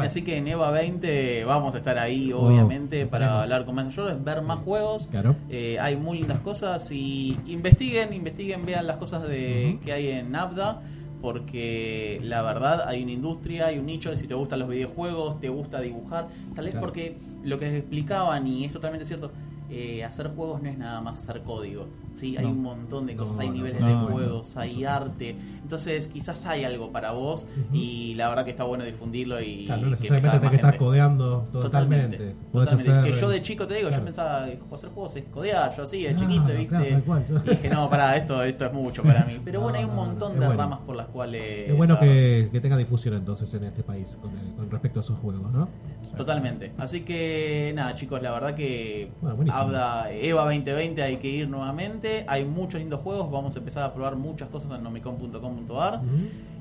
Así 0.02 0.22
que 0.22 0.38
en 0.38 0.48
EVA 0.48 0.70
20 0.70 1.46
vamos 1.46 1.74
a 1.74 1.78
estar 1.78 1.98
ahí, 1.98 2.32
Oh, 2.32 2.46
obviamente, 2.46 3.08
para 3.08 3.42
hablar 3.42 3.66
con 3.66 3.74
más 3.74 3.86
mayores, 3.86 4.24
ver 4.24 4.44
más 4.44 4.60
juegos. 4.60 5.08
Claro. 5.10 5.36
Eh, 5.50 5.80
hay 5.82 5.98
muy 5.98 6.20
lindas 6.20 6.40
cosas 6.42 6.92
y 6.92 7.40
investiguen, 7.48 8.14
investiguen, 8.14 8.68
vean 8.68 8.86
las 8.86 8.98
cosas 8.98 9.28
de 9.28 9.72
Ujú. 9.78 9.84
que 9.86 9.94
hay 9.94 10.10
en 10.10 10.32
Nabda. 10.32 10.82
Porque 11.22 12.20
la 12.22 12.42
verdad 12.42 12.84
hay 12.86 13.02
una 13.02 13.14
industria, 13.14 13.68
hay 13.68 13.80
un 13.80 13.86
nicho 13.86 14.10
de 14.12 14.18
si 14.18 14.28
te 14.28 14.34
gustan 14.36 14.60
los 14.60 14.68
videojuegos, 14.68 15.40
te 15.40 15.48
gusta 15.50 15.80
dibujar. 15.80 16.28
Tal 16.54 16.66
vez 16.66 16.74
Claro. 16.74 16.86
porque 16.86 17.18
lo 17.44 17.60
que 17.60 17.78
explicaban, 17.78 18.48
y 18.48 18.66
es 18.66 18.74
totalmente 18.74 19.06
cierto, 19.06 19.34
eh, 19.70 20.04
hacer 20.04 20.28
juegos 20.30 20.62
no 20.62 20.70
es 20.70 20.78
nada 20.78 21.02
más 21.02 21.18
hacer 21.18 21.42
código. 21.44 21.88
¿sí? 22.16 22.38
Hay 22.38 22.46
un 22.46 22.62
montón 22.62 23.08
de 23.08 23.16
cosas, 23.16 23.36
No, 23.38 23.42
hay 23.42 23.50
niveles 23.50 23.82
no, 23.82 23.88
de 23.88 24.12
juegos, 24.12 24.56
hay 24.58 24.84
arte. 24.86 25.36
Entonces 25.64 26.08
quizás 26.08 26.46
hay 26.46 26.64
algo 26.64 26.92
para 26.92 27.12
vos 27.12 27.48
y 27.74 28.14
la 28.16 28.30
verdad 28.30 28.46
que 28.46 28.52
está 28.52 28.64
bueno 28.66 28.84
difundirlo 28.84 29.42
y 29.42 29.66
Claro, 29.66 29.82
no 29.82 29.88
que 29.96 30.02
necesariamente 30.04 30.50
que 30.50 30.56
estar 30.58 30.78
codeando 30.78 31.48
totalmente. 31.52 32.36
Totalmente. 32.52 32.92
hacer- 32.92 33.12
Que 33.14 33.20
yo 33.20 33.30
de 33.30 33.42
chico 33.42 33.66
te 33.68 33.76
digo, 33.76 33.88
Claro. 33.90 34.02
yo 34.02 34.06
pensaba 34.06 34.44
hacer 34.74 34.90
juegos 34.92 35.16
es 35.16 35.24
codear, 35.26 35.76
yo 35.76 35.84
así, 35.84 36.04
de 36.04 36.16
chiquito, 36.16 36.46
¿viste? 36.46 36.68
claro. 36.68 37.22
Y 37.46 37.50
dije, 37.50 37.70
no, 37.70 37.90
pará, 37.90 38.16
esto, 38.16 38.44
esto 38.44 38.66
es 38.66 38.74
mucho 38.74 39.02
para 39.04 39.26
mí. 39.26 39.40
Pero 39.44 39.60
No, 39.60 39.64
bueno, 39.64 39.80
hay 39.80 39.86
un 39.86 39.96
montón 39.96 40.34
de 40.34 40.46
bueno. 40.46 40.54
ramas 40.62 40.80
por 40.86 40.96
las 40.96 41.08
cuales. 41.08 41.70
Es 41.70 41.76
bueno 41.78 42.00
que, 42.00 42.50
que 42.52 42.62
tenga 42.62 42.78
difusión 42.78 43.16
entonces 43.16 43.52
en 43.56 43.64
este 43.64 43.84
país 43.84 44.18
con, 44.22 44.38
el- 44.38 44.54
con 44.56 44.70
respecto 44.70 45.00
a 45.00 45.04
esos 45.04 45.18
juegos, 45.20 45.52
¿no? 45.52 45.68
Totalmente. 46.16 46.74
Así 46.78 47.02
que 47.02 47.72
nada, 47.76 47.94
chicos, 47.96 48.22
la 48.22 48.32
verdad 48.32 48.54
que 48.54 49.10
Bueno, 49.22 49.36
Abda, 49.64 50.12
EVA 50.12 50.44
2020 50.44 51.02
hay 51.02 51.18
que 51.18 51.28
ir 51.28 51.50
nuevamente. 51.50 52.26
Hay 52.28 52.46
muchos 52.46 52.80
lindos 52.80 53.02
juegos, 53.02 53.32
vamos 53.32 53.56
a 53.56 53.60
empezar 53.60 53.84
a 53.84 53.94
probar 53.94 54.16
muchas 54.16 54.50
cosas 54.50 54.72
en 54.72 54.84
nomicon.com.ar. 54.84 55.96
Ujú. 55.96 56.08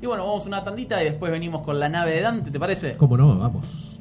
Y 0.01 0.07
bueno, 0.07 0.27
vamos 0.27 0.45
a 0.45 0.49
una 0.49 0.65
tandita 0.65 1.01
y 1.03 1.07
después 1.07 1.31
venimos 1.31 1.63
con 1.63 1.79
la 1.79 1.89
nave 1.89 2.13
de 2.13 2.23
Dante, 2.23 2.51
¿te 2.51 2.59
parece? 2.59 2.97
¿Cómo 2.97 3.17
no? 3.17 3.39
Vamos. 3.39 3.92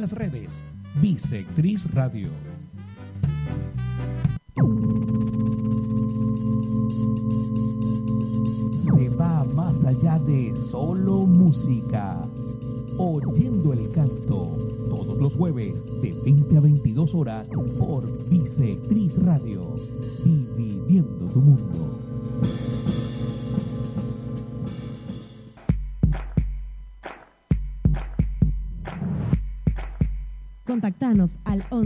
Las 0.00 0.12
redes. 0.12 0.62
Bisectriz 1.02 1.84
Radio. 1.92 2.30
Se 8.94 9.08
va 9.10 9.44
más 9.54 9.84
allá 9.84 10.18
de 10.20 10.54
solo 10.70 11.26
música. 11.26 12.22
Oyendo 12.96 13.74
el 13.74 13.90
canto. 13.90 14.56
Todos 14.88 15.18
los 15.18 15.34
jueves 15.34 15.74
de 16.00 16.12
20 16.12 16.56
a 16.56 16.60
22 16.60 17.14
horas 17.14 17.48
por 17.78 18.28
Bisectriz 18.28 19.16
Radio. 19.22 19.76
Dividiendo 20.24 20.89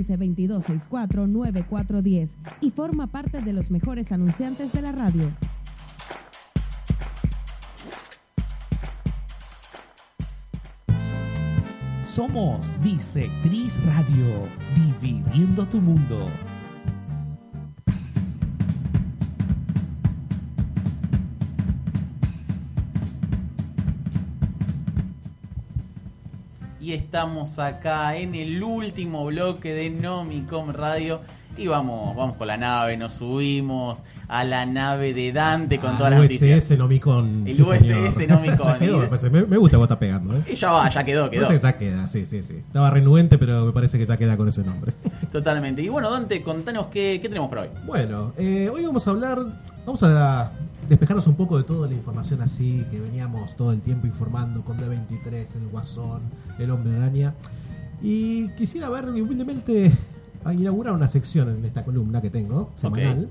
615-2264-9410 0.06 2.28
y 2.60 2.70
forma 2.70 3.08
parte 3.08 3.42
de 3.42 3.52
los 3.52 3.70
mejores 3.70 4.12
anunciantes 4.12 4.72
de 4.72 4.82
la 4.82 4.92
radio. 4.92 5.28
Somos 12.14 12.72
Bisectriz 12.80 13.76
Radio, 13.84 14.46
dividiendo 15.00 15.66
tu 15.66 15.80
mundo. 15.80 16.28
Y 26.84 26.92
estamos 26.92 27.58
acá 27.58 28.14
en 28.14 28.34
el 28.34 28.62
último 28.62 29.24
bloque 29.24 29.72
de 29.72 29.88
Nomicom 29.88 30.68
Radio. 30.68 31.22
Y 31.56 31.66
vamos, 31.66 32.14
vamos 32.14 32.36
con 32.36 32.46
la 32.46 32.58
nave, 32.58 32.98
nos 32.98 33.14
subimos 33.14 34.02
a 34.28 34.44
la 34.44 34.66
nave 34.66 35.14
de 35.14 35.32
Dante 35.32 35.78
con 35.78 35.94
Ah, 35.94 35.96
todas 35.96 36.10
las 36.12 36.20
noticias. 36.20 36.62
USS 36.70 36.76
Nomicon. 36.78 37.44
El 37.48 37.54
sí, 37.56 37.62
USS 37.62 38.14
señor. 38.14 38.28
Nomicon. 38.42 38.66
Ya 38.66 38.78
quedó, 38.78 38.98
me, 39.46 39.56
gusta 39.56 39.78
cómo 39.78 39.84
está 39.84 39.98
pegando, 39.98 40.36
¿eh? 40.36 40.42
Y 40.46 40.56
ya 40.56 40.72
va, 40.72 40.90
ya 40.90 41.02
quedó, 41.02 41.30
quedó. 41.30 41.48
que 41.48 41.58
ya 41.58 41.78
queda, 41.78 42.06
sí, 42.06 42.26
sí, 42.26 42.42
sí. 42.42 42.56
Estaba 42.56 42.90
renuente, 42.90 43.38
pero 43.38 43.64
me 43.64 43.72
parece 43.72 43.96
que 43.96 44.04
ya 44.04 44.18
queda 44.18 44.36
con 44.36 44.50
ese 44.50 44.62
nombre. 44.62 44.92
Totalmente. 45.32 45.80
Y 45.80 45.88
bueno, 45.88 46.10
Dante, 46.10 46.42
contanos 46.42 46.88
qué, 46.88 47.18
qué 47.22 47.28
tenemos 47.30 47.48
por 47.48 47.60
hoy. 47.60 47.68
Bueno, 47.86 48.34
eh, 48.36 48.70
hoy 48.70 48.84
vamos 48.84 49.08
a 49.08 49.10
hablar, 49.10 49.38
vamos 49.86 50.02
a 50.02 50.52
despejarnos 50.88 51.26
un 51.26 51.34
poco 51.34 51.56
de 51.58 51.64
toda 51.64 51.88
la 51.88 51.94
información 51.94 52.40
así 52.42 52.84
que 52.90 53.00
veníamos 53.00 53.56
todo 53.56 53.72
el 53.72 53.80
tiempo 53.80 54.06
informando 54.06 54.62
con 54.62 54.78
D23, 54.78 55.56
el 55.56 55.68
Guasón, 55.70 56.22
el 56.58 56.70
Hombre 56.70 56.96
Araña. 56.96 57.34
Y 58.02 58.48
quisiera 58.50 58.88
ver 58.88 59.08
humildemente 59.08 59.96
a 60.44 60.52
inaugurar 60.52 60.92
una 60.92 61.08
sección 61.08 61.48
en 61.48 61.64
esta 61.64 61.84
columna 61.84 62.20
que 62.20 62.30
tengo, 62.30 62.70
semanal, 62.76 63.28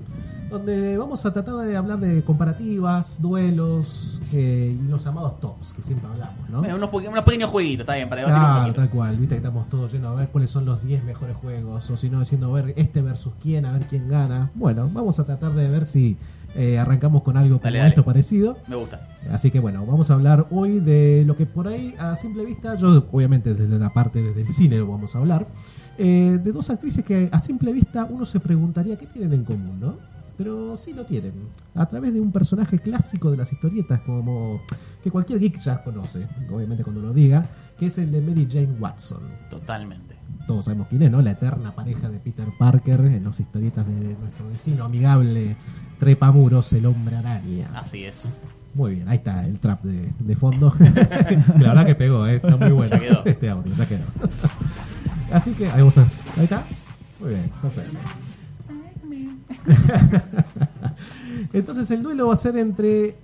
donde 0.50 0.98
vamos 0.98 1.24
a 1.24 1.32
tratar 1.32 1.54
de 1.56 1.76
hablar 1.76 2.00
de 2.00 2.22
comparativas, 2.24 3.20
duelos 3.20 4.20
eh, 4.32 4.76
y 4.78 4.88
los 4.88 5.04
llamados 5.04 5.38
tops 5.40 5.72
que 5.72 5.82
siempre 5.82 6.08
hablamos, 6.08 6.50
¿no? 6.50 6.58
Bueno, 6.58 6.76
unos, 6.76 6.92
unos 6.92 7.24
pequeños 7.24 7.50
jueguitos, 7.50 7.82
está 7.82 7.94
bien, 7.94 8.08
para 8.08 8.22
debatir 8.22 8.42
un 8.42 8.56
poquito. 8.56 8.74
tal 8.74 8.90
cual, 8.90 9.16
viste 9.16 9.34
que 9.36 9.38
estamos 9.38 9.68
todos 9.68 9.92
llenos 9.92 10.12
a 10.12 10.14
ver 10.14 10.28
cuáles 10.28 10.50
son 10.50 10.64
los 10.64 10.82
10 10.84 11.04
mejores 11.04 11.36
juegos, 11.36 11.88
o 11.88 11.96
si 11.96 12.10
no, 12.10 12.20
diciendo 12.20 12.52
ver 12.52 12.74
este 12.76 13.00
versus 13.00 13.32
quién, 13.40 13.64
a 13.66 13.72
ver 13.72 13.86
quién 13.86 14.08
gana. 14.08 14.50
Bueno, 14.54 14.90
vamos 14.92 15.18
a 15.20 15.24
tratar 15.24 15.54
de 15.54 15.68
ver 15.68 15.86
si 15.86 16.16
eh, 16.54 16.78
arrancamos 16.78 17.22
con 17.22 17.36
algo 17.36 17.60
como 17.60 17.72
dale. 17.72 17.88
esto 17.88 18.04
parecido. 18.04 18.58
Me 18.68 18.76
gusta. 18.76 19.08
Así 19.30 19.50
que 19.50 19.60
bueno, 19.60 19.84
vamos 19.86 20.10
a 20.10 20.14
hablar 20.14 20.46
hoy 20.50 20.80
de 20.80 21.24
lo 21.26 21.36
que 21.36 21.46
por 21.46 21.68
ahí 21.68 21.94
a 21.98 22.14
simple 22.16 22.44
vista, 22.44 22.76
yo 22.76 23.06
obviamente 23.10 23.54
desde 23.54 23.78
la 23.78 23.90
parte 23.90 24.22
desde 24.22 24.42
el 24.42 24.52
cine 24.52 24.78
lo 24.78 24.86
vamos 24.86 25.14
a 25.14 25.18
hablar, 25.18 25.46
eh, 25.98 26.38
de 26.42 26.52
dos 26.52 26.70
actrices 26.70 27.04
que 27.04 27.28
a 27.32 27.38
simple 27.38 27.72
vista 27.72 28.06
uno 28.08 28.24
se 28.24 28.40
preguntaría 28.40 28.96
qué 28.96 29.06
tienen 29.06 29.32
en 29.32 29.44
común, 29.44 29.80
¿no? 29.80 29.96
Pero 30.36 30.76
sí 30.76 30.92
lo 30.92 31.04
tienen, 31.04 31.32
a 31.74 31.86
través 31.86 32.12
de 32.12 32.20
un 32.20 32.32
personaje 32.32 32.78
clásico 32.80 33.30
de 33.30 33.36
las 33.36 33.52
historietas 33.52 34.00
como 34.00 34.60
que 35.02 35.10
cualquier 35.10 35.38
geek 35.38 35.60
ya 35.60 35.82
conoce, 35.84 36.26
obviamente 36.52 36.82
cuando 36.82 37.00
lo 37.02 37.12
diga, 37.12 37.46
que 37.78 37.86
es 37.86 37.98
el 37.98 38.10
de 38.10 38.20
Mary 38.20 38.48
Jane 38.50 38.76
Watson. 38.80 39.22
Totalmente. 39.48 40.13
Todos 40.46 40.66
sabemos 40.66 40.88
quién 40.88 41.02
es, 41.02 41.10
¿no? 41.10 41.22
La 41.22 41.30
eterna 41.32 41.74
pareja 41.74 42.08
de 42.10 42.18
Peter 42.18 42.46
Parker 42.58 43.00
en 43.00 43.24
las 43.24 43.40
historietas 43.40 43.86
de 43.86 44.16
nuestro 44.20 44.48
vecino 44.50 44.84
amigable 44.84 45.56
Trepamuros, 45.98 46.72
el 46.74 46.86
hombre 46.86 47.16
araña. 47.16 47.68
Así 47.74 48.04
es. 48.04 48.38
Muy 48.74 48.96
bien, 48.96 49.08
ahí 49.08 49.16
está 49.18 49.44
el 49.46 49.58
trap 49.58 49.82
de, 49.84 50.12
de 50.18 50.36
fondo. 50.36 50.74
la 50.80 51.68
verdad 51.68 51.86
que 51.86 51.94
pegó, 51.94 52.26
¿eh? 52.26 52.36
está 52.36 52.56
muy 52.56 52.72
bueno 52.72 52.90
Ya 52.90 53.00
quedó. 53.00 53.22
este 53.24 53.48
audio, 53.50 53.72
ya 53.76 53.86
quedó. 53.86 54.04
Así 55.32 55.52
que 55.52 55.66
ahí, 55.70 55.78
vamos 55.80 55.96
a- 55.98 56.02
ahí 56.36 56.44
está. 56.44 56.62
Muy 57.20 57.30
bien, 57.30 57.50
perfecto. 57.62 57.98
Entonces 61.52 61.90
el 61.90 62.02
duelo 62.02 62.28
va 62.28 62.34
a 62.34 62.36
ser 62.36 62.56
entre 62.56 63.16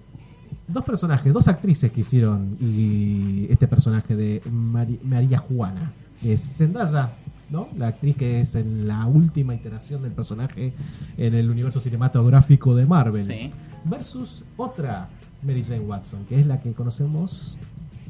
dos 0.68 0.84
personajes, 0.84 1.32
dos 1.32 1.48
actrices 1.48 1.90
que 1.90 2.00
hicieron 2.00 2.56
y 2.60 3.46
este 3.50 3.66
personaje 3.66 4.14
de 4.16 4.40
Mari- 4.50 5.00
María 5.02 5.38
Juana, 5.38 5.90
es 6.24 6.40
Zendaya, 6.42 7.10
¿no? 7.50 7.68
La 7.76 7.88
actriz 7.88 8.16
que 8.16 8.40
es 8.40 8.54
en 8.54 8.86
la 8.86 9.06
última 9.06 9.54
iteración 9.54 10.02
del 10.02 10.12
personaje 10.12 10.72
en 11.16 11.34
el 11.34 11.50
universo 11.50 11.80
cinematográfico 11.80 12.74
de 12.74 12.86
Marvel 12.86 13.24
Sí. 13.24 13.50
versus 13.84 14.44
otra 14.56 15.08
Mary 15.42 15.62
Jane 15.64 15.80
Watson, 15.80 16.24
que 16.26 16.38
es 16.38 16.46
la 16.46 16.60
que 16.60 16.72
conocemos 16.72 17.56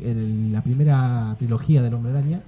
en 0.02 0.52
la 0.52 0.62
primera 0.62 1.34
trilogía 1.38 1.82
de 1.82 1.94
Hombre 1.94 2.12
Araña, 2.12 2.40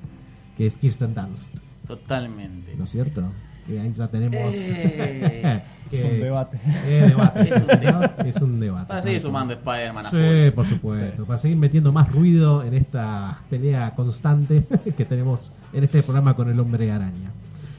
que 0.56 0.66
es 0.66 0.76
Kirsten 0.76 1.14
Dunst, 1.14 1.54
Totalmente. 1.86 2.74
¿no 2.76 2.84
es 2.84 2.90
cierto? 2.90 3.22
Ahí 3.68 3.92
ya 3.92 4.08
tenemos... 4.08 4.54
Eh, 4.54 5.62
que- 5.90 5.98
Es 5.98 6.04
un 6.04 6.20
debate. 6.20 6.58
Eh, 6.86 7.04
debate, 7.08 7.40
Es 7.42 7.60
un 7.62 7.80
debate. 7.80 8.28
Es 8.28 8.36
un 8.42 8.60
debate. 8.60 8.86
Para 8.88 9.02
seguir 9.02 9.20
sumando 9.20 9.52
Spider-Man 9.54 10.06
a 10.06 10.10
Sí, 10.10 10.50
por 10.54 10.66
supuesto. 10.66 11.24
Para 11.26 11.38
seguir 11.38 11.56
metiendo 11.58 11.92
más 11.92 12.10
ruido 12.12 12.62
en 12.64 12.74
esta 12.74 13.38
pelea 13.50 13.94
constante 13.94 14.64
que 14.96 15.04
tenemos 15.04 15.52
en 15.72 15.84
este 15.84 16.02
programa 16.02 16.34
con 16.34 16.48
el 16.48 16.58
hombre 16.58 16.90
araña. 16.90 17.30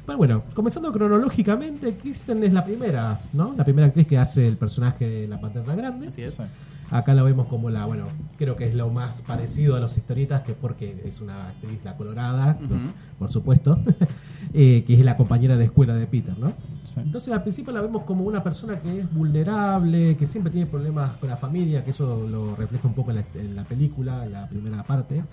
Pero 0.06 0.18
bueno, 0.18 0.44
comenzando 0.54 0.92
cronológicamente, 0.92 1.96
Kirsten 1.96 2.44
es 2.44 2.52
la 2.54 2.66
primera, 2.66 3.20
¿no? 3.32 3.54
La 3.58 3.64
primera 3.64 3.88
actriz 3.88 4.06
que 4.06 4.18
hace 4.18 4.46
el 4.48 4.58
personaje 4.58 5.08
de 5.08 5.28
la 5.30 5.40
pantalla 5.40 5.76
grande. 5.76 6.10
Así 6.10 6.22
es. 6.24 6.38
Acá 6.94 7.16
la 7.16 7.24
vemos 7.24 7.48
como 7.48 7.72
la, 7.72 7.88
bueno, 7.88 8.06
creo 8.38 8.56
que 8.56 8.68
es 8.68 8.76
lo 8.76 8.88
más 8.92 9.24
parecido 9.24 9.76
a 9.76 9.80
los 9.80 9.98
historietas, 9.98 10.44
que 10.44 10.54
porque 10.54 11.02
es 11.04 11.22
una 11.22 11.48
actriz 11.48 11.84
la 11.84 11.98
colorada, 11.98 12.56
por 13.18 13.32
supuesto, 13.32 13.80
eh, 14.54 14.84
que 14.86 14.94
es 14.94 15.00
la 15.00 15.18
compañera 15.18 15.58
de 15.58 15.66
escuela 15.66 15.96
de 15.96 16.06
Peter, 16.06 16.38
¿no? 16.38 16.50
Sí. 16.86 17.00
Entonces 17.00 17.34
al 17.34 17.42
principio 17.42 17.74
la 17.74 17.82
vemos 17.82 18.04
como 18.04 18.26
una 18.26 18.44
persona 18.44 18.80
que 18.80 19.00
es 19.00 19.12
vulnerable, 19.12 20.16
que 20.18 20.28
siempre 20.28 20.52
tiene 20.52 20.68
problemas 20.68 21.18
con 21.18 21.30
la 21.30 21.38
familia, 21.38 21.84
que 21.84 21.90
eso 21.90 22.28
lo 22.30 22.56
refleja 22.56 22.88
un 22.88 22.94
poco 22.94 23.10
en 23.10 23.18
la, 23.18 23.24
en 23.34 23.56
la 23.56 23.64
película, 23.64 24.24
en 24.26 24.34
la 24.34 24.48
primera 24.48 24.84
parte, 24.84 25.24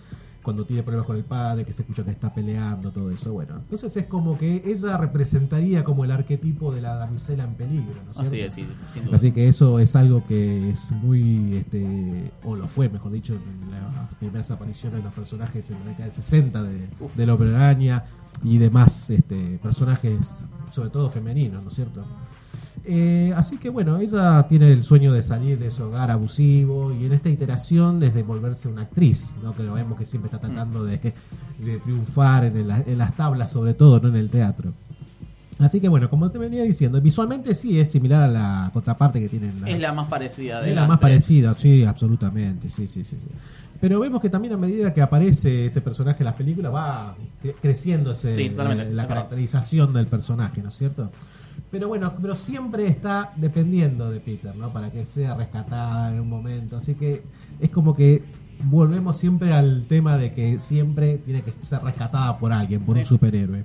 cuando 0.43 0.64
tiene 0.64 0.82
problemas 0.82 1.07
con 1.07 1.16
el 1.16 1.24
padre, 1.24 1.64
que 1.64 1.72
se 1.72 1.82
escucha 1.82 2.05
que 2.05 2.11
está 2.11 2.32
peleando, 2.32 2.91
todo 2.91 3.11
eso. 3.11 3.32
Bueno, 3.32 3.57
entonces 3.59 3.95
es 3.97 4.07
como 4.07 4.38
que 4.38 4.62
ella 4.64 4.97
representaría 4.97 5.84
como 5.84 6.05
el 6.05 6.11
arquetipo 6.11 6.72
de 6.72 6.80
la 6.80 6.95
damisela 6.95 7.45
en 7.45 7.55
peligro, 7.55 7.95
¿no 8.05 8.12
es 8.12 8.18
Así 8.18 8.36
cierto? 8.36 8.47
es, 8.47 8.55
sí, 8.55 8.66
sin 8.86 9.05
duda. 9.05 9.16
Así 9.16 9.32
que 9.32 9.49
eso 9.49 9.78
es 9.78 9.95
algo 9.97 10.24
que 10.26 10.70
es 10.70 10.91
muy, 10.93 11.57
este, 11.57 12.30
o 12.45 12.57
lo 12.57 12.66
fue, 12.68 12.88
mejor 12.88 13.12
dicho, 13.12 13.34
en 13.34 13.70
las 13.70 14.14
primeras 14.18 14.51
apariciones 14.51 14.99
de 14.99 15.05
los 15.05 15.12
personajes 15.12 15.70
en 15.70 15.78
la 15.80 15.84
década 15.86 16.05
del 16.05 16.14
60 16.14 16.62
de, 16.62 16.88
Uf. 17.01 17.14
del 17.16 17.30
Hombre 17.30 17.55
Araña 17.55 18.05
y 18.43 18.59
demás 18.59 19.11
este, 19.11 19.59
personajes, 19.62 20.45
sobre 20.70 20.91
todo 20.91 21.11
femeninos, 21.11 21.62
¿no 21.62 21.68
es 21.68 21.74
cierto? 21.74 22.05
Eh, 22.85 23.33
así 23.37 23.59
que 23.59 23.68
bueno, 23.68 23.99
ella 23.99 24.47
tiene 24.49 24.72
el 24.72 24.85
sueño 24.85 25.12
de 25.12 25.22
salir 25.22 25.59
de 25.59 25.66
ese 25.66 25.83
hogar 25.83 26.11
abusivo 26.11 26.93
y 26.95 27.05
en 27.05 27.12
esta 27.12 27.28
iteración 27.28 28.01
desde 28.01 28.22
volverse 28.22 28.68
una 28.68 28.83
actriz, 28.83 29.35
¿no? 29.43 29.55
que 29.55 29.62
lo 29.62 29.74
vemos 29.74 29.99
que 29.99 30.07
siempre 30.07 30.28
está 30.33 30.39
tratando 30.39 30.85
de, 30.85 30.99
de 30.99 31.78
triunfar 31.85 32.47
en, 32.47 32.57
el- 32.57 32.70
en 32.87 32.99
las 32.99 33.14
tablas, 33.16 33.51
sobre 33.53 33.74
todo, 33.74 34.01
no 34.01 34.09
en 34.09 34.16
el 34.16 34.31
teatro. 34.31 34.72
Así 35.59 35.78
que 35.78 35.89
bueno, 35.91 36.09
como 36.09 36.31
te 36.31 36.39
venía 36.39 36.62
diciendo, 36.62 36.99
visualmente 37.03 37.55
sí 37.55 37.78
es 37.78 37.91
similar 37.91 38.22
a 38.22 38.28
la 38.28 38.70
contraparte 38.72 39.20
que 39.20 39.28
tienen. 39.28 39.53
Es 39.66 39.78
la 39.78 39.93
más 39.93 40.07
parecida 40.09 40.62
de 40.62 40.70
Es 40.70 40.74
la 40.74 40.87
más 40.87 40.99
tres. 41.01 41.11
parecida, 41.11 41.55
sí, 41.55 41.85
absolutamente, 41.85 42.70
sí, 42.70 42.87
sí, 42.87 43.05
sí, 43.05 43.16
sí. 43.20 43.28
Pero 43.81 43.99
vemos 44.01 44.20
que 44.20 44.28
también 44.28 44.53
a 44.55 44.57
medida 44.59 44.93
que 44.93 45.01
aparece 45.01 45.66
este 45.66 45.81
personaje 45.81 46.18
en 46.20 46.26
las 46.26 46.35
películas 46.35 46.72
va 46.74 47.14
cre- 47.43 47.55
Sí, 48.37 48.51
totalmente, 48.51 48.85
eh, 48.91 48.95
la 48.95 49.07
caracterización 49.07 49.93
del 49.95 50.07
personaje, 50.07 50.62
¿no 50.62 50.68
es 50.68 50.76
cierto? 50.76 51.11
Pero 51.70 51.89
bueno, 51.89 52.12
pero 52.20 52.35
siempre 52.35 52.87
está 52.89 53.33
dependiendo 53.37 54.11
de 54.11 54.20
Peter, 54.20 54.55
¿no? 54.57 54.70
Para 54.70 54.91
que 54.91 55.05
sea 55.07 55.35
rescatada 55.35 56.12
en 56.12 56.20
un 56.20 56.28
momento. 56.28 56.76
Así 56.76 56.95
que 56.95 57.22
es 57.61 57.70
como 57.70 57.95
que 57.95 58.22
volvemos 58.64 59.16
siempre 59.16 59.53
al 59.55 59.85
tema 59.89 60.18
de 60.18 60.35
que 60.35 60.59
siempre 60.59 61.16
tiene 61.18 61.43
que 61.43 61.53
ser 61.62 61.83
rescatada 61.83 62.39
por 62.39 62.53
alguien, 62.53 62.83
por 62.83 62.97
Sí. 62.97 63.01
un 63.01 63.07
superhéroe. 63.07 63.64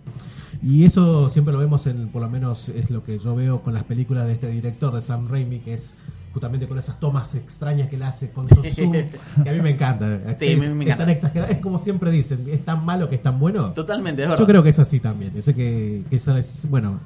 Y 0.64 0.86
eso 0.86 1.28
siempre 1.30 1.52
lo 1.54 1.60
vemos 1.60 1.86
en, 1.88 2.08
por 2.10 2.22
lo 2.22 2.30
menos 2.30 2.70
es 2.70 2.90
lo 2.90 3.04
que 3.04 3.20
yo 3.20 3.36
veo 3.36 3.62
con 3.62 3.74
las 3.74 3.84
películas 3.84 4.26
de 4.28 4.34
este 4.34 4.48
director, 4.50 4.94
de 4.94 5.02
Sam 5.02 5.28
Raimi, 5.30 5.60
que 5.60 5.74
es 5.74 5.96
justamente 6.36 6.68
con 6.68 6.78
esas 6.78 7.00
tomas 7.00 7.34
extrañas 7.34 7.88
que 7.90 7.96
él 7.96 8.04
hace 8.04 8.30
con 8.30 8.48
su 8.50 8.62
zoom, 8.62 8.92
que 9.44 9.50
a 9.50 9.54
mí 9.54 9.62
me 9.62 9.70
encanta. 9.72 10.20
Sí, 10.38 10.48
es, 10.48 10.58
me 10.60 10.66
es 10.66 10.72
encanta. 10.74 10.98
tan 10.98 11.10
exagerado, 11.10 11.52
es 11.52 11.60
como 11.60 11.80
siempre 11.80 12.12
dicen, 12.12 12.46
es 12.52 12.64
tan 12.64 12.86
malo 12.86 13.10
que 13.10 13.16
es 13.16 13.22
tan 13.24 13.40
bueno. 13.40 13.72
Totalmente, 13.72 14.22
es 14.22 14.28
verdad. 14.28 14.40
Yo 14.44 14.46
creo 14.46 14.62
que 14.62 14.70
es 14.70 14.78
así 14.80 15.00
también. 15.00 15.34
Yo 15.34 15.42
sé 15.42 15.56
que, 15.56 16.04
que 16.10 16.18
eso 16.18 16.38
es, 16.38 16.68
bueno, 16.70 17.00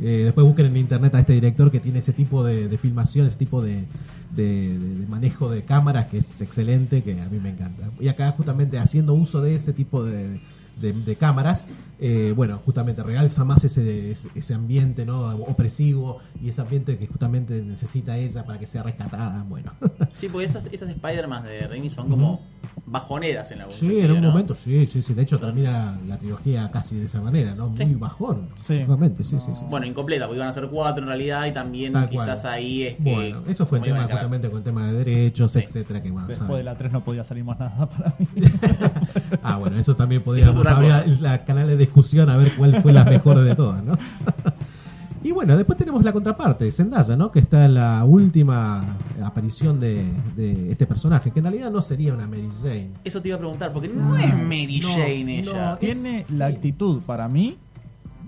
eh, 0.00 0.22
después 0.24 0.46
busquen 0.46 0.66
en 0.66 0.76
internet 0.78 1.14
a 1.14 1.20
este 1.20 1.34
director 1.34 1.70
que 1.70 1.78
tiene 1.80 1.98
ese 2.00 2.12
tipo 2.14 2.42
de, 2.42 2.66
de 2.68 2.78
filmación, 2.78 3.26
ese 3.26 3.36
tipo 3.36 3.62
de- 3.62 3.84
de 4.34 4.78
manejo 5.10 5.50
de 5.50 5.62
cámaras 5.62 6.06
que 6.06 6.16
es 6.18 6.40
excelente, 6.40 7.02
que 7.02 7.20
a 7.20 7.26
mí 7.28 7.38
me 7.38 7.50
encanta. 7.50 7.90
Y 8.00 8.08
acá 8.08 8.32
justamente 8.32 8.78
haciendo 8.78 9.12
uso 9.12 9.42
de 9.42 9.54
ese 9.54 9.74
tipo 9.74 10.02
de, 10.02 10.40
de- 10.82 10.92
de 10.92 11.16
cámaras, 11.16 11.66
eh, 12.00 12.32
bueno, 12.36 12.58
justamente 12.64 13.02
realza 13.02 13.44
más 13.44 13.64
ese, 13.64 14.10
ese, 14.10 14.28
ese 14.34 14.52
ambiente 14.54 15.06
no 15.06 15.28
opresivo 15.36 16.18
y 16.42 16.48
ese 16.48 16.60
ambiente 16.60 16.98
que 16.98 17.06
justamente 17.06 17.62
necesita 17.62 18.16
ella 18.18 18.44
para 18.44 18.58
que 18.58 18.66
sea 18.66 18.82
rescatada. 18.82 19.44
Bueno, 19.48 19.72
Sí, 20.18 20.28
porque 20.28 20.46
esas, 20.46 20.66
esas 20.66 20.90
Spider-Man 20.90 21.44
de 21.44 21.66
Raimi 21.68 21.88
son 21.90 22.08
como 22.10 22.40
bajoneras 22.86 23.50
en 23.52 23.60
algún 23.60 23.72
sí, 23.74 23.80
sentido, 23.80 24.04
en 24.04 24.10
un 24.12 24.20
¿no? 24.22 24.30
momento, 24.30 24.54
sí, 24.54 24.86
sí, 24.86 25.02
sí. 25.02 25.14
De 25.14 25.22
hecho, 25.22 25.38
termina 25.38 25.98
la 26.06 26.18
trilogía 26.18 26.70
casi 26.70 26.96
de 26.98 27.06
esa 27.06 27.20
manera, 27.20 27.54
¿no? 27.54 27.68
Muy 27.68 27.78
Sí. 27.78 27.94
bajón. 27.94 28.48
Sí. 28.56 28.78
Justamente, 28.80 29.24
sí, 29.24 29.36
sí, 29.38 29.52
sí. 29.54 29.64
Bueno, 29.70 29.86
incompleta, 29.86 30.26
porque 30.26 30.38
iban 30.38 30.48
a 30.48 30.52
ser 30.52 30.68
cuatro 30.68 31.02
en 31.02 31.08
realidad 31.08 31.46
y 31.46 31.52
también 31.52 31.92
Tal 31.92 32.08
quizás 32.08 32.42
cual. 32.42 32.54
ahí 32.54 32.82
es 32.84 32.96
que... 32.96 33.02
Bueno, 33.02 33.42
eso 33.48 33.64
fue 33.66 33.78
el 33.78 33.84
tema 33.84 34.02
justamente 34.04 34.48
con 34.48 34.58
el 34.58 34.64
tema 34.64 34.86
de 34.86 34.92
derechos, 34.92 35.52
Sí. 35.52 35.60
etcétera, 35.60 36.02
que 36.02 36.10
bueno, 36.10 36.26
Después 36.26 36.58
de 36.58 36.64
la 36.64 36.74
3 36.76 36.92
no 36.92 37.04
podía 37.04 37.24
salir 37.24 37.44
más 37.44 37.58
nada 37.58 37.88
para 37.88 38.14
mí. 38.18 38.26
Ah, 39.42 39.58
bueno, 39.58 39.78
eso 39.78 39.94
también 39.96 40.22
podríamos 40.22 40.54
Eso 40.54 40.60
es 40.62 40.66
otra 40.66 40.71
abrir 40.72 41.20
la 41.20 41.44
canal 41.44 41.66
de 41.68 41.76
discusión 41.76 42.28
a 42.30 42.36
ver 42.36 42.52
cuál 42.56 42.82
fue 42.82 42.92
la 42.92 43.04
mejor 43.04 43.40
de 43.44 43.54
todas, 43.54 43.82
¿no? 43.84 43.96
Y 45.24 45.30
bueno, 45.30 45.56
después 45.56 45.78
tenemos 45.78 46.02
la 46.02 46.12
contraparte, 46.12 46.68
Zendaya, 46.72 47.14
¿no? 47.14 47.30
Que 47.30 47.38
está 47.38 47.66
en 47.66 47.74
la 47.74 48.04
última 48.04 48.96
aparición 49.24 49.78
de, 49.78 50.12
de 50.34 50.72
este 50.72 50.84
personaje, 50.84 51.30
que 51.30 51.38
en 51.38 51.44
realidad 51.44 51.70
no 51.70 51.80
sería 51.80 52.12
una 52.12 52.26
Mary 52.26 52.48
Jane. 52.60 52.90
Eso 53.04 53.22
te 53.22 53.28
iba 53.28 53.36
a 53.36 53.38
preguntar, 53.38 53.72
porque 53.72 53.86
no 53.86 54.16
es 54.16 54.34
Mary 54.36 54.80
No, 54.82 54.88
Jane 54.88 55.38
ella. 55.38 55.70
no, 55.72 55.78
Tiene 55.78 56.22
Es- 56.22 56.30
la 56.30 56.48
sí. 56.48 56.54
actitud 56.54 57.02
para 57.02 57.28
mí 57.28 57.56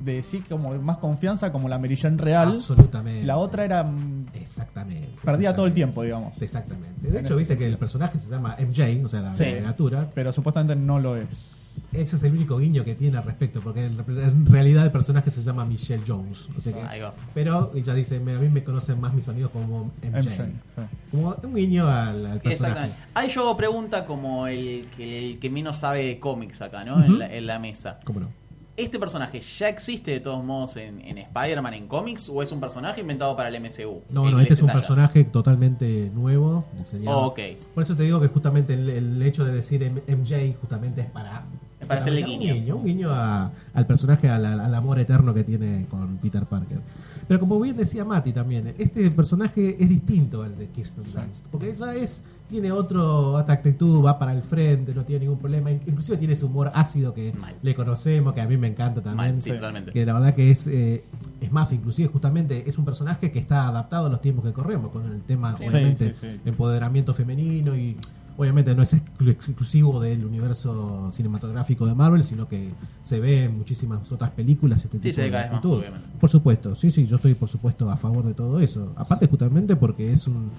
de 0.05 0.23
sí 0.23 0.45
como 0.49 0.73
más 0.79 0.99
confianza 0.99 1.51
como 1.51 1.69
la 1.69 1.81
Mary 1.81 1.97
Jane 1.97 2.17
real. 2.17 2.53
Absolutamente. 2.53 3.27
La 3.27 3.39
otra 3.39 3.65
era 3.65 3.83
mm, 3.83 4.27
Exactamente. 4.35 5.11
perdía 5.25 5.53
todo 5.53 5.67
el 5.67 5.73
tiempo, 5.75 6.05
digamos. 6.05 6.41
Exactamente. 6.41 7.09
De 7.11 7.19
En 7.19 7.25
hecho, 7.25 7.37
dice 7.37 7.59
que 7.59 7.65
el 7.65 7.71
sentido. 7.73 7.79
personaje 7.81 8.21
se 8.21 8.31
llama 8.31 8.55
MJ, 8.61 9.05
o 9.05 9.09
sea, 9.09 9.21
la 9.21 9.35
Sí. 9.35 9.43
abreviatura. 9.47 10.11
Pero 10.15 10.31
supuestamente 10.31 10.77
no 10.77 11.01
lo 11.01 11.17
es. 11.17 11.51
Ese 11.93 12.17
es 12.17 12.23
el 12.23 12.33
único 12.33 12.59
guiño 12.59 12.85
que 12.85 12.95
tiene 12.95 13.19
al 13.19 13.25
respecto, 13.25 13.61
porque 13.61 13.85
en, 13.87 13.99
en 14.01 14.47
realidad 14.47 14.85
el 14.85 14.93
personaje 14.93 15.31
se 15.31 15.43
llama 15.43 15.65
Michelle 15.65 16.03
Jones. 16.07 16.49
O 16.57 16.61
sea 16.61 16.73
que- 16.73 17.07
pero 17.35 17.71
ella 17.75 17.95
dice, 17.95 18.19
me- 18.21 18.35
a 18.35 18.39
mí 18.39 18.49
me 18.49 18.63
conocen 18.65 19.01
más 19.01 19.15
mis 19.15 19.29
amigos 19.29 19.51
como 19.53 19.91
MJ. 20.03 20.19
MJ, 20.23 20.45
sí. 20.77 20.83
Como 21.11 21.37
un 21.43 21.55
guiño 21.55 21.87
al, 21.87 22.27
al 22.27 22.41
personaje. 22.41 22.53
Exactamente. 22.53 22.97
Ahí 23.15 23.29
yo 23.31 23.43
hago 23.43 23.57
pregunta 23.57 24.05
como 24.07 24.47
el 24.47 24.87
que, 24.97 25.33
el 25.33 25.39
que 25.39 25.51
menos 25.51 25.79
sabe 25.79 26.05
de 26.05 26.19
cómics 26.21 26.61
acá, 26.63 26.85
¿no? 26.85 27.05
En, 27.05 27.19
la, 27.19 27.33
en 27.35 27.47
la 27.47 27.59
mesa. 27.59 28.01
¿Cómo 28.05 28.21
no? 28.21 28.29
¿Este 28.77 28.99
personaje 28.99 29.41
ya 29.41 29.69
existe 29.69 30.11
de 30.11 30.19
todos 30.19 30.43
modos 30.45 30.77
en, 30.77 31.01
en 31.03 31.19
Spider-Man 31.19 31.75
en 31.75 31.87
cómics 31.87 32.29
o 32.29 32.43
es 32.43 32.51
un 32.51 32.59
personaje 32.61 33.03
inventado 33.03 33.37
para 33.37 33.49
el 33.49 33.61
MCU? 33.61 34.03
No, 34.11 34.27
El 34.27 34.33
no, 34.35 34.41
este 34.41 34.55
es 34.55 34.63
un 34.63 34.67
personaje 34.69 35.23
totalmente 35.23 36.11
nuevo, 36.13 36.65
diseñado. 36.77 37.19
Oh, 37.19 37.27
ok. 37.29 37.39
Por 37.73 37.85
eso 37.85 37.95
te 37.95 38.03
digo 38.03 38.21
que 38.21 38.27
justamente 38.27 38.75
el, 38.75 38.91
el 38.91 39.23
hecho 39.23 39.45
de 39.45 39.53
decir 39.53 39.89
MJ 40.09 40.57
justamente 40.61 41.03
es 41.03 41.07
para 41.07 41.45
Para 41.87 42.01
hacerle 42.01 42.23
un 42.25 42.31
guiño. 42.31 42.55
guiño, 42.55 42.77
un 42.77 42.85
guiño 42.85 43.11
a- 43.11 43.51
al 43.75 43.87
personaje, 43.87 44.29
al, 44.29 44.45
al- 44.45 44.75
amor 44.75 44.99
eterno 44.99 45.33
que 45.35 45.45
tiene 45.45 45.87
con 45.91 46.17
Peter 46.19 46.45
Parker. 46.47 46.79
Pero 47.27 47.41
como 47.41 47.59
bien 47.61 47.77
decía 47.77 48.05
Mati 48.05 48.33
también, 48.33 48.75
este 48.79 49.11
personaje 49.11 49.77
es 49.83 49.89
distinto 49.89 50.43
al 50.43 50.59
de 50.59 50.67
Kirsten 50.69 51.05
Dunst, 51.05 51.47
porque 51.51 51.71
ella 51.71 51.95
es 51.95 52.23
tiene 52.51 52.71
otro, 52.71 53.33
otra 53.33 53.55
actitud, 53.55 54.05
va 54.05 54.19
para 54.19 54.33
el 54.35 54.43
frente, 54.43 54.95
no 54.95 55.05
tiene 55.05 55.21
ningún 55.25 55.39
problema, 55.39 55.71
inclusive 55.71 56.19
tiene 56.19 56.35
ese 56.35 56.45
humor 56.45 56.71
ácido 56.75 57.15
que 57.15 57.33
Mal. 57.33 57.55
le 57.63 57.75
conocemos, 57.75 58.35
que 58.35 58.43
a 58.43 58.47
mí 58.47 58.59
me 58.59 58.67
encanta 58.69 59.01
también. 59.01 59.17
Mal, 59.33 59.43
sí, 59.43 59.49
Sí. 59.51 59.57
totalmente. 59.57 59.93
Que 59.93 60.05
la 60.05 60.13
verdad 60.13 60.35
que 60.35 60.51
es, 60.51 60.67
eh, 60.67 61.03
es 61.41 61.51
más, 61.51 61.73
inclusive 61.73 62.09
justamente 62.09 62.69
es 62.69 62.77
un 62.77 62.85
personaje 62.85 63.33
que 63.33 63.39
está 63.39 63.69
adaptado 63.69 64.07
a 64.07 64.11
los 64.11 64.21
tiempos 64.21 64.45
que 64.45 64.53
corremos, 64.53 64.91
con 64.93 65.07
el 65.07 65.23
tema, 65.23 65.57
Sí, 65.57 65.65
obviamente, 65.69 66.13
sí, 66.13 66.21
sí. 66.21 66.41
empoderamiento 66.45 67.15
femenino 67.15 67.75
y 67.75 67.97
obviamente 68.37 68.75
no 68.75 68.83
es 68.83 68.95
exclu- 68.95 69.31
exclusivo 69.31 70.01
del 70.01 70.25
universo 70.25 71.11
cinematográfico 71.13 71.87
de 71.87 71.95
Marvel, 71.95 72.25
sino 72.25 72.49
que 72.49 72.71
se 73.03 73.21
ve 73.21 73.45
en 73.45 73.57
muchísimas 73.59 74.11
otras 74.11 74.31
películas 74.33 74.85
este 74.85 74.99
Sí, 74.99 75.03
tipo 75.03 75.15
se 75.15 75.21
ve 75.21 75.27
de 75.27 75.31
cada 75.33 75.43
vez 75.45 75.53
más, 75.53 75.65
obviamente. 75.65 76.07
Por 76.21 76.31
supuesto, 76.31 76.75
sí, 76.75 76.91
sí, 76.91 77.07
yo 77.07 77.17
estoy 77.17 77.35
por 77.35 77.49
supuesto 77.49 77.91
a 77.91 77.97
favor 77.97 78.25
de 78.25 78.35
todo 78.35 78.61
eso. 78.61 78.93
Aparte 78.97 79.27
justamente 79.29 79.77
porque 79.77 80.13
es 80.13 80.27
un, 80.27 80.51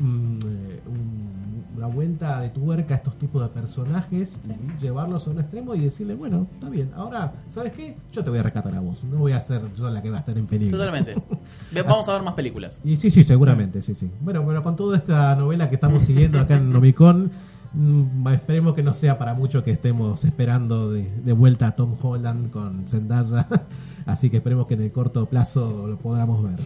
un, 0.00 0.38
eh, 0.46 0.80
un- 0.86 1.57
una 1.78 1.86
vuelta 1.86 2.40
de 2.40 2.50
tuerca 2.50 2.94
a 2.94 2.96
estos 2.96 3.16
tipos 3.18 3.40
de 3.40 3.48
personajes 3.48 4.40
y 4.48 4.82
llevarlos 4.82 5.28
a 5.28 5.30
un 5.30 5.38
extremo 5.38 5.76
y 5.76 5.80
decirle, 5.80 6.16
bueno, 6.16 6.48
está 6.52 6.68
bien, 6.68 6.90
ahora, 6.96 7.32
¿sabes 7.50 7.72
qué? 7.72 7.96
Yo 8.12 8.24
te 8.24 8.30
voy 8.30 8.40
a 8.40 8.42
rescatar 8.42 8.74
a 8.74 8.80
vos, 8.80 9.04
no 9.04 9.18
voy 9.18 9.30
a 9.30 9.40
ser 9.40 9.62
yo 9.76 9.88
la 9.88 10.02
que 10.02 10.10
va 10.10 10.16
a 10.16 10.20
estar 10.20 10.36
en 10.36 10.46
peligro. 10.46 10.76
Totalmente. 10.76 11.14
Vamos 11.86 12.08
a 12.08 12.14
ver 12.14 12.22
más 12.22 12.34
películas. 12.34 12.80
Y 12.82 12.96
sí, 12.96 13.12
sí, 13.12 13.22
seguramente, 13.22 13.80
sí, 13.80 13.94
sí. 13.94 14.10
Bueno, 14.20 14.42
bueno, 14.42 14.64
con 14.64 14.74
toda 14.74 14.96
esta 14.96 15.36
novela 15.36 15.68
que 15.68 15.76
estamos 15.76 16.02
siguiendo 16.02 16.40
acá 16.40 16.56
en 16.56 16.72
Nomicon, 16.72 17.30
mm, 17.72 18.26
esperemos 18.28 18.74
que 18.74 18.82
no 18.82 18.92
sea 18.92 19.16
para 19.16 19.34
mucho 19.34 19.62
que 19.62 19.70
estemos 19.70 20.24
esperando 20.24 20.90
de, 20.90 21.04
de 21.04 21.32
vuelta 21.32 21.68
a 21.68 21.76
Tom 21.76 21.96
Holland 22.02 22.50
con 22.50 22.88
Zendaya. 22.88 23.46
Así 24.08 24.30
que 24.30 24.38
esperemos 24.38 24.66
que 24.66 24.72
en 24.72 24.80
el 24.80 24.90
corto 24.90 25.26
plazo 25.26 25.86
lo 25.86 25.98
podamos 25.98 26.42
ver. 26.42 26.58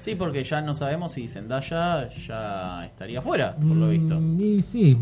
Sí, 0.00 0.16
porque 0.16 0.42
ya 0.42 0.60
no 0.60 0.74
sabemos 0.74 1.12
si 1.12 1.28
Zendaya 1.28 2.08
ya 2.10 2.84
estaría 2.84 3.22
fuera, 3.22 3.54
por 3.54 3.76
lo 3.76 3.88
visto. 3.88 4.20
Mm, 4.20 4.40
Y 4.40 4.60
sí, 4.62 4.98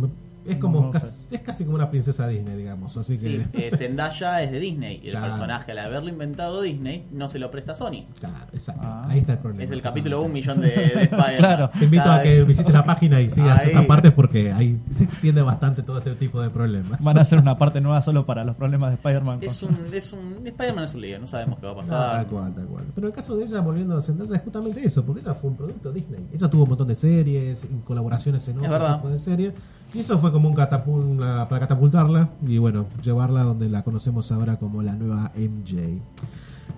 es 0.46 0.56
como 0.58 0.90
casi, 0.90 1.26
es 1.34 1.40
casi 1.40 1.64
como 1.64 1.76
una 1.76 1.90
princesa 1.90 2.26
Disney, 2.28 2.56
digamos. 2.56 2.96
Así 2.96 3.16
Sí, 3.16 3.44
que. 3.52 3.66
eh, 3.68 3.70
Zendaya 3.76 4.42
es 4.42 4.50
de 4.52 4.60
Disney 4.60 5.00
y 5.02 5.06
el 5.06 5.12
Claro. 5.12 5.26
personaje, 5.26 5.72
al 5.72 5.78
haberlo 5.78 6.08
inventado 6.08 6.62
Disney, 6.62 7.06
no 7.12 7.28
se 7.28 7.38
lo 7.38 7.50
presta 7.50 7.74
Sony. 7.74 8.06
Claro, 8.18 8.46
exacto. 8.52 8.82
Ah. 8.84 9.06
Ahí 9.08 9.20
está 9.20 9.32
el 9.34 9.38
problema. 9.38 9.62
Es 9.64 9.70
el 9.70 9.82
capítulo 9.82 10.22
un 10.22 10.32
millón 10.32 10.60
de, 10.60 10.68
de 10.68 10.74
Spider-Man. 11.02 11.36
Claro. 11.36 11.70
Te 11.78 11.84
invito 11.84 12.10
a 12.10 12.22
que 12.22 12.42
visites 12.44 12.72
la 12.72 12.84
página 12.84 13.20
y 13.20 13.30
sigas 13.30 13.64
esa 13.66 13.86
parte 13.86 14.10
porque 14.10 14.52
ahí 14.52 14.80
se 14.90 15.04
extiende 15.04 15.42
bastante 15.42 15.82
todo 15.82 15.98
este 15.98 16.14
tipo 16.14 16.40
de 16.40 16.50
problemas. 16.50 17.00
Van 17.02 17.18
a 17.18 17.22
hacer 17.22 17.38
una 17.38 17.56
parte 17.58 17.80
nueva 17.80 18.02
solo 18.02 18.26
para 18.26 18.44
los 18.44 18.56
problemas 18.56 18.90
de 18.90 18.94
Spider-Man. 18.96 19.38
Es 19.42 19.62
un, 19.62 19.76
es 19.92 20.12
un 20.12 20.46
Spider-Man 20.46 20.84
es 20.84 20.94
un 20.94 21.00
lío, 21.00 21.18
no 21.18 21.26
sabemos 21.26 21.58
qué 21.58 21.66
va 21.66 21.72
a 21.72 21.74
No, 21.74 21.80
pasar. 21.80 22.12
tal 22.16 22.26
cual, 22.26 22.54
tal 22.54 22.66
cual. 22.66 22.84
Pero 22.94 23.06
el 23.06 23.12
caso 23.12 23.36
de 23.36 23.44
ella, 23.44 23.60
volviendo 23.60 23.96
a 23.96 24.02
Zendaya, 24.02 24.36
es 24.36 24.42
justamente 24.42 24.84
eso, 24.86 25.04
porque 25.04 25.20
ella 25.20 25.34
fue 25.34 25.50
un 25.50 25.56
producto 25.56 25.92
Disney. 25.92 26.26
Ella 26.32 26.48
tuvo 26.48 26.62
un 26.64 26.68
montón 26.70 26.88
de 26.88 26.94
series, 26.94 27.64
colaboraciones 27.84 28.46
en 28.48 28.58
otros 28.58 28.70
verdad. 28.70 28.96
tipos 28.96 29.12
de 29.12 29.18
series, 29.18 29.52
y 29.94 29.98
eso 30.00 30.18
fue 30.18 30.32
como 30.32 30.48
un 30.48 30.54
catapul 30.54 31.02
una- 31.02 31.48
para 31.48 31.60
catapultarla 31.60 32.30
y 32.46 32.58
bueno, 32.58 32.86
llevarla 33.02 33.42
donde 33.42 33.68
la 33.68 33.82
conocemos 33.82 34.30
ahora 34.32 34.56
como 34.56 34.82
la 34.82 34.94
nueva 34.94 35.32
MJ. 35.36 36.00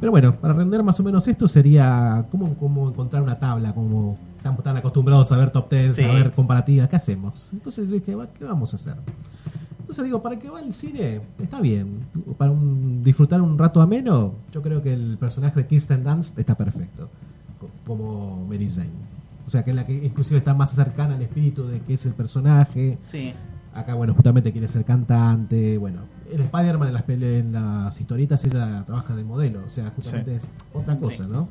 Pero 0.01 0.11
bueno, 0.11 0.37
para 0.37 0.55
render 0.55 0.83
más 0.83 0.99
o 0.99 1.03
menos 1.05 1.27
esto 1.29 1.47
sería 1.49 2.27
cómo, 2.31 2.55
cómo 2.55 2.89
encontrar 2.89 3.23
una 3.23 3.39
tabla, 3.39 3.73
como 3.75 4.19
estamos 4.37 4.63
tan 4.65 4.77
acostumbrados 4.77 5.31
a 5.33 5.37
ver 5.37 5.51
top 5.51 5.71
10, 5.71 5.97
Sí. 5.97 6.03
a 6.05 6.13
ver 6.13 6.33
comparativas, 6.33 6.89
¿qué 6.89 6.97
hacemos? 6.97 7.49
Entonces 7.53 7.91
dije, 7.91 8.15
"Va, 8.15 8.27
¿qué 8.27 8.45
vamos 8.45 8.73
a 8.73 8.77
hacer? 8.77 8.97
Entonces 9.81 10.05
digo, 10.05 10.21
para 10.23 10.39
que 10.39 10.49
va 10.51 10.61
el 10.61 10.73
cine, 10.75 11.21
está 11.41 11.61
bien. 11.61 12.01
Para 12.39 12.51
un- 12.51 13.03
disfrutar 13.05 13.41
un 13.41 13.57
rato 13.59 13.81
ameno, 13.81 14.33
yo 14.53 14.63
creo 14.63 14.83
que 14.83 14.93
el 14.93 15.17
personaje 15.19 15.61
de 15.61 15.67
Kirsten 15.67 16.03
Dunst 16.03 16.39
está 16.39 16.55
perfecto. 16.57 17.09
co- 17.61 17.69
Como 17.87 18.45
Mary 18.49 18.69
Jane. 18.69 18.89
O 19.47 19.51
sea, 19.51 19.63
que 19.65 19.71
es 19.71 19.77
la 19.77 19.87
que 19.87 19.93
inclusive 19.93 20.39
está 20.39 20.55
más 20.55 20.71
cercana 20.73 21.15
al 21.17 21.23
espíritu 21.23 21.67
de 21.67 21.81
que 21.81 21.95
es 21.95 22.07
el 22.07 22.13
personaje. 22.13 22.99
Sí, 23.07 23.33
Acá, 23.75 23.95
bueno, 23.95 24.15
justamente 24.15 24.53
quiere 24.53 24.69
ser 24.69 24.85
cantante. 24.85 25.79
Bueno, 25.79 26.03
en 26.31 26.41
Spider-Man, 26.43 26.89
en 26.89 26.95
las, 26.95 27.09
en 27.09 27.53
las 27.53 28.01
historietas, 28.01 28.45
ella 28.45 28.85
trabaja 28.87 29.17
de 29.17 29.25
modelo. 29.25 29.61
O 29.67 29.69
sea, 29.71 29.91
justamente 29.97 30.37
es 30.37 30.49
otra 30.73 30.97
cosa, 30.97 31.25
Sí. 31.25 31.29
¿no? 31.29 31.49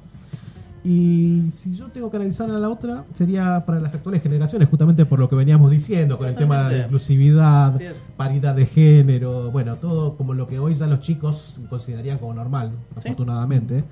Y 0.85 1.49
si 1.53 1.73
yo 1.73 1.87
tengo 1.91 2.09
que 2.11 2.17
analizar 2.17 2.49
a 2.49 2.59
la 2.59 2.67
otra, 2.69 3.05
sería 3.13 3.65
para 3.65 3.79
las 3.79 3.93
actuales 3.93 4.21
generaciones, 4.21 4.67
justamente 4.67 5.05
por 5.05 5.17
lo 5.17 5.29
que 5.29 5.35
veníamos 5.35 5.71
diciendo, 5.71 6.17
con 6.17 6.27
el 6.27 6.35
tema 6.35 6.67
de 6.69 6.79
inclusividad, 6.83 7.79
paridad 8.17 8.53
de 8.55 8.65
género, 8.65 9.49
bueno, 9.49 9.75
todo 9.77 10.17
como 10.17 10.33
lo 10.33 10.45
que 10.47 10.59
hoy 10.59 10.73
ya 10.75 10.87
los 10.87 10.99
chicos 10.99 11.57
considerarían 11.69 12.17
como 12.17 12.33
normal, 12.33 12.71
Sí. 12.95 13.09
afortunadamente. 13.09 13.85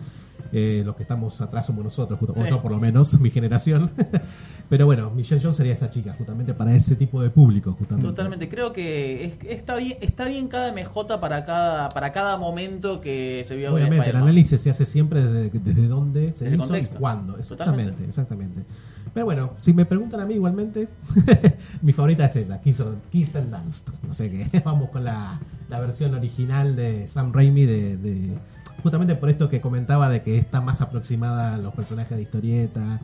Eh, 0.54 0.84
los 0.86 0.96
que 0.96 1.04
estamos 1.04 1.40
atrás 1.40 1.66
somos 1.66 1.84
nosotros, 1.84 2.20
justo, 2.20 2.36
Sí. 2.36 2.50
yo 2.50 2.62
por 2.62 2.72
lo 2.72 2.78
menos, 2.80 3.14
mi 3.20 3.30
generación. 3.30 3.90
Pero 4.70 4.86
bueno, 4.86 5.10
Michelle 5.12 5.42
Jones 5.42 5.58
sería 5.58 5.74
esa 5.74 5.90
chica, 5.90 6.14
justamente 6.18 6.54
para 6.54 6.74
ese 6.76 6.96
tipo 6.96 7.22
de 7.22 7.30
público, 7.30 7.74
justamente. 7.78 8.08
totalmente. 8.10 8.48
Creo 8.50 8.72
que 8.74 9.26
es- 9.26 9.34
está 9.50 9.76
bien 9.76 9.98
está 10.02 10.26
bien 10.26 10.48
cada 10.48 10.72
MJ 10.72 11.20
para 11.20 11.44
cada 11.46 11.90
para 11.90 12.12
cada 12.12 12.38
momento 12.38 13.02
que 13.02 13.44
se 13.46 13.56
vio 13.56 13.70
en 13.70 13.74
Obviamente, 13.76 14.10
el 14.10 14.16
análisis 14.16 14.62
se 14.62 14.70
hace 14.70 14.86
siempre 14.86 15.24
desde, 15.26 15.60
desde 15.60 15.88
dónde 15.88 16.34
se 16.36 16.46
Desde 16.50 16.58
hizo 16.58 16.96
y 16.96 16.98
cuándo. 17.00 17.38
Exactamente, 17.38 17.84
Totalmente. 17.92 18.06
exactamente. 18.10 18.62
Pero 19.14 19.26
bueno, 19.26 19.52
si 19.60 19.74
me 19.74 19.86
preguntan 19.86 20.22
a 20.22 20.26
mí 20.26 20.36
igualmente, 20.36 20.88
mi 21.82 21.92
favorita 21.92 22.26
es 22.26 22.36
esa, 22.38 22.62
Kirsten 22.62 23.52
Dunst. 23.52 23.90
No 24.08 24.14
sé 24.14 24.30
qué, 24.32 24.60
vamos 24.64 24.90
con 24.90 25.04
la, 25.04 25.38
la 25.70 25.80
versión 25.82 26.14
original 26.16 26.76
de 26.78 27.08
Sam 27.08 27.34
Raimi 27.34 27.66
de, 27.66 27.98
de- 27.98 28.38
justamente 28.82 29.16
por 29.16 29.30
esto 29.30 29.50
que 29.50 29.62
comentaba 29.62 30.10
de 30.10 30.22
que 30.24 30.38
está 30.38 30.62
más 30.62 30.82
aproximada 30.82 31.56
a 31.56 31.58
los 31.58 31.74
personajes 31.74 32.16
de 32.18 32.24
historieta. 32.24 33.02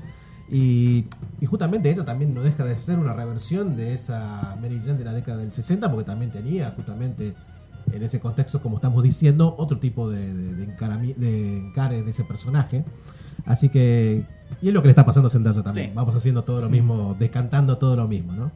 Y, 0.50 1.06
y 1.42 1.46
justamente 1.46 1.90
ella 1.92 2.06
también 2.06 2.34
no 2.34 2.42
deja 2.42 2.64
de 2.64 2.78
ser 2.80 3.00
una 3.00 3.14
reversión 3.14 3.76
de 3.76 3.94
esa 3.94 4.56
Mary 4.62 4.80
Jane 4.80 4.98
de 4.98 5.04
la 5.06 5.14
década 5.14 5.40
del 5.40 5.52
60, 5.52 5.90
porque 5.92 6.06
también 6.06 6.32
tenía 6.32 6.72
justamente 6.72 7.34
en 7.92 8.04
ese 8.04 8.20
contexto, 8.20 8.62
como 8.62 8.78
estamos 8.78 9.04
diciendo, 9.04 9.56
otro 9.58 9.80
tipo 9.80 10.10
de, 10.10 10.34
de, 10.34 10.56
de 10.56 10.68
encarami- 10.68 11.16
de 11.16 11.58
encare 11.58 12.02
de 12.04 12.12
ese 12.12 12.24
personaje. 12.24 12.86
Así 13.46 13.70
que, 13.70 14.26
y 14.62 14.68
es 14.70 14.74
lo 14.74 14.82
que 14.82 14.88
le 14.88 14.92
está 14.92 15.06
pasando 15.06 15.28
a 15.28 15.30
Zendaya 15.30 15.64
también. 15.64 15.88
Sí. 15.88 15.94
Vamos 15.96 16.16
haciendo 16.16 16.44
todo 16.44 16.62
lo 16.62 16.70
mismo, 16.70 17.16
descantando 17.18 17.78
todo 17.78 17.96
lo 17.96 18.08
mismo, 18.08 18.34
¿no? 18.34 18.52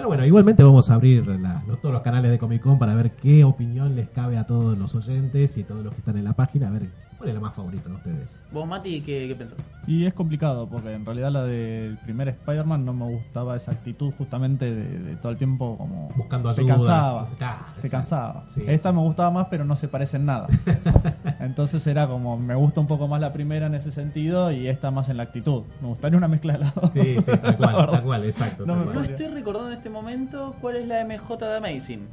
Pero 0.00 0.08
bueno, 0.08 0.24
igualmente 0.24 0.62
vamos 0.62 0.88
a 0.88 0.94
abrir 0.94 1.26
la- 1.26 1.62
todos 1.82 1.92
los 1.92 2.00
canales 2.00 2.30
de 2.30 2.38
Comic 2.38 2.62
Con 2.62 2.78
para 2.78 2.94
ver 2.94 3.10
qué 3.16 3.44
opinión 3.44 3.96
les 3.96 4.08
cabe 4.08 4.38
a 4.38 4.46
todos 4.46 4.78
los 4.78 4.94
oyentes 4.94 5.58
y 5.58 5.62
todos 5.64 5.84
los 5.84 5.92
que 5.92 5.98
están 5.98 6.16
en 6.16 6.24
la 6.24 6.32
página, 6.32 6.68
a 6.68 6.70
ver 6.70 6.88
cuál 7.20 7.28
es 7.28 7.34
la 7.34 7.40
más 7.42 7.54
favorita 7.54 7.86
de 7.86 7.94
ustedes. 7.96 8.40
Vos, 8.50 8.66
Mati, 8.66 9.02
¿qué, 9.02 9.28
qué 9.28 9.34
pensás? 9.36 9.58
Y 9.86 10.06
es 10.06 10.14
complicado 10.14 10.66
porque 10.66 10.94
en 10.94 11.04
realidad 11.04 11.30
la 11.30 11.42
del 11.44 11.98
primer 11.98 12.28
Spider-Man 12.28 12.82
no 12.86 12.94
me 12.94 13.04
gustaba 13.04 13.56
esa 13.56 13.72
actitud 13.72 14.10
justamente 14.16 14.74
de, 14.74 14.98
de 15.00 15.16
todo 15.16 15.30
el 15.30 15.36
tiempo 15.36 15.76
como... 15.76 16.08
Buscando 16.16 16.54
Te 16.54 16.62
ayuda. 16.62 16.76
cansaba. 16.76 17.28
Claro, 17.36 17.58
Te 17.82 17.90
cansaba. 17.90 18.44
Sí, 18.48 18.64
Esta 18.66 18.88
sí. 18.88 18.94
me 18.96 19.02
gustaba 19.02 19.30
más 19.30 19.48
pero 19.50 19.66
no 19.66 19.76
se 19.76 19.86
parece 19.88 20.16
en 20.16 20.24
nada. 20.24 20.46
Entonces 21.40 21.86
era 21.86 22.06
como, 22.06 22.38
me 22.38 22.54
gusta 22.54 22.80
un 22.80 22.86
poco 22.86 23.06
más 23.06 23.20
la 23.20 23.32
primera 23.34 23.66
en 23.66 23.74
ese 23.74 23.92
sentido 23.92 24.50
y 24.50 24.66
esta 24.68 24.90
más 24.90 25.10
en 25.10 25.18
la 25.18 25.24
actitud. 25.24 25.64
Me 25.82 25.88
gustaría 25.88 26.16
una 26.16 26.28
mezcla 26.28 26.54
de 26.54 26.58
las 26.60 26.74
dos. 26.74 26.90
Sí, 26.94 27.16
sí, 27.20 27.32
tal 27.42 27.56
cual, 27.58 27.86
tal 27.90 28.02
cual, 28.02 28.24
exacto. 28.24 28.64
No 28.64 28.72
tal 28.74 28.78
me 28.86 28.92
cual. 28.92 28.94
No 28.96 29.02
estoy 29.10 29.26
recordando 29.26 29.68
en 29.72 29.76
este 29.76 29.90
momento 29.90 30.54
cuál 30.62 30.76
es 30.76 30.88
la 30.88 31.04
MJ 31.04 31.36
de 31.36 31.56
Amazing. 31.56 32.08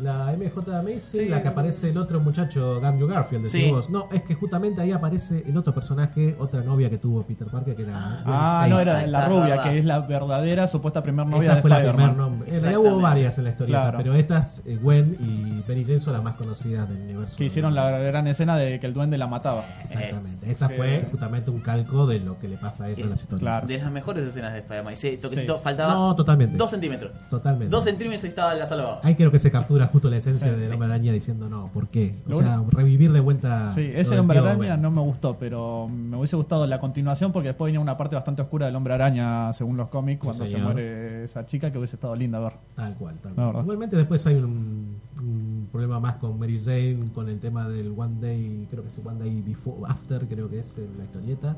La 0.00 0.32
MJ 0.32 0.60
de 0.82 1.00
Sí. 1.00 1.28
la 1.28 1.42
que 1.42 1.48
aparece 1.48 1.90
el 1.90 1.98
otro 1.98 2.20
muchacho, 2.20 2.80
Andrew 2.84 3.06
Garfield, 3.08 3.44
Sí. 3.46 3.58
decimos. 3.58 3.90
No, 3.90 4.08
es 4.12 4.22
que 4.22 4.34
justamente 4.34 4.80
ahí 4.80 4.92
aparece 4.92 5.44
el 5.46 5.56
otro 5.56 5.74
personaje, 5.74 6.36
otra 6.38 6.62
novia 6.62 6.88
que 6.88 6.98
tuvo 6.98 7.22
Peter 7.24 7.46
Parker, 7.48 7.74
que 7.76 7.82
era 7.82 7.92
Ah. 7.96 8.60
Ah, 8.62 8.66
no, 8.68 8.80
era 8.80 9.06
la 9.06 9.26
rubia, 9.28 9.62
que 9.62 9.78
es 9.78 9.84
la 9.84 10.00
verdadera 10.00 10.66
supuesta 10.66 11.02
primer 11.02 11.26
novia 11.26 11.46
Esa 11.48 11.54
de 11.56 11.60
fue 11.62 11.70
la 11.70 11.78
primer 11.78 12.16
nombre. 12.16 12.48
En 12.48 12.52
realidad 12.54 12.54
Exactamente. 12.54 12.92
hubo 12.94 13.00
varias 13.02 13.38
en 13.38 13.44
la 13.44 13.50
historieta, 13.50 13.80
Claro. 13.82 13.98
pero 13.98 14.14
estas, 14.14 14.62
eh, 14.64 14.78
Gwen 14.80 15.16
y 15.20 15.68
Mary 15.68 15.84
Jane 15.84 16.00
son 16.00 16.12
las 16.14 16.22
más 16.22 16.34
conocidas 16.36 16.88
del 16.88 17.02
universo. 17.02 17.36
Que 17.36 17.44
hicieron 17.44 17.74
la 17.74 17.90
gran 17.98 18.26
escena 18.26 18.56
de 18.56 18.80
que 18.80 18.86
el 18.86 18.94
duende 18.94 19.18
la 19.18 19.26
mataba. 19.26 19.64
Exactamente. 19.82 20.50
Esa 20.50 20.68
Sí. 20.68 20.74
fue 20.76 21.06
justamente 21.10 21.50
un 21.50 21.60
calco 21.60 22.06
de 22.06 22.20
lo 22.20 22.38
que 22.38 22.48
le 22.48 22.56
pasa 22.56 22.84
a 22.84 22.88
ella 22.88 23.00
en 23.00 23.04
Es- 23.06 23.10
las 23.12 23.22
historietas. 23.22 23.40
claro. 23.40 23.66
De 23.66 23.78
las 23.78 23.92
mejores 23.92 24.24
escenas 24.24 24.52
de 24.52 24.60
Spider-Man. 24.60 24.96
Sí, 24.96 25.16
toquecito, 25.20 25.56
Sí. 25.56 25.60
faltaba 25.62 25.94
No, 25.94 26.16
totalmente. 26.16 26.56
dos 26.56 26.70
centímetros. 26.70 27.18
Totalmente. 27.28 27.70
Dos 27.70 27.84
centímetros 27.84 28.24
y 28.24 28.28
estaba 28.28 28.54
la 28.54 28.66
salvaba. 28.66 29.00
Ahí 29.02 29.14
creo 29.14 29.30
que 29.30 29.38
se 29.38 29.50
captura 29.50 29.89
justo 29.90 30.10
la 30.10 30.16
esencia 30.16 30.54
Sí, 30.54 30.60
del 30.60 30.72
hombre 30.72 30.88
araña 30.88 31.12
diciendo 31.12 31.48
no, 31.48 31.68
¿por 31.68 31.88
qué? 31.88 32.14
O 32.26 32.30
Lo 32.30 32.36
sea, 32.38 32.62
revivir 32.70 33.12
de 33.12 33.20
vuelta. 33.20 33.72
Sí, 33.74 33.90
ese 33.94 34.18
hombre 34.18 34.38
araña 34.38 34.76
no 34.76 34.90
me 34.90 35.00
gustó, 35.00 35.36
pero 35.38 35.88
me 35.88 36.16
hubiese 36.16 36.36
gustado 36.36 36.66
la 36.66 36.80
continuación 36.80 37.32
porque 37.32 37.48
después 37.48 37.68
venía 37.68 37.80
una 37.80 37.96
parte 37.96 38.14
bastante 38.14 38.42
oscura 38.42 38.66
del 38.66 38.76
hombre 38.76 38.94
araña 38.94 39.52
según 39.52 39.76
los 39.76 39.88
cómics 39.88 40.22
cuando 40.22 40.46
se 40.46 40.58
muere 40.58 41.24
esa 41.24 41.46
chica 41.46 41.70
que 41.70 41.78
hubiese 41.78 41.96
estado 41.96 42.14
linda 42.16 42.38
a 42.38 42.42
ver. 42.42 42.52
Tal 42.74 42.94
cual, 42.94 43.16
tal 43.22 43.34
cual. 43.34 43.56
Igualmente 43.62 43.96
después 43.96 44.26
hay 44.26 44.36
un, 44.36 44.96
un 45.20 45.68
problema 45.70 46.00
más 46.00 46.16
con 46.16 46.38
Mary 46.38 46.58
Jane, 46.58 47.10
con 47.14 47.28
el 47.28 47.38
tema 47.40 47.68
del 47.68 47.92
One 47.96 48.16
Day, 48.20 48.66
creo 48.70 48.82
que 48.82 48.88
es 48.88 48.98
One 49.04 49.18
Day 49.18 49.42
Before, 49.46 49.82
After, 49.88 50.26
creo 50.26 50.48
que 50.48 50.60
es 50.60 50.76
en 50.78 50.98
la 50.98 51.04
historieta. 51.04 51.56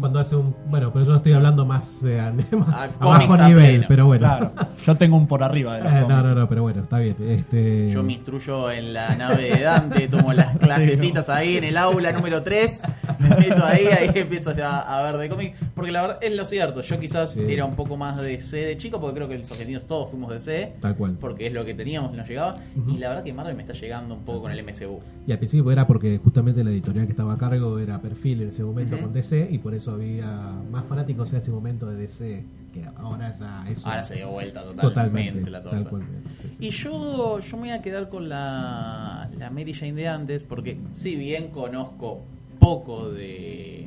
Cuando 0.00 0.20
hace 0.20 0.36
un. 0.36 0.54
Bueno, 0.70 0.92
pero 0.92 1.04
yo 1.04 1.14
estoy 1.16 1.32
hablando 1.32 1.66
más 1.66 2.02
eh, 2.04 2.20
a, 2.20 2.32
Ah, 2.68 2.84
a 2.84 2.88
cómics 2.98 3.28
bajo 3.28 3.42
a 3.42 3.48
nivel, 3.48 3.70
pleno. 3.72 3.86
pero 3.88 4.06
bueno. 4.06 4.20
Claro, 4.26 4.52
yo 4.84 4.96
tengo 4.96 5.16
un 5.16 5.26
por 5.26 5.42
arriba 5.42 5.76
de 5.76 5.82
los 5.84 5.92
Eh, 5.94 6.04
no, 6.08 6.22
no, 6.22 6.34
no, 6.34 6.48
pero 6.48 6.62
bueno, 6.62 6.82
está 6.82 6.98
bien. 6.98 7.16
Este, 7.20 7.90
Yo 7.90 8.02
me 8.02 8.14
instruyo 8.14 8.70
en 8.70 8.92
la 8.92 9.14
nave 9.16 9.50
de 9.56 9.62
Dante, 9.62 10.08
tomo 10.08 10.32
las 10.32 10.56
clasecitas 10.58 11.28
ahí 11.28 11.56
en 11.56 11.64
el 11.64 11.76
aula 11.76 12.12
número 12.12 12.42
3, 12.42 12.82
me 13.18 13.28
meto 13.30 13.64
ahí, 13.64 13.86
ahí 13.86 14.10
empiezo 14.14 14.50
a, 14.62 14.80
a 15.00 15.02
ver 15.10 15.20
de 15.20 15.28
cómic. 15.28 15.54
Porque 15.74 15.90
la 15.92 16.02
verdad 16.02 16.18
es 16.22 16.34
lo 16.34 16.44
cierto, 16.44 16.80
yo 16.80 16.98
quizás 17.00 17.32
Sí. 17.34 17.42
era 17.48 17.64
un 17.64 17.74
poco 17.74 17.96
más 17.96 18.16
de 18.20 18.40
C 18.40 18.58
de 18.58 18.76
chico, 18.76 19.00
porque 19.00 19.16
creo 19.16 19.28
que 19.28 19.38
los 19.38 19.50
argentinos 19.50 19.86
todos 19.86 20.10
fuimos 20.10 20.30
de 20.32 20.40
C, 20.40 20.72
Tal 20.80 20.94
cual. 20.96 21.16
porque 21.20 21.46
es 21.48 21.52
lo 21.52 21.64
que 21.64 21.74
teníamos 21.74 22.12
y 22.14 22.16
nos 22.16 22.28
llegaba. 22.28 22.58
Ujú. 22.76 22.93
Y 22.94 22.98
la 22.98 23.08
verdad 23.08 23.24
que 23.24 23.32
Marvel 23.32 23.56
me 23.56 23.62
está 23.62 23.74
llegando 23.74 24.14
un 24.14 24.24
poco 24.24 24.42
con 24.42 24.52
el 24.52 24.62
MCU. 24.62 25.00
Y 25.26 25.32
al 25.32 25.38
principio 25.38 25.70
era 25.70 25.86
porque 25.86 26.18
justamente 26.18 26.62
la 26.62 26.70
editorial 26.70 27.06
que 27.06 27.12
estaba 27.12 27.34
a 27.34 27.38
cargo 27.38 27.78
era 27.78 28.00
perfil 28.00 28.42
en 28.42 28.48
ese 28.48 28.64
momento 28.64 28.98
con 29.00 29.12
DC 29.12 29.48
y 29.50 29.58
por 29.58 29.74
eso 29.74 29.92
había 29.92 30.52
más 30.70 30.84
fanáticos 30.86 31.32
en 31.32 31.38
este 31.38 31.50
momento 31.50 31.86
de 31.86 31.96
DC 31.96 32.44
que 32.72 32.84
ahora 32.96 33.32
ya 33.38 33.64
eso. 33.70 33.88
Ahora 33.88 34.02
se 34.02 34.16
dio 34.16 34.30
vuelta 34.30 34.62
totalmente, 34.64 34.88
totalmente, 34.88 35.50
la 35.50 35.62
torta. 35.62 35.90
cual. 35.90 36.02
Sí, 36.42 36.48
sí. 36.50 36.66
Y 36.66 36.70
yo, 36.70 37.38
yo 37.38 37.56
me 37.56 37.62
voy 37.62 37.70
a 37.70 37.80
quedar 37.80 38.08
con 38.08 38.28
la, 38.28 39.30
la 39.38 39.50
Mary 39.50 39.72
Jane 39.72 39.92
de 39.92 40.08
antes, 40.08 40.42
porque 40.42 40.78
si 40.92 41.14
bien 41.14 41.48
conozco 41.48 42.22
poco 42.58 43.10
de 43.10 43.83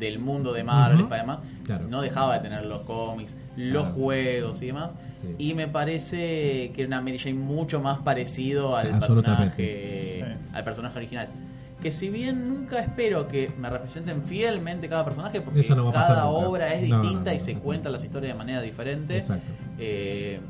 del 0.00 0.18
mundo 0.18 0.52
de 0.52 0.64
Marvel, 0.64 1.02
Ujú. 1.04 1.14
además, 1.14 1.38
Claro. 1.64 1.86
no 1.88 2.00
dejaba 2.00 2.34
de 2.34 2.40
tener 2.40 2.64
los 2.66 2.80
cómics, 2.80 3.36
los 3.56 3.82
Claro. 3.84 3.94
juegos 3.96 4.62
y 4.62 4.66
demás. 4.66 4.94
Sí. 5.20 5.50
Y 5.50 5.54
me 5.54 5.68
parece 5.68 6.72
que 6.74 6.82
era 6.82 6.86
una 6.88 7.00
Mary 7.02 7.18
Jane 7.18 7.34
mucho 7.34 7.80
más 7.80 7.98
parecido 7.98 8.76
al 8.76 8.98
personaje, 8.98 10.24
Sí. 10.26 10.38
al 10.54 10.64
personaje 10.64 10.98
original. 10.98 11.28
Que 11.82 11.92
si 11.92 12.10
bien 12.10 12.48
nunca 12.48 12.78
espero 12.80 13.28
que 13.28 13.52
me 13.58 13.70
representen 13.70 14.22
fielmente 14.24 14.88
cada 14.88 15.04
personaje, 15.04 15.40
porque 15.40 15.62
no 15.68 15.90
pasar 15.92 16.08
cada 16.16 16.26
obra 16.26 16.74
es 16.74 16.88
No, 16.88 16.96
no, 16.96 17.02
distinta 17.02 17.30
no, 17.30 17.36
y 17.36 17.40
se 17.40 17.54
no. 17.54 17.60
cuentan 17.60 17.92
las 17.92 18.04
historias 18.04 18.32
de 18.34 18.38
manera 18.38 18.60
diferente. 18.62 19.16
Exacto. 19.18 19.50
Eh, 19.78 20.40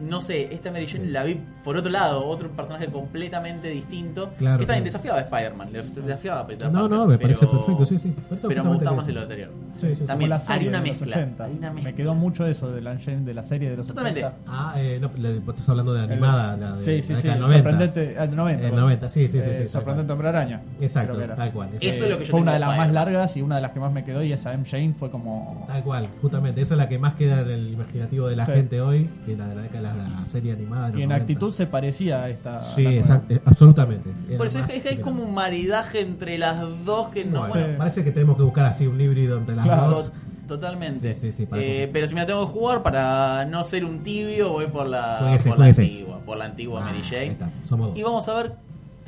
no 0.00 0.20
sé, 0.20 0.52
esta 0.54 0.70
Mary 0.70 0.86
Jane 0.86 1.04
Sí. 1.06 1.10
la 1.10 1.24
vi 1.24 1.40
por 1.64 1.76
otro 1.76 1.90
lado, 1.90 2.24
otro 2.26 2.50
personaje 2.50 2.86
completamente 2.86 3.68
distinto. 3.68 4.30
Claro, 4.38 4.58
que 4.60 4.66
también 4.66 4.84
claro. 4.84 4.84
desafiaba 4.84 5.18
a 5.18 5.22
Spider-Man, 5.22 5.72
le 5.72 5.82
desafiaba 5.82 6.40
a 6.40 6.46
Peter 6.46 6.70
No, 6.70 6.80
Parker, 6.80 6.98
no, 6.98 7.06
me 7.06 7.18
parece 7.18 7.46
pero- 7.46 7.66
perfecto, 7.66 7.86
sí, 7.86 7.98
sí. 7.98 8.14
Pero 8.48 8.64
me 8.64 8.70
gustaba 8.70 8.96
más 8.96 9.08
el 9.08 9.18
anterior. 9.18 9.50
Sí, 9.80 9.88
sí, 9.90 9.94
sí. 9.96 10.04
También 10.06 10.32
hay 10.32 10.66
una 10.68 10.80
mezcla, 10.80 11.16
80. 11.16 11.44
hay 11.44 11.52
una 11.52 11.70
mezcla. 11.72 11.90
Me 11.90 11.96
quedó 11.96 12.14
mucho 12.14 12.46
eso 12.46 12.70
de 12.72 12.80
la, 12.80 12.94
de 12.94 13.34
la 13.34 13.42
serie 13.42 13.70
de 13.70 13.76
los 13.76 13.86
Totalmente. 13.86 14.24
80. 14.24 14.42
Ah, 14.48 14.74
eh, 14.76 14.98
no, 15.00 15.10
le- 15.16 15.36
estás 15.38 15.68
hablando 15.68 15.94
de 15.94 16.02
animada, 16.02 16.56
la 16.56 16.72
de 16.72 16.78
sí, 16.78 17.02
sí, 17.02 17.12
la 17.12 17.18
sí. 17.20 17.28
década 17.28 17.32
del 17.34 17.40
90. 17.42 17.70
Sorprendente. 17.70 18.16
ah, 18.18 18.26
90. 18.26 18.64
El 18.64 18.70
bueno. 18.70 18.82
90, 18.86 19.08
sí, 19.08 19.28
sí, 19.28 19.40
sí, 19.40 19.48
Eh, 19.50 19.68
sorprendente 19.68 20.12
hombre 20.12 20.28
araña. 20.28 20.62
Exacto, 20.80 21.16
tal 21.36 21.52
cual. 21.52 21.68
Eso 21.80 22.04
es 22.04 22.10
lo 22.10 22.18
que 22.18 22.24
yo 22.24 22.30
Fue 22.30 22.40
una 22.40 22.54
de 22.54 22.58
las 22.58 22.76
más 22.76 22.92
largas 22.92 23.36
y 23.36 23.42
una 23.42 23.56
de 23.56 23.62
las 23.62 23.70
que 23.72 23.80
más 23.80 23.92
me 23.92 24.04
quedó. 24.04 24.22
Y 24.22 24.32
esa 24.32 24.52
M. 24.52 24.64
Jane 24.64 24.94
fue 24.98 25.10
como. 25.10 25.64
Tal 25.68 25.82
cual, 25.84 26.08
justamente. 26.22 26.60
Esa 26.60 26.74
es 26.74 26.78
la 26.78 26.88
que 26.88 26.98
más 26.98 27.14
queda 27.14 27.40
en 27.42 27.50
el 27.50 27.72
imaginativo 27.72 28.26
de 28.28 28.36
la 28.36 28.46
gente 28.46 28.80
hoy, 28.80 29.08
que 29.26 29.36
la 29.36 29.46
de 29.48 29.54
la 29.54 29.62
década 29.62 29.87
la 29.94 30.26
serie 30.26 30.52
animada. 30.52 30.88
Y 30.90 31.02
en 31.02 31.08
90. 31.10 31.14
actitud 31.16 31.52
se 31.52 31.66
parecía 31.66 32.22
a 32.22 32.28
esta. 32.30 32.62
Sí, 32.64 32.86
exacto, 32.86 33.34
eh, 33.34 33.40
absolutamente. 33.44 34.10
Era 34.28 34.38
Por 34.38 34.46
eso 34.46 34.58
es 34.60 34.82
que, 34.82 34.88
hay 34.88 34.96
como 34.98 35.22
un 35.24 35.34
maridaje 35.34 36.00
entre 36.00 36.38
las 36.38 36.60
dos 36.84 37.08
que 37.08 37.24
no. 37.24 37.40
Bueno, 37.40 37.48
bueno, 37.54 37.66
Sí. 37.68 37.72
parece 37.78 38.04
que 38.04 38.10
tenemos 38.12 38.36
que 38.36 38.42
buscar 38.42 38.66
así 38.66 38.86
un 38.86 39.00
híbrido 39.00 39.38
entre 39.38 39.56
las 39.56 39.64
Claro. 39.64 39.90
dos. 39.90 40.04
to- 40.12 40.12
totalmente. 40.48 41.14
Sí, 41.14 41.30
sí, 41.30 41.46
Eh, 41.56 41.90
pero 41.92 42.06
si 42.06 42.14
me 42.14 42.22
la 42.22 42.26
tengo 42.26 42.40
que 42.46 42.52
jugar 42.52 42.82
para 42.82 43.44
no 43.44 43.62
ser 43.64 43.84
un 43.84 44.02
tibio, 44.02 44.50
voy 44.52 44.66
por 44.66 44.86
la, 44.86 45.18
Jueguese, 45.20 45.48
por 45.50 45.58
la 45.58 45.66
antigua, 45.66 46.20
por 46.24 46.38
la 46.38 46.44
antigua 46.46 46.80
Ah, 46.80 46.84
Mary 46.86 46.98
ahí 46.98 47.04
Jane. 47.04 47.26
está, 47.32 47.50
somos 47.68 47.88
dos. 47.90 47.98
Y 47.98 48.02
vamos 48.02 48.26
a 48.28 48.34
ver, 48.34 48.52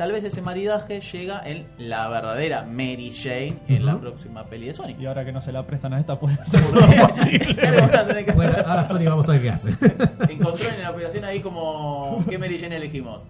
tal 0.01 0.13
vez 0.13 0.25
ese 0.25 0.41
maridaje 0.41 1.03
llega 1.13 1.43
en 1.45 1.67
la 1.77 2.09
verdadera 2.09 2.63
Mary 2.65 3.13
Jane 3.15 3.59
en 3.69 3.85
la 3.85 3.99
próxima 4.01 4.47
peli 4.47 4.69
de 4.69 4.73
Sony. 4.73 4.95
Y 4.99 5.05
ahora 5.05 5.27
que 5.27 5.33
no 5.33 5.43
se 5.43 5.53
la 5.53 5.67
prestan 5.67 5.93
a 5.93 6.01
esta, 6.01 6.19
puede 6.21 6.37
ser. 6.43 6.63
Bueno, 8.35 8.53
ahora 8.65 8.83
Sony 8.85 9.05
vamos 9.05 9.29
a 9.29 9.33
ver 9.33 9.43
qué 9.43 9.51
hace. 9.51 9.69
Encontró 10.31 10.71
en 10.75 10.83
la 10.83 10.91
operación 10.91 11.27
ahí 11.27 11.41
como 11.41 12.25
¿qué 12.31 12.39
Mary 12.39 12.59
Jane 12.59 12.77
elegimos? 12.77 13.21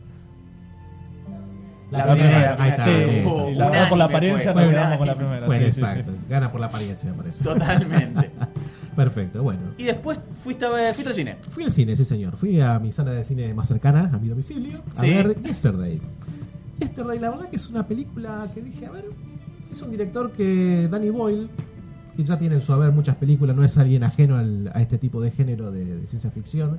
La 1.91 2.05
primera, 2.12 2.57
ahí 2.62 2.71
está, 2.71 2.85
sí, 2.85 2.91
ahí 2.91 3.01
está. 3.18 3.51
y 3.51 3.55
la 3.57 3.66
Unánime 3.66 3.71
verdad 3.73 3.89
por 3.89 3.99
la 3.99 4.05
fue, 4.07 4.14
apariencia 4.14 4.53
fue 4.53 4.62
nos 4.62 4.71
quedamos 4.71 4.99
con 4.99 5.07
la 5.09 5.14
primera. 5.16 5.47
Sí, 5.51 5.53
sí, 5.73 5.81
exacto. 5.81 6.12
sí. 6.12 6.18
Gana 6.29 6.53
por 6.53 6.61
la 6.61 6.66
apariencia, 6.68 7.11
me 7.11 7.16
parece. 7.16 7.43
Totalmente. 7.43 8.31
Perfecto, 8.95 9.43
bueno. 9.43 9.61
Y 9.77 9.85
después 9.85 10.21
fuiste, 10.45 10.66
a 10.66 10.68
ver- 10.68 10.95
fuiste 10.95 11.09
al 11.09 11.14
cine. 11.16 11.37
Fui 11.49 11.64
al 11.64 11.73
cine, 11.73 11.97
sí 11.97 12.05
señor. 12.05 12.37
Fui 12.37 12.61
a 12.61 12.79
mi 12.79 12.93
sala 12.93 13.11
de 13.11 13.25
cine 13.25 13.53
más 13.55 13.66
cercana, 13.66 14.09
a 14.14 14.18
mi 14.21 14.29
domicilio, 14.29 14.85
a 14.97 15.01
Sí. 15.01 15.11
ver 15.12 15.43
Yesterday. 15.43 16.01
Yesterday, 16.81 17.18
la 17.18 17.31
verdad 17.31 17.49
que 17.51 17.57
es 17.57 17.68
una 17.68 17.87
película 17.87 18.51
que 18.55 18.62
dije, 18.62 18.87
a 18.87 18.91
ver, 18.91 19.05
es 19.70 19.81
un 19.83 19.91
director 19.91 20.33
que 20.33 20.89
Danny 20.91 21.11
Boyle, 21.11 21.49
que 22.16 22.24
ya 22.24 22.39
tiene 22.39 22.57
en 22.57 22.61
su 22.62 22.72
haber 22.72 22.91
muchas 22.93 23.16
películas, 23.16 23.55
no 23.55 23.64
es 23.64 23.76
alguien 23.78 24.03
ajeno 24.03 24.37
al- 24.37 24.70
a 24.74 24.81
este 24.81 24.99
tipo 24.99 25.20
de 25.20 25.31
género 25.31 25.70
de, 25.70 25.85
de 25.85 26.07
ciencia 26.07 26.31
ficción. 26.31 26.78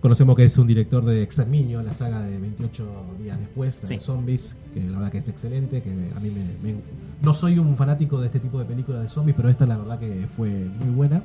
Conocemos 0.00 0.34
que 0.36 0.44
es 0.44 0.56
un 0.56 0.66
director 0.66 1.04
de 1.04 1.22
Exterminio, 1.22 1.82
la 1.82 1.92
saga 1.92 2.22
de 2.22 2.38
28 2.38 2.86
días 3.22 3.38
después, 3.38 3.82
la 3.82 3.88
de 3.88 3.94
Sí. 3.98 4.00
zombies, 4.04 4.56
que 4.72 4.80
la 4.82 4.96
verdad 4.98 5.12
que 5.12 5.18
es 5.18 5.28
excelente, 5.28 5.82
que 5.82 5.90
a 5.90 6.20
mí 6.20 6.30
me, 6.30 6.44
me- 6.72 6.80
No 7.22 7.34
soy 7.34 7.58
un 7.58 7.76
fanático 7.76 8.18
de 8.18 8.26
este 8.26 8.40
tipo 8.40 8.58
de 8.58 8.64
películas 8.64 9.02
de 9.02 9.08
zombies, 9.08 9.36
pero 9.36 9.48
esta 9.50 9.66
la 9.66 9.76
verdad 9.76 9.98
que 9.98 10.26
fue 10.36 10.48
muy 10.48 10.88
buena. 10.94 11.22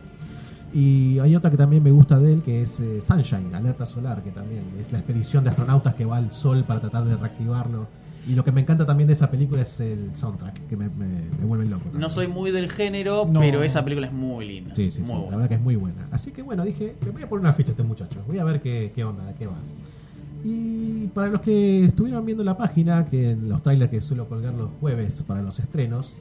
Y 0.74 1.20
hay 1.20 1.34
otra 1.38 1.50
que 1.50 1.56
también 1.56 1.82
me 1.84 1.92
gusta 1.92 2.20
de 2.20 2.34
él, 2.34 2.42
que 2.44 2.64
es 2.64 2.78
eh, 2.82 3.00
Sunshine, 3.02 3.56
Alerta 3.56 3.86
Solar, 3.86 4.22
que 4.24 4.32
también 4.32 4.64
es 4.78 4.92
la 4.92 4.98
expedición 5.00 5.46
de 5.46 5.52
astronautas 5.52 5.94
que 5.96 6.04
va 6.04 6.18
al 6.18 6.34
sol 6.34 6.66
para 6.68 6.82
tratar 6.82 7.06
de 7.06 7.16
reactivarlo. 7.16 7.88
Y 8.28 8.34
lo 8.34 8.44
que 8.44 8.52
me 8.52 8.62
encanta 8.62 8.86
también 8.86 9.08
de 9.08 9.14
esa 9.14 9.30
película 9.30 9.62
es 9.62 9.80
el 9.80 10.10
soundtrack, 10.16 10.68
que 10.68 10.76
me, 10.76 10.90
me, 10.90 11.06
me 11.40 11.46
vuelve 11.46 11.66
loco. 11.66 11.84
también. 11.84 12.02
No 12.02 12.10
soy 12.10 12.28
muy 12.28 12.50
del 12.52 12.72
género, 12.72 13.28
No. 13.30 13.40
pero 13.40 13.62
esa 13.62 13.84
película 13.84 14.08
es 14.08 14.14
muy 14.14 14.48
linda. 14.48 14.74
Sí, 14.76 14.90
sí, 14.92 15.04
sí, 15.06 15.12
la 15.12 15.30
verdad 15.30 15.48
que 15.50 15.56
es 15.56 15.62
muy 15.62 15.76
buena. 15.76 16.08
Así 16.12 16.32
que 16.32 16.42
bueno, 16.42 16.64
dije, 16.66 16.96
le 17.06 17.12
voy 17.12 17.22
a 17.24 17.30
poner 17.30 17.42
una 17.42 17.54
ficha 17.54 17.70
a 17.70 17.74
este 17.74 17.84
muchacho, 17.84 18.20
voy 18.28 18.40
a 18.40 18.44
ver 18.44 18.62
qué, 18.62 18.92
qué 18.96 19.04
onda, 19.04 19.34
qué 19.38 19.46
va. 19.48 19.58
Y 20.44 21.08
para 21.14 21.28
los 21.30 21.42
que 21.42 21.86
estuvieron 21.86 22.26
viendo 22.26 22.44
la 22.44 22.58
página, 22.58 23.06
que 23.06 23.32
en 23.32 23.48
los 23.50 23.62
trailers 23.64 23.92
que 23.92 24.02
suelo 24.02 24.28
colgar 24.28 24.54
los 24.54 24.70
jueves 24.80 25.24
para 25.24 25.42
los 25.42 25.60
estrenos, 25.60 26.16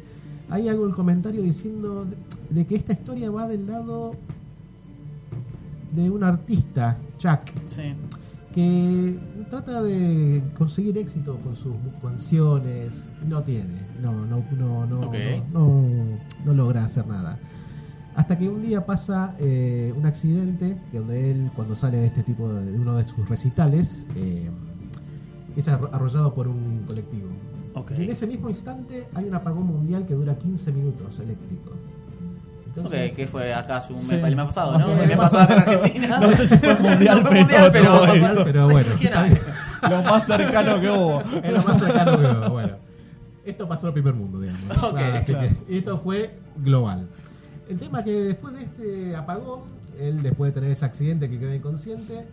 ahí 0.50 0.68
hago 0.68 0.86
el 0.86 0.94
comentario 0.94 1.42
diciendo 1.42 2.04
de, 2.50 2.54
de 2.60 2.66
que 2.66 2.74
esta 2.76 2.92
historia 2.92 3.30
va 3.30 3.48
del 3.48 3.66
lado 3.66 4.14
de 5.92 6.10
un 6.10 6.24
artista, 6.24 6.98
Chuck, 7.18 7.40
Sí. 7.66 7.94
Que 8.54 9.18
trata 9.50 9.82
de 9.82 10.42
conseguir 10.56 10.96
éxito 10.98 11.36
con 11.42 11.56
sus 11.56 11.74
canciones, 12.00 13.06
no 13.26 13.42
tiene, 13.42 13.80
no, 14.00 14.12
no, 14.26 14.44
no, 14.56 14.86
no, 14.86 14.86
no, 14.86 15.00
no, 15.52 15.84
no 16.44 16.54
logra 16.54 16.84
hacer 16.84 17.06
nada. 17.06 17.38
Hasta 18.14 18.38
que 18.38 18.48
un 18.48 18.62
día 18.62 18.86
pasa 18.86 19.34
eh, 19.40 19.92
un 19.96 20.06
accidente 20.06 20.76
donde 20.92 21.32
él, 21.32 21.50
cuando 21.56 21.74
sale 21.74 21.96
de 21.98 22.06
este 22.06 22.22
tipo 22.22 22.48
de, 22.52 22.64
de 22.70 22.78
uno 22.78 22.94
de 22.96 23.04
sus 23.06 23.28
recitales, 23.28 24.06
eh, 24.14 24.48
es 25.56 25.66
arro- 25.68 25.88
arrollado 25.92 26.32
por 26.32 26.46
un 26.46 26.84
colectivo. 26.86 27.28
Y 27.98 28.04
en 28.04 28.10
ese 28.12 28.26
mismo 28.28 28.48
instante 28.48 29.08
hay 29.14 29.24
un 29.24 29.34
apagón 29.34 29.66
mundial 29.66 30.06
que 30.06 30.14
dura 30.14 30.38
15 30.38 30.70
minutos 30.70 31.18
eléctrico. 31.18 31.72
Entonces, 32.76 33.12
que 33.12 33.26
fue 33.28 33.54
acá 33.54 33.82
un 33.90 34.00
Sí. 34.00 34.14
mes, 34.16 34.24
el 34.24 34.36
mes 34.36 34.46
pasado, 34.46 34.78
¿no? 34.78 34.90
El 35.00 35.06
mes 35.08 35.16
pasado 35.16 35.44
acá 35.44 35.54
en 35.72 35.78
Argentina. 35.78 36.18
No 36.18 36.36
sé 36.36 36.48
si 36.48 36.56
fue 36.56 36.74
mundial, 36.80 37.22
No 37.22 37.28
fue 37.30 37.30
pero 37.30 37.40
mundial, 37.40 37.70
pero, 37.72 38.06
mundial, 38.06 38.42
pero 38.44 38.68
bueno. 38.68 38.90
Lo 39.90 40.02
más 40.02 40.26
cercano 40.26 40.80
que 40.80 40.90
hubo. 40.90 41.20
Es 41.42 41.52
lo 41.52 41.62
más 41.62 41.78
cercano 41.78 42.12
que 42.12 42.22
veo. 42.26 42.50
Bueno, 42.50 42.70
esto 43.44 43.68
pasó 43.68 43.86
en 43.86 43.88
el 43.88 43.92
primer 43.94 44.14
mundo, 44.14 44.40
digamos. 44.40 44.82
Ok, 44.82 44.98
Así 44.98 45.32
claro. 45.32 45.48
que 45.66 45.78
esto 45.78 45.98
fue 46.00 46.34
global. 46.56 47.06
El 47.68 47.78
tema 47.78 47.98
es 48.00 48.04
que 48.06 48.12
después 48.12 48.54
de 48.54 48.62
este 48.64 49.14
apagón, 49.16 49.60
él 50.00 50.22
después 50.22 50.52
de 50.54 50.60
tener 50.60 50.70
ese 50.72 50.84
accidente 50.86 51.28
que 51.30 51.38
quedó 51.38 51.54
inconsciente, 51.54 52.26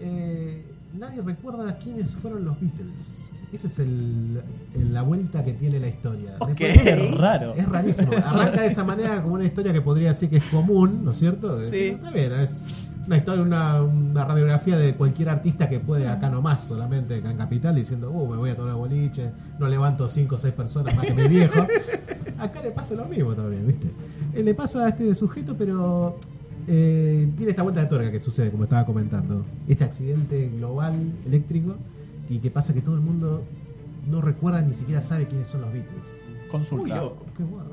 eh, 0.00 0.64
nadie 0.98 1.22
recuerda 1.22 1.78
quiénes 1.78 2.16
fueron 2.16 2.44
los 2.44 2.60
Beatles. 2.60 3.18
Esa 3.52 3.66
es 3.66 3.78
el, 3.78 4.42
el- 4.74 4.92
la 4.92 5.02
vuelta 5.02 5.42
que 5.44 5.52
tiene 5.54 5.80
la 5.80 5.88
historia. 5.88 6.32
Después- 6.46 6.76
Es 6.86 7.16
raro. 7.16 7.54
es 7.54 7.66
rarísimo. 7.68 8.12
Arranca 8.12 8.60
de 8.60 8.66
esa 8.66 8.84
manera 8.84 9.22
como 9.22 9.34
una 9.36 9.44
historia 9.44 9.72
que 9.72 9.80
podría 9.80 10.08
decir 10.10 10.28
que 10.28 10.36
es 10.36 10.44
común, 10.44 11.00
¿no 11.04 11.12
es 11.12 11.18
cierto? 11.18 11.62
Sí. 11.64 11.86
Está 11.88 12.10
bien, 12.10 12.32
es 12.32 12.62
una 13.06 13.16
historia, 13.16 13.42
una, 13.42 13.82
una 13.82 14.24
radiografía 14.26 14.76
de 14.76 14.94
cualquier 14.94 15.30
artista 15.30 15.66
que 15.66 15.80
puede 15.80 16.06
acá 16.08 16.28
nomás, 16.28 16.60
solamente 16.64 17.14
acá 17.16 17.30
en 17.30 17.38
Capital, 17.38 17.74
diciendo, 17.74 18.10
uh, 18.10 18.28
me 18.30 18.36
voy 18.36 18.50
a 18.50 18.56
tomar 18.56 18.74
boliche, 18.74 19.30
no 19.58 19.66
levanto 19.66 20.06
cinco 20.08 20.34
o 20.34 20.38
seis 20.38 20.52
personas 20.52 20.94
más 20.94 21.06
que 21.06 21.14
mi 21.14 21.26
viejo. 21.28 21.66
Acá 22.38 22.62
le 22.62 22.70
pasa 22.70 22.94
lo 22.94 23.04
mismo 23.06 23.32
también, 23.34 23.66
¿viste? 23.66 23.88
Eh, 24.32 24.44
le 24.44 24.54
pasa 24.54 24.84
a 24.84 24.88
este 24.90 25.12
sujeto, 25.14 25.56
pero 25.58 26.18
eh, 26.68 27.28
tiene 27.36 27.50
esta 27.50 27.62
vuelta 27.64 27.80
de 27.80 27.86
tuerca 27.86 28.12
que 28.12 28.20
sucede, 28.20 28.50
como 28.52 28.64
estaba 28.64 28.84
comentando. 28.86 29.44
Este 29.66 29.82
accidente 29.84 30.48
global 30.56 30.94
eléctrico 31.26 31.74
y 32.28 32.38
que 32.38 32.50
pasa 32.50 32.72
que 32.74 32.80
todo 32.80 32.94
el 32.94 33.00
mundo 33.00 33.44
no 34.08 34.20
recuerda 34.20 34.60
ni 34.62 34.72
siquiera 34.74 35.00
sabe 35.00 35.26
quiénes 35.28 35.48
son 35.48 35.62
los 35.62 35.72
Beatles. 35.72 36.04
Consulta. 36.50 36.94
Muy 36.96 37.04
loco. 37.04 37.26
Qué 37.36 37.42
bueno. 37.44 37.70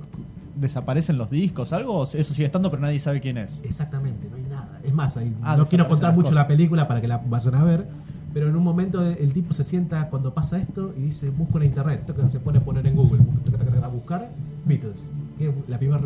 ¿Desaparecen 0.56 1.18
los 1.18 1.30
discos? 1.30 1.74
¿Algo? 1.74 1.93
¿O 1.99 2.03
Eso 2.06 2.34
sigue 2.34 2.45
estando, 2.45 2.70
pero 2.70 2.82
nadie 2.82 2.99
sabe 2.99 3.20
quién 3.22 3.38
es. 3.38 3.60
Exactamente, 3.64 4.28
no 4.30 4.38
hay 4.38 4.43
nada. 4.43 4.80
Es 4.84 4.93
más, 4.93 5.18
ahí, 5.18 5.36
Ah, 5.41 5.58
no 5.58 5.66
quiero 5.66 5.88
contar 5.88 6.12
mucho 6.14 6.28
cosas. 6.30 6.36
la 6.36 6.47
película 6.47 6.88
para 6.88 7.01
que 7.01 7.08
la 7.08 7.18
vayan 7.18 7.56
a 7.56 7.64
ver, 7.64 7.88
Pero 8.34 8.49
en 8.49 8.56
un 8.58 8.64
momento 8.66 9.01
el 9.01 9.32
tipo 9.32 9.53
se 9.53 9.64
sienta 9.64 10.10
cuando 10.10 10.34
pasa 10.34 10.58
esto 10.60 10.93
y 10.97 11.03
dice, 11.03 11.30
busco 11.30 11.58
en 11.58 11.68
internet, 11.68 12.03
toca, 12.06 12.28
se 12.28 12.41
pone 12.41 12.58
a 12.58 12.62
poner 12.66 12.86
en 12.86 12.93
Google, 12.93 13.22
a 13.82 13.88
buscar 13.88 14.30
Beatles. 14.66 15.10
Que 15.38 15.53
la 15.70 15.78
primera 15.78 16.01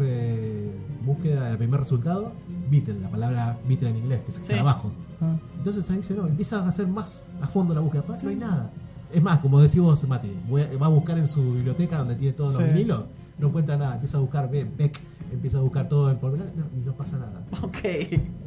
búsqueda, 1.04 1.50
el 1.50 1.58
primer 1.58 1.80
resultado, 1.80 2.32
Beatles, 2.70 3.02
la 3.02 3.10
palabra 3.10 3.58
Beatles 3.68 3.90
en 3.92 3.98
inglés, 3.98 4.22
que 4.26 4.30
es 4.32 4.38
Sí. 4.44 4.54
abajo. 4.54 4.92
Ah. 5.22 5.38
Entonces 5.60 5.90
ahí 5.92 5.98
dice, 5.98 6.14
no, 6.16 6.26
empieza 6.26 6.60
a 6.60 6.68
hacer 6.68 6.88
más 6.88 7.24
a 7.42 7.48
fondo 7.48 7.74
la 7.76 7.82
búsqueda. 7.82 8.04
No 8.24 8.30
hay 8.30 8.36
nada. 8.36 8.72
Es 9.14 9.22
más, 9.22 9.40
como 9.40 9.60
decís 9.62 9.80
vos, 9.80 10.08
Mati, 10.08 10.32
voy 10.50 10.62
a- 10.64 10.78
va 10.78 10.86
a 10.88 10.90
buscar 10.90 11.18
en 11.18 11.28
su 11.28 11.42
biblioteca 11.54 11.98
donde 12.00 12.16
tiene 12.16 12.34
todos 12.34 12.56
Sí. 12.56 12.62
los 12.62 12.72
vinilos, 12.74 13.02
no 13.38 13.48
encuentra 13.48 13.76
nada. 13.78 13.96
Empieza 13.96 14.18
a 14.18 14.22
buscar 14.22 14.50
bien, 14.52 14.72
Beck, 14.78 15.00
empieza 15.32 15.58
a 15.58 15.62
buscar 15.62 15.88
todo 15.90 16.10
en 16.12 16.18
pormenor 16.18 16.48
no, 16.56 16.66
y 16.80 16.86
no 16.86 16.94
pasa 16.94 17.18
nada. 17.18 17.42
Ok. 17.64 17.78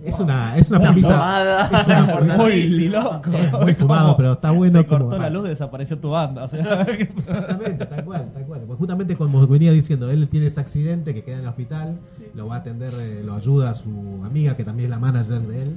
Es 0.05 0.19
una, 0.21 0.57
es 0.57 0.69
una 0.71 0.79
Una 0.81 0.89
premisa 0.91 1.09
fumada 1.15 1.67
es 1.67 1.87
una- 1.87 2.37
Muy 2.37 2.89
loco. 2.89 3.21
Muy 3.63 3.75
fumado, 3.75 4.17
pero 4.17 4.33
está 4.33 4.51
bueno 4.53 4.79
Se 4.81 4.87
como- 4.87 5.05
cortó 5.07 5.19
la 5.21 5.31
luz, 5.31 5.45
desapareció 5.49 5.99
tu 5.99 6.11
banda. 6.11 6.45
O 6.45 6.49
sea, 6.49 6.83
Exactamente, 6.83 7.85
tal 7.87 8.05
cual, 8.05 8.31
tal 8.33 8.45
cual. 8.47 8.61
Pues 8.67 8.79
justamente 8.79 9.17
como 9.17 9.47
venía 9.47 9.73
diciendo, 9.73 10.11
él 10.11 10.29
tiene 10.29 10.47
ese 10.47 10.61
accidente 10.61 11.13
que 11.13 11.23
queda 11.25 11.37
en 11.37 11.43
el 11.43 11.49
hospital, 11.49 11.99
Sí. 12.13 12.23
lo 12.35 12.47
va 12.47 12.57
a 12.57 12.59
atender, 12.59 12.95
eh, 12.99 13.23
lo 13.25 13.35
ayuda 13.35 13.71
a 13.71 13.75
su 13.75 13.91
amiga 14.25 14.57
que 14.57 14.65
también 14.65 14.87
es 14.87 14.91
la 14.91 14.99
manager 15.01 15.41
de 15.43 15.63
él, 15.63 15.77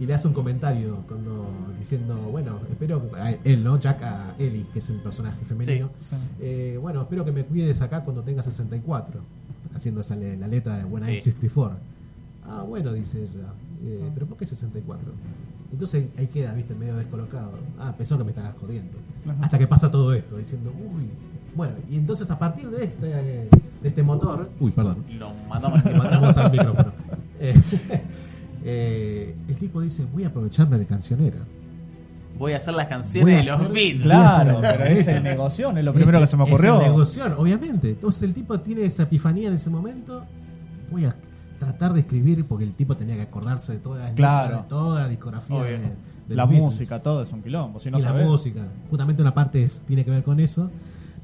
y 0.00 0.06
le 0.06 0.14
hace 0.14 0.28
un 0.28 0.34
comentario 0.34 0.98
cuando 1.08 1.46
diciendo, 1.78 2.14
bueno, 2.30 2.60
espero 2.70 3.02
a 3.16 3.32
él, 3.32 3.64
¿no? 3.64 3.78
Jack 3.78 4.02
a 4.02 4.34
Ellie, 4.38 4.66
que 4.72 4.78
es 4.78 4.88
el 4.90 4.96
personaje 5.00 5.44
femenino. 5.44 5.90
Sí. 6.08 6.16
Eh, 6.40 6.78
bueno, 6.80 7.02
espero 7.02 7.24
que 7.24 7.32
me 7.32 7.44
cuides 7.44 7.80
acá 7.82 8.04
cuando 8.04 8.22
tenga 8.22 8.42
64, 8.42 9.20
haciendo 9.74 10.00
esa 10.00 10.14
le- 10.16 10.36
la 10.36 10.46
letra 10.46 10.78
de 10.78 10.84
Buena 10.84 11.06
Sí. 11.08 11.20
64. 11.22 11.76
Ah, 12.46 12.62
bueno, 12.62 12.92
dice 12.92 13.22
ella. 13.22 13.48
Eh, 13.84 14.10
¿Pero 14.14 14.26
por 14.26 14.36
qué 14.38 14.46
64? 14.46 15.12
Entonces 15.72 16.06
ahí 16.16 16.26
queda, 16.28 16.54
viste, 16.54 16.74
medio 16.74 16.96
descolocado. 16.96 17.50
Ah, 17.78 17.92
pensó 17.96 18.16
que 18.16 18.24
me 18.24 18.30
estabas 18.30 18.54
jodiendo. 18.60 18.96
Ajá. 19.28 19.36
Hasta 19.44 19.58
que 19.58 19.66
pasa 19.66 19.90
todo 19.90 20.14
esto, 20.14 20.36
diciendo, 20.38 20.72
uy. 20.78 21.10
Bueno, 21.56 21.74
y 21.90 21.96
entonces 21.96 22.30
a 22.30 22.38
partir 22.38 22.70
de 22.70 22.84
este, 22.84 23.06
de 23.06 23.48
este 23.82 24.02
motor. 24.02 24.48
Uy, 24.60 24.70
perdón. 24.70 25.04
Lo 25.18 25.32
mandamos 25.48 25.84
mandamos 25.84 26.36
al 26.36 26.52
micrófono. 26.52 26.92
Eh, 27.40 27.54
eh, 28.70 29.34
el 29.48 29.56
tipo 29.56 29.80
dice, 29.80 30.04
voy 30.12 30.24
a 30.24 30.28
aprovecharme 30.28 30.76
de 30.78 30.84
cancionera. 30.86 31.38
Voy 32.38 32.52
a 32.52 32.58
hacer 32.58 32.74
las 32.74 32.86
canciones 32.86 33.38
de 33.44 33.50
los 33.50 33.60
Beatles. 33.72 34.02
Claro, 34.02 34.58
pero 34.60 34.84
ese 34.84 35.20
negoción 35.20 35.78
es 35.78 35.84
lo 35.84 35.92
primero 35.94 36.20
que 36.20 36.26
se 36.26 36.36
me 36.36 36.42
ocurrió. 36.44 36.78
negoción, 36.80 37.32
obviamente. 37.36 37.90
Entonces 37.90 38.22
el 38.24 38.34
tipo 38.34 38.60
tiene 38.60 38.84
esa 38.84 39.04
epifanía 39.04 39.48
en 39.48 39.54
ese 39.54 39.70
momento. 39.70 40.22
Voy 40.90 41.04
a 41.06 41.16
tratar 41.58 41.94
de 41.94 42.00
escribir, 42.00 42.44
porque 42.44 42.64
el 42.64 42.74
tipo 42.74 42.94
tenía 42.96 43.16
que 43.16 43.22
acordarse 43.22 43.72
de 43.72 43.78
todas 43.78 44.04
las 44.04 44.12
Claro. 44.12 44.42
letras, 44.48 44.62
de 44.64 44.68
toda 44.68 45.00
la 45.00 45.08
discografía 45.08 45.56
Obvio. 45.56 45.64
de, 45.72 45.78
de 45.78 46.36
La 46.36 46.42
los 46.44 46.50
Beatles. 46.50 46.60
música, 46.74 47.02
todo 47.02 47.22
es 47.22 47.32
un 47.32 47.42
quilombo. 47.42 47.80
Si 47.80 47.90
no 47.90 47.98
y 47.98 48.02
la 48.02 48.12
música. 48.12 48.60
Justamente 48.90 49.22
una 49.22 49.34
parte 49.34 49.64
es- 49.64 49.80
tiene 49.86 50.04
que 50.04 50.10
ver 50.10 50.22
con 50.22 50.38
eso. 50.38 50.70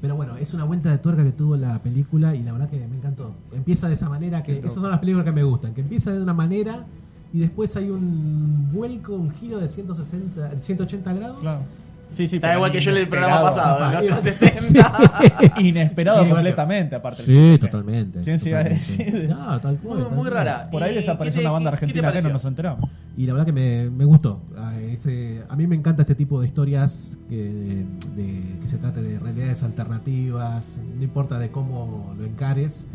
Pero 0.01 0.17
bueno, 0.17 0.35
es 0.35 0.53
una 0.53 0.65
vuelta 0.65 0.91
de 0.91 0.97
tuerca 0.97 1.23
que 1.23 1.31
tuvo 1.31 1.55
la 1.55 1.79
película 1.81 2.35
y 2.35 2.43
la 2.43 2.51
verdad 2.51 2.69
que 2.69 2.77
me 2.85 2.97
encantó. 2.97 3.33
Empieza 3.53 3.87
de 3.87 3.93
esa 3.93 4.09
manera 4.09 4.43
que... 4.43 4.57
Esas 4.59 4.73
son 4.73 4.89
las 4.91 4.99
películas 4.99 5.23
que 5.25 5.31
me 5.31 5.43
gustan. 5.43 5.73
Que 5.73 5.79
empieza 5.81 6.11
de 6.11 6.21
una 6.21 6.33
manera 6.33 6.85
y 7.33 7.39
después 7.39 7.75
hay 7.75 7.89
un 7.89 8.69
vuelco, 8.71 9.15
un 9.15 9.31
giro 9.31 9.59
de 9.59 9.69
160, 9.69 10.51
180 10.61 11.13
grados. 11.13 11.39
Claro. 11.41 11.59
Sí, 12.07 12.27
sí. 12.27 12.35
Está 12.35 12.53
igual 12.53 12.71
que 12.71 12.79
yo 12.79 12.91
en 12.91 12.97
el 12.97 13.09
programa 13.09 13.41
pasado. 13.41 13.89
360. 13.99 15.11
Inesperado 15.59 16.29
completamente, 16.29 16.95
aparte. 16.95 17.23
Sí, 17.25 17.57
totalmente. 17.59 18.21
¿Quién 18.21 18.37
se 18.39 18.49
iba 18.49 18.59
a 18.59 18.63
decir? 18.63 19.27
No, 19.35 19.59
tal 19.59 19.77
cual, 19.79 20.07
Muy, 20.11 20.29
rara. 20.29 20.69
Por 20.71 20.83
ahí 20.83 20.93
¿Y 20.93 20.95
desapareció 20.97 21.41
una 21.41 21.51
banda 21.51 21.71
argentina 21.71 22.11
que 22.11 22.21
no 22.21 22.29
nos 22.29 22.45
enteramos. 22.45 22.89
Y 23.17 23.25
la 23.25 23.33
verdad 23.33 23.45
que 23.47 23.53
me, 23.53 23.89
me 23.89 24.05
gustó. 24.05 24.39
A, 24.57 24.77
ese- 24.79 25.43
a 25.49 25.55
mí 25.55 25.65
me 25.67 25.75
encanta 25.75 26.03
este 26.03 26.15
tipo 26.15 26.39
de 26.39 26.47
historias 26.47 27.17
que, 27.27 27.85
de- 28.15 28.59
que 28.61 28.67
se 28.67 28.77
trate 28.77 29.01
de 29.01 29.17
realidades 29.19 29.63
alternativas, 29.63 30.77
no 30.97 31.03
importa 31.03 31.39
de 31.39 31.49
cómo 31.49 32.13
lo 32.17 32.23
encares, 32.23 32.85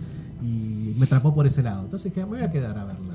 y 0.43 0.95
me 0.99 1.05
atrapó 1.07 1.35
por 1.35 1.47
ese 1.47 1.63
lado. 1.63 1.83
Entonces 1.85 2.13
dije, 2.15 2.25
me 2.27 2.37
voy 2.39 2.43
a 2.47 2.51
quedar 2.53 2.79
a 2.79 2.85
verla. 2.85 3.15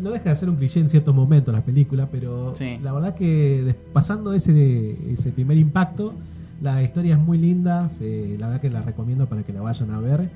No 0.00 0.10
deja 0.10 0.30
de 0.30 0.36
ser 0.36 0.48
un 0.48 0.56
cliché 0.56 0.80
en 0.80 0.88
ciertos 0.88 1.14
momentos 1.14 1.52
la 1.54 1.64
película, 1.64 2.08
pero 2.10 2.54
Sí. 2.54 2.78
la 2.82 2.92
verdad 2.92 3.14
que 3.14 3.74
pasando 3.92 4.32
ese, 4.32 4.96
ese 5.12 5.30
primer 5.32 5.58
impacto, 5.58 6.14
la 6.62 6.82
historia 6.82 7.14
es 7.14 7.20
muy 7.20 7.38
linda, 7.38 7.88
se- 7.90 8.36
la 8.38 8.46
verdad 8.48 8.60
que 8.60 8.70
la 8.70 8.82
recomiendo 8.82 9.26
para 9.26 9.42
que 9.42 9.52
la 9.52 9.60
vayan 9.60 9.90
a 9.90 10.00
ver. 10.00 10.28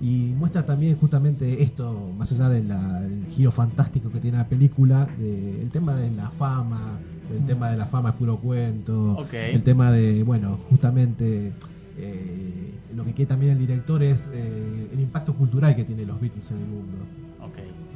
Y 0.00 0.32
muestra 0.38 0.66
también 0.66 0.96
justamente 0.96 1.62
esto, 1.62 2.12
más 2.18 2.30
allá 2.32 2.48
de 2.50 2.60
del 2.62 3.26
giro 3.30 3.50
fantástico 3.50 4.10
que 4.10 4.20
tiene 4.20 4.36
la 4.38 4.46
película, 4.48 5.06
de- 5.18 5.62
el 5.62 5.70
tema 5.70 5.96
de 5.96 6.10
la 6.10 6.30
fama, 6.30 6.98
el 7.34 7.44
tema 7.46 7.70
de 7.70 7.76
la 7.78 7.86
fama 7.86 8.10
es 8.10 8.14
puro 8.16 8.36
cuento, 8.38 9.16
el 9.54 9.62
tema 9.62 9.90
de, 9.90 10.22
bueno, 10.22 10.58
justamente 10.70 11.52
eh, 11.98 12.72
lo 12.94 13.04
que 13.04 13.12
quiere 13.14 13.28
también 13.28 13.52
el 13.52 13.58
director 13.58 14.02
es 14.02 14.28
eh, 14.32 14.88
el 14.92 15.00
impacto 15.00 15.34
cultural 15.34 15.74
que 15.74 15.84
tienen 15.84 16.06
los 16.08 16.20
Beatles 16.20 16.50
en 16.50 16.58
el 16.58 16.66
mundo. 16.66 16.92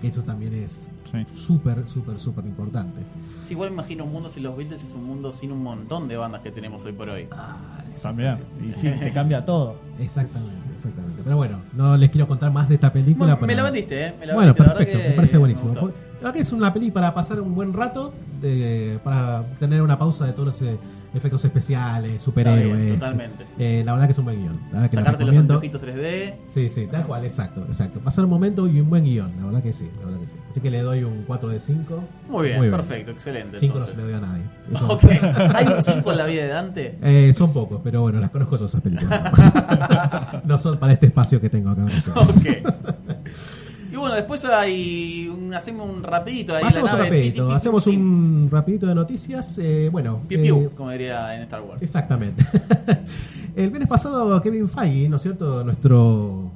Eso 0.03 0.23
también 0.23 0.55
es 0.55 0.89
Sí. 1.11 1.27
súper, 1.35 1.87
súper, 1.89 2.19
súper 2.19 2.45
importante. 2.47 3.01
Sí, 3.43 3.55
igual 3.55 3.73
imagino 3.73 4.05
un 4.05 4.13
mundo 4.13 4.29
sin 4.29 4.45
los 4.45 4.57
Beatles 4.57 4.85
es 4.85 4.95
un 4.95 5.05
mundo 5.05 5.33
sin 5.33 5.51
un 5.51 5.63
montón 5.63 6.07
de 6.09 6.17
bandas 6.17 6.41
que 6.43 6.51
tenemos 6.53 6.85
hoy 6.85 6.93
por 6.93 7.09
hoy. 7.09 7.29
También. 8.03 8.39
Y 8.63 8.69
sí, 8.69 8.89
te 8.99 9.11
cambia 9.13 9.45
todo. 9.45 9.77
Exactamente, 9.99 10.70
exactamente. 10.81 11.23
Pero 11.25 11.37
bueno, 11.37 11.61
no 11.75 11.97
les 11.97 12.11
quiero 12.11 12.27
contar 12.27 12.51
más 12.51 12.69
de 12.69 12.75
esta 12.77 12.93
película. 12.93 13.35
Bueno, 13.35 13.47
me 13.47 13.55
la 13.55 13.63
vendiste, 13.65 14.07
¿eh? 14.07 14.15
Me 14.19 14.27
la 14.27 14.35
bueno, 14.35 14.49
vendiste, 14.55 14.63
la 14.63 14.75
perfecto, 14.77 15.03
que 15.03 15.09
me 15.11 15.15
parece 15.15 15.39
buenísimo. 15.39 15.75
La 15.75 15.83
verdad 16.27 16.35
que 16.35 16.41
es 16.41 16.53
una 16.53 16.73
peli 16.73 16.91
para 16.91 17.15
pasar 17.15 17.41
un 17.41 17.55
buen 17.55 17.73
rato, 17.73 18.13
de- 18.43 18.99
para 19.05 19.43
tener 19.59 19.81
una 19.83 19.99
pausa 19.99 20.27
de 20.27 20.33
todos 20.33 20.49
los 20.49 20.63
eh, 20.63 20.77
efectos 21.15 21.45
especiales, 21.45 22.23
superhéroes. 22.23 22.77
bien, 22.81 22.95
totalmente. 22.99 23.47
Eh, 23.59 23.83
la 23.85 23.93
verdad 23.93 24.07
que 24.07 24.13
es 24.13 24.19
un 24.19 24.25
buen 24.27 24.39
guion. 24.41 24.61
La 24.71 24.75
verdad 24.81 24.91
que 24.91 24.97
la 24.97 25.03
Sacarte 25.03 25.25
los 25.25 25.37
anteojitos 25.37 25.81
3D. 25.83 26.35
Sí, 26.53 26.69
sí, 26.69 26.87
tal 26.91 27.07
cual, 27.07 27.25
exacto, 27.25 27.65
exacto. 27.67 28.01
Pasar 28.01 28.25
un 28.25 28.31
momento 28.31 28.69
y 28.69 28.81
un 28.81 28.91
buen 28.91 29.05
guion, 29.05 29.33
la 29.39 29.47
verdad 29.47 29.63
que 29.63 29.73
sí, 29.73 29.89
la 29.99 30.07
verdad 30.07 30.21
que 30.21 30.29
sí. 30.29 30.37
Así 30.51 30.61
que 30.61 30.71
le 30.71 30.81
doy 30.83 31.03
un 31.05 31.25
4 31.27 31.49
de 31.49 31.59
5. 31.59 32.01
Muy 32.29 32.49
bien, 32.49 32.71
perfecto, 32.71 33.11
excelente. 33.13 33.59
5 33.59 33.79
no 33.79 33.85
se 33.87 33.97
le 33.97 34.03
doy 34.03 34.13
a 34.13 34.21
nadie. 34.21 34.43
Eso- 34.75 34.89
Ok. 34.93 35.05
¿Hay 35.55 35.67
un 35.69 35.83
5 35.83 36.11
en 36.13 36.19
la 36.19 36.27
vida 36.27 36.43
de 36.43 36.49
Dante? 36.49 36.99
Eh, 37.03 37.33
son 37.33 37.53
pocos, 37.55 37.81
pero 37.83 38.03
bueno, 38.03 38.21
las 38.21 38.31
conozco 38.31 38.57
esas 38.57 38.81
películas. 38.83 39.21
no 40.51 40.59
son 40.59 40.79
para 40.79 40.93
este 40.93 41.07
espacio 41.07 41.41
que 41.41 41.49
tengo 41.49 41.71
acá. 41.71 41.87
con 42.15 42.29
ustedes. 42.29 42.63
Ok. 42.67 42.77
Y 43.93 43.97
bueno, 43.97 44.15
después 44.15 44.45
hay 44.45 45.29
un, 45.29 45.53
hacemos 45.53 45.91
un 45.91 46.03
rapidito 46.05 46.55
ahí 46.55 46.63
Hacemos 46.65 46.91
la 46.93 46.97
un 46.97 47.03
rapidito, 47.03 47.35
Pi, 47.35 47.41
pi, 47.41 47.49
pi, 47.49 47.57
hacemos 47.57 47.85
pi, 47.85 47.91
un 47.97 48.49
rapidito 48.53 48.87
de 48.87 48.95
noticias. 48.95 49.59
eh, 49.59 49.89
bueno, 49.91 50.21
Piu, 50.29 50.41
piu, 50.41 50.57
eh, 50.59 50.71
como 50.77 50.91
diría 50.93 51.35
en 51.35 51.43
Star 51.43 51.61
Wars. 51.63 51.83
exactamente. 51.83 52.45
El 53.57 53.69
viernes 53.71 53.89
pasado 53.89 54.41
Kevin 54.43 54.69
Feige, 54.69 55.09
¿no 55.09 55.17
es 55.17 55.23
cierto? 55.23 55.65
Nuestro 55.65 56.53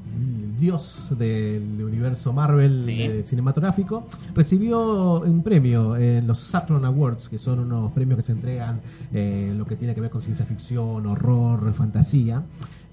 dios 0.64 1.10
del 1.18 1.82
universo 1.84 2.32
Marvel 2.32 2.82
Sí. 2.84 3.02
eh, 3.02 3.22
cinematográfico, 3.26 4.06
recibió 4.34 5.20
un 5.20 5.42
premio 5.42 5.96
en 5.96 6.26
los 6.26 6.38
Saturn 6.38 6.84
Awards, 6.84 7.28
que 7.28 7.38
son 7.38 7.58
unos 7.60 7.92
premios 7.92 8.16
que 8.16 8.22
se 8.22 8.32
entregan 8.32 8.80
eh, 9.12 9.48
en 9.50 9.58
lo 9.58 9.66
que 9.66 9.76
tiene 9.76 9.94
que 9.94 10.00
ver 10.00 10.10
con 10.10 10.22
ciencia 10.22 10.44
ficción, 10.46 11.06
horror, 11.06 11.72
fantasía. 11.74 12.42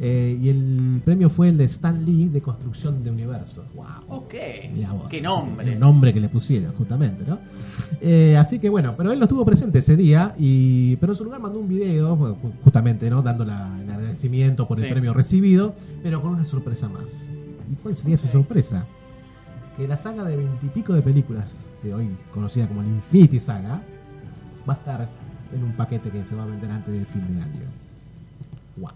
Eh, 0.04 0.36
y 0.42 0.50
el 0.50 1.00
premio 1.06 1.30
fue 1.30 1.50
el 1.50 1.58
de 1.60 1.66
Stan 1.66 2.04
Lee 2.04 2.28
de 2.28 2.42
construcción 2.42 3.04
de 3.04 3.12
universo. 3.12 3.64
¡Wow! 3.76 3.86
Ok. 4.18 4.34
Vos. 4.94 5.10
Qué 5.12 5.22
nombre. 5.22 5.74
El 5.74 5.80
nombre 5.80 6.12
que 6.12 6.20
le 6.20 6.28
pusieron, 6.28 6.74
justamente, 6.74 7.24
¿no? 7.28 7.38
Eh, 8.02 8.36
así 8.36 8.58
que 8.58 8.68
bueno, 8.70 8.96
pero 8.98 9.12
él 9.12 9.20
no 9.20 9.26
estuvo 9.26 9.46
presente 9.46 9.78
ese 9.80 9.96
día, 9.96 10.34
y 10.40 10.96
pero 10.96 11.14
en 11.14 11.18
su 11.18 11.24
lugar 11.24 11.40
mandó 11.40 11.60
un 11.60 11.68
video, 11.68 12.16
justamente, 12.64 13.10
¿no? 13.12 13.22
Dando 13.22 13.46
la- 13.46 13.80
el 13.80 13.90
agradecimiento 13.92 14.68
por 14.68 14.80
el 14.80 14.86
Sí. 14.86 14.92
premio 14.92 15.14
recibido, 15.14 15.76
pero 16.02 16.20
con 16.22 16.32
una 16.34 16.46
sorpresa 16.46 16.90
más. 16.90 17.30
¿Y 17.72 17.76
cuál 17.76 17.96
sería 17.96 18.16
Ok. 18.16 18.22
sorpresa? 18.22 18.86
Que 19.78 19.88
la 19.88 19.96
saga 19.98 20.24
de 20.24 20.36
veintipico 20.36 20.94
de 20.94 21.02
películas, 21.02 21.68
de 21.82 21.94
hoy 21.94 22.10
conocida 22.34 22.68
como 22.68 22.82
la 22.82 22.90
Infinity 22.90 23.40
Saga, 23.40 23.82
va 24.70 24.74
a 24.74 24.78
estar 24.78 25.10
en 25.54 25.64
un 25.64 25.72
paquete 25.74 26.10
que 26.10 26.26
se 26.26 26.36
va 26.36 26.44
a 26.44 26.48
vender 26.48 26.70
antes 26.70 26.94
del 26.94 27.06
fin 27.06 27.36
de 27.36 27.42
año. 27.42 27.62
¡Wow! 28.78 28.90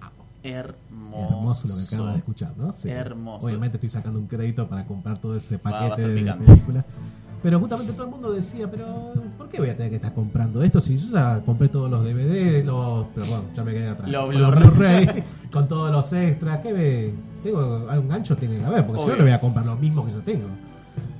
Hermoso. 0.43 1.33
Hermoso 1.33 1.67
lo 1.67 1.75
que 1.75 1.95
acaba 1.95 2.11
de 2.11 2.17
escuchar, 2.17 2.51
¿no? 2.57 2.75
Sí. 2.75 2.89
Hermoso. 2.89 3.47
Obviamente 3.47 3.77
estoy 3.77 3.89
sacando 3.89 4.19
un 4.19 4.27
crédito 4.27 4.67
para 4.67 4.85
comprar 4.85 5.17
todo 5.17 5.35
ese 5.35 5.57
paquete 5.57 6.07
de 6.07 6.33
películas. 6.33 6.85
Pero 7.41 7.59
justamente 7.59 7.93
todo 7.93 8.05
el 8.05 8.11
mundo 8.11 8.31
decía, 8.31 8.69
pero 8.69 9.13
¿por 9.37 9.49
qué 9.49 9.59
voy 9.59 9.69
a 9.69 9.77
tener 9.77 9.91
que 9.91 9.97
estar 9.97 10.13
comprando 10.13 10.63
esto 10.63 10.81
si 10.81 10.97
yo 10.97 11.11
ya 11.11 11.41
compré 11.41 11.69
todos 11.69 11.91
los 11.91 12.03
DVD, 12.03 12.63
los, 12.65 13.07
perdón, 13.09 13.43
ya 13.55 13.63
me 13.63 13.71
quedé 13.71 13.87
atrás, 13.87 14.09
Los 14.09 14.29
Blu-ray. 14.29 15.23
Con 15.53 15.67
todos 15.67 15.91
los 15.91 16.11
extras, 16.11 16.59
¿qué 16.61 16.73
me, 16.73 17.13
tengo 17.45 17.87
algún 17.89 18.09
gancho 18.09 18.35
tiene 18.35 18.57
que 18.57 18.65
haber, 18.65 18.85
porque 18.85 19.01
Obvio. 19.01 19.13
yo 19.13 19.17
no 19.19 19.23
voy 19.25 19.31
a 19.33 19.39
comprar 19.39 19.65
lo 19.65 19.75
mismo 19.77 20.05
que 20.05 20.11
yo 20.11 20.19
tengo. 20.21 20.47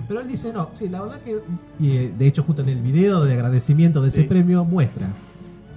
Pero 0.07 0.19
él 0.21 0.27
dice, 0.27 0.51
no, 0.51 0.69
sí, 0.73 0.89
la 0.89 1.01
verdad 1.01 1.21
que, 1.21 1.39
y 1.79 1.91
eh, 1.97 2.13
de 2.17 2.27
hecho 2.27 2.43
justo 2.43 2.61
en 2.61 2.69
el 2.69 2.81
video 2.81 3.23
de 3.23 3.33
agradecimiento 3.33 4.01
de 4.01 4.09
Sí. 4.09 4.19
ese 4.19 4.27
premio 4.29 4.65
muestra 4.65 5.07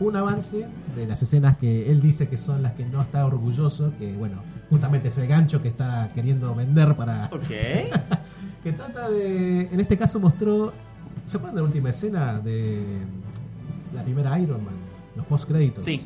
un 0.00 0.14
avance 0.16 0.66
de 0.96 1.06
las 1.06 1.22
escenas 1.22 1.56
que 1.58 1.90
él 1.90 2.00
dice 2.00 2.28
que 2.28 2.36
son 2.36 2.62
las 2.62 2.72
que 2.72 2.84
no 2.86 3.00
está 3.02 3.26
orgulloso, 3.26 3.92
que 3.98 4.12
bueno, 4.14 4.36
justamente 4.70 5.08
es 5.08 5.18
el 5.18 5.26
gancho 5.26 5.60
que 5.60 5.68
está 5.68 6.08
queriendo 6.14 6.54
vender 6.54 6.94
para... 6.96 7.26
Ok. 7.32 7.48
Que 8.62 8.72
trata 8.72 9.08
de, 9.10 9.62
en 9.62 9.80
este 9.80 9.96
caso 9.96 10.18
mostró, 10.20 10.72
¿se 11.26 11.36
acuerdan 11.36 11.56
de 11.56 11.60
la 11.62 11.66
última 11.66 11.90
escena 11.90 12.38
de 12.40 12.84
la 13.94 14.02
primera 14.02 14.38
Iron 14.38 14.64
Man, 14.64 14.74
los 15.16 15.24
post 15.26 15.48
créditos. 15.48 15.84
Sí, 15.84 16.02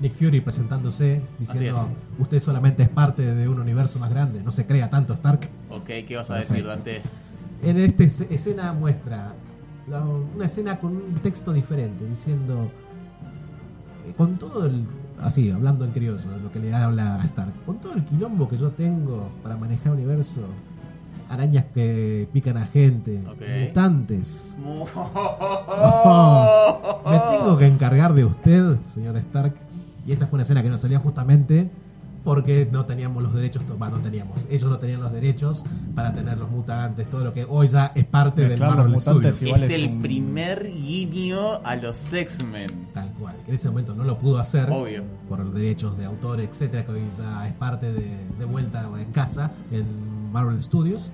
Nick 0.00 0.14
Fury 0.14 0.40
presentándose, 0.40 1.22
diciendo, 1.38 1.88
usted 2.18 2.40
solamente 2.40 2.82
es 2.82 2.88
parte 2.88 3.34
de 3.34 3.48
un 3.48 3.60
universo 3.60 3.98
más 3.98 4.10
grande, 4.10 4.42
no 4.42 4.50
se 4.50 4.66
crea 4.66 4.90
tanto 4.90 5.12
Stark. 5.14 5.48
ok, 5.70 5.86
¿qué 6.06 6.16
vas 6.16 6.30
a 6.30 6.36
decir, 6.36 6.64
Dante? 6.66 7.02
En 7.62 7.78
esta 7.78 8.04
es- 8.04 8.20
escena 8.30 8.72
muestra 8.72 9.32
una 10.34 10.46
escena 10.46 10.78
con 10.78 10.96
un 10.96 11.14
texto 11.22 11.52
diferente, 11.52 12.04
diciendo, 12.06 12.70
eh, 14.08 14.12
con 14.16 14.36
todo 14.38 14.66
el, 14.66 14.84
así, 15.20 15.50
hablando 15.50 15.84
en 15.84 15.92
criollo, 15.92 16.20
lo 16.42 16.50
que 16.50 16.58
le 16.58 16.74
habla 16.74 17.16
a 17.16 17.24
Stark, 17.24 17.52
con 17.66 17.78
todo 17.78 17.92
el 17.94 18.04
quilombo 18.04 18.48
que 18.48 18.56
yo 18.58 18.70
tengo 18.70 19.28
para 19.42 19.56
manejar 19.56 19.88
el 19.88 19.92
universo, 20.00 20.40
arañas 21.28 21.64
que 21.74 22.28
pican 22.32 22.56
a 22.58 22.66
gente, 22.66 23.20
mutantes, 23.68 24.56
Mu- 24.58 24.86
me 27.10 27.18
tengo 27.38 27.56
que 27.58 27.66
encargar 27.66 28.14
de 28.14 28.24
usted, 28.24 28.76
señor 28.94 29.16
Stark. 29.18 29.54
Y 30.06 30.12
esa 30.12 30.26
fue 30.26 30.36
una 30.36 30.42
escena 30.42 30.62
que 30.62 30.68
nos 30.70 30.80
salía 30.80 30.98
justamente 30.98 31.70
porque 32.24 32.66
no 32.72 32.86
teníamos 32.86 33.22
los 33.22 33.34
derechos, 33.34 33.62
bah, 33.78 33.90
no 33.90 34.00
teníamos, 34.00 34.38
ellos 34.48 34.70
no 34.70 34.78
tenían 34.78 35.02
los 35.02 35.12
derechos 35.12 35.62
para 35.94 36.14
tener 36.14 36.38
los 36.38 36.50
mutantes, 36.50 37.06
todo 37.10 37.22
lo 37.22 37.34
que 37.34 37.44
hoy 37.46 37.68
ya 37.68 37.92
es 37.94 38.06
parte 38.06 38.40
del 38.40 38.50
Mezclar 38.52 38.70
los 38.70 38.78
Marvel 38.78 38.98
Studios. 39.00 39.42
Igual 39.42 39.62
es 39.62 39.68
es 39.68 39.74
el 39.74 39.90
un- 39.90 40.00
primer 40.02 40.66
guiño 40.72 41.60
a 41.64 41.76
los 41.76 42.10
X-Men. 42.14 42.70
Tal 42.94 43.12
cual, 43.20 43.34
que 43.44 43.50
en 43.50 43.56
ese 43.56 43.68
momento 43.68 43.94
no 43.94 44.04
lo 44.04 44.16
pudo 44.18 44.38
hacer 44.38 44.70
Obvio. 44.70 45.02
por 45.28 45.40
los 45.40 45.52
derechos 45.54 45.98
de 45.98 46.06
autor, 46.06 46.40
etcétera, 46.40 46.86
que 46.86 46.92
hoy 46.92 47.02
ya 47.18 47.46
es 47.46 47.52
parte 47.54 47.92
de, 47.92 48.16
de 48.38 48.44
vuelta 48.46 48.88
en 48.98 49.12
casa 49.12 49.50
en 49.70 49.84
Marvel 50.32 50.62
Studios. 50.62 51.10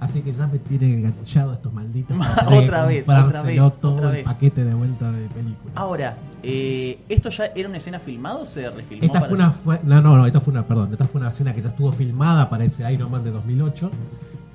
Así 0.00 0.22
que 0.22 0.32
ya 0.32 0.46
me 0.46 0.58
tiene 0.58 0.94
enganchado 0.96 1.52
estos 1.52 1.72
malditos. 1.72 2.16
Otra 2.46 2.86
vez, 2.86 3.06
otra 3.06 3.42
vez, 3.42 3.56
todo 3.80 3.94
otra 3.96 4.06
el 4.08 4.12
vez. 4.16 4.24
paquete 4.24 4.64
de 4.64 4.72
vuelta 4.74 5.12
de 5.12 5.28
películas. 5.28 5.72
Ahora, 5.76 6.16
eh, 6.42 6.98
¿esto 7.08 7.28
ya 7.28 7.44
era 7.54 7.68
una 7.68 7.76
escena 7.78 7.98
filmada 7.98 8.36
o 8.36 8.46
se 8.46 8.70
refilmó? 8.70 9.04
Esta 9.04 9.18
para- 9.20 9.26
fue 9.28 9.36
una 9.36 9.50
fue- 9.52 9.80
no, 9.84 10.00
no, 10.00 10.16
no, 10.16 10.26
esta 10.26 10.40
fue 10.40 10.52
una, 10.52 10.66
perdón, 10.66 10.88
esta 10.92 11.06
fue 11.06 11.20
una 11.20 11.28
escena 11.30 11.54
que 11.54 11.60
ya 11.60 11.68
estuvo 11.68 11.92
filmada 11.92 12.48
para 12.48 12.64
ese 12.64 12.90
Iron 12.90 13.10
Man 13.10 13.24
de 13.24 13.30
2008 13.30 13.90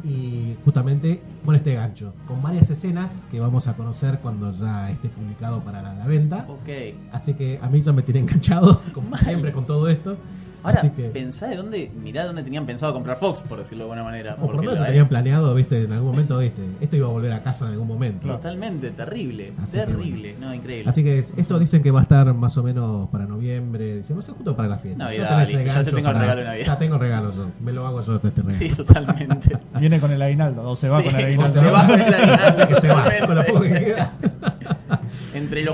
y 0.03 0.55
justamente 0.63 1.21
con 1.45 1.55
este 1.55 1.73
gancho, 1.75 2.13
con 2.27 2.41
varias 2.41 2.69
escenas 2.69 3.11
que 3.31 3.39
vamos 3.39 3.67
a 3.67 3.73
conocer 3.75 4.19
cuando 4.19 4.51
ya 4.51 4.89
esté 4.91 5.09
publicado 5.09 5.61
para 5.61 5.81
la 5.81 6.05
venta. 6.07 6.45
Ok. 6.49 6.69
Así 7.11 7.33
que 7.35 7.59
a 7.61 7.69
mí 7.69 7.81
ya 7.81 7.91
me 7.93 8.01
tiene 8.03 8.19
enganchado, 8.21 8.81
como 8.93 9.09
Mal. 9.09 9.19
siempre 9.21 9.51
con 9.51 9.65
todo 9.65 9.87
esto. 9.89 10.17
Ahora, 10.65 10.79
Así 10.79 10.89
que, 10.89 11.03
pensá 11.09 11.47
de 11.47 11.57
dónde, 11.57 11.91
mirá 12.01 12.25
dónde 12.25 12.43
tenían 12.43 12.65
pensado 12.65 12.93
comprar 12.93 13.17
Fox, 13.17 13.41
por 13.41 13.59
decirlo 13.59 13.85
de 13.85 13.91
alguna 13.91 14.03
manera. 14.03 14.35
por 14.35 14.55
lo 14.55 14.63
menos 14.63 14.85
tenían 14.85 15.07
planeado, 15.07 15.53
viste, 15.53 15.83
en 15.83 15.91
algún 15.93 16.11
momento, 16.11 16.37
viste, 16.39 16.61
esto 16.81 16.95
iba 16.95 17.07
a 17.07 17.11
volver 17.11 17.31
a 17.33 17.43
casa 17.43 17.65
en 17.65 17.73
algún 17.73 17.87
momento. 17.87 18.27
Totalmente, 18.27 18.89
terrible, 18.91 19.53
Así 19.61 19.71
que 19.77 19.85
terrible, 19.85 20.35
no, 20.39 20.53
increíble. 20.53 20.89
Así 20.89 21.03
que 21.03 21.19
esto 21.37 21.59
dicen 21.59 21.83
que 21.83 21.91
va 21.91 21.99
a 21.99 22.03
estar 22.03 22.33
más 22.33 22.57
o 22.57 22.63
menos 22.63 23.07
para 23.09 23.25
noviembre, 23.25 23.97
dice, 23.97 24.13
no 24.15 24.21
sé, 24.21 24.31
justo 24.31 24.55
para 24.55 24.67
la 24.69 24.77
fiesta. 24.79 25.03
Navidad, 25.03 25.47
Yo 25.47 25.59
ya 25.59 25.83
tengo 25.83 25.97
el 26.09 26.15
regalo 26.15 26.35
de 26.39 26.43
Navidad. 26.45 26.65
Ya 26.65 26.77
tengo 26.77 26.97
regalo 26.97 27.33
yo, 27.33 27.51
me 27.61 27.71
lo 27.71 27.85
hago 27.85 28.01
yo 28.01 28.15
este 28.15 28.29
regalo. 28.29 28.51
Sí, 28.51 28.69
totalmente. 28.69 29.57
Viene 29.79 29.99
con 29.99 30.11
el 30.11 30.21
aguinaldo, 30.21 30.67
o 30.69 30.75
se 30.75 30.89
va 30.89 30.97
Sí, 31.01 31.09
con 31.09 31.15
el 31.19 31.25
aguinaldo. 31.27 31.61
se 31.61 31.69
va 31.71 31.87
con 31.87 31.99
el 32.01 32.13
aguinaldo, 32.13 32.67
que 32.67 32.81
se 32.81 32.87
va, 32.87 33.05
con 33.25 33.35
lo 33.35 33.43
poco 33.45 33.61
que 33.61 33.69
queda. 33.69 34.11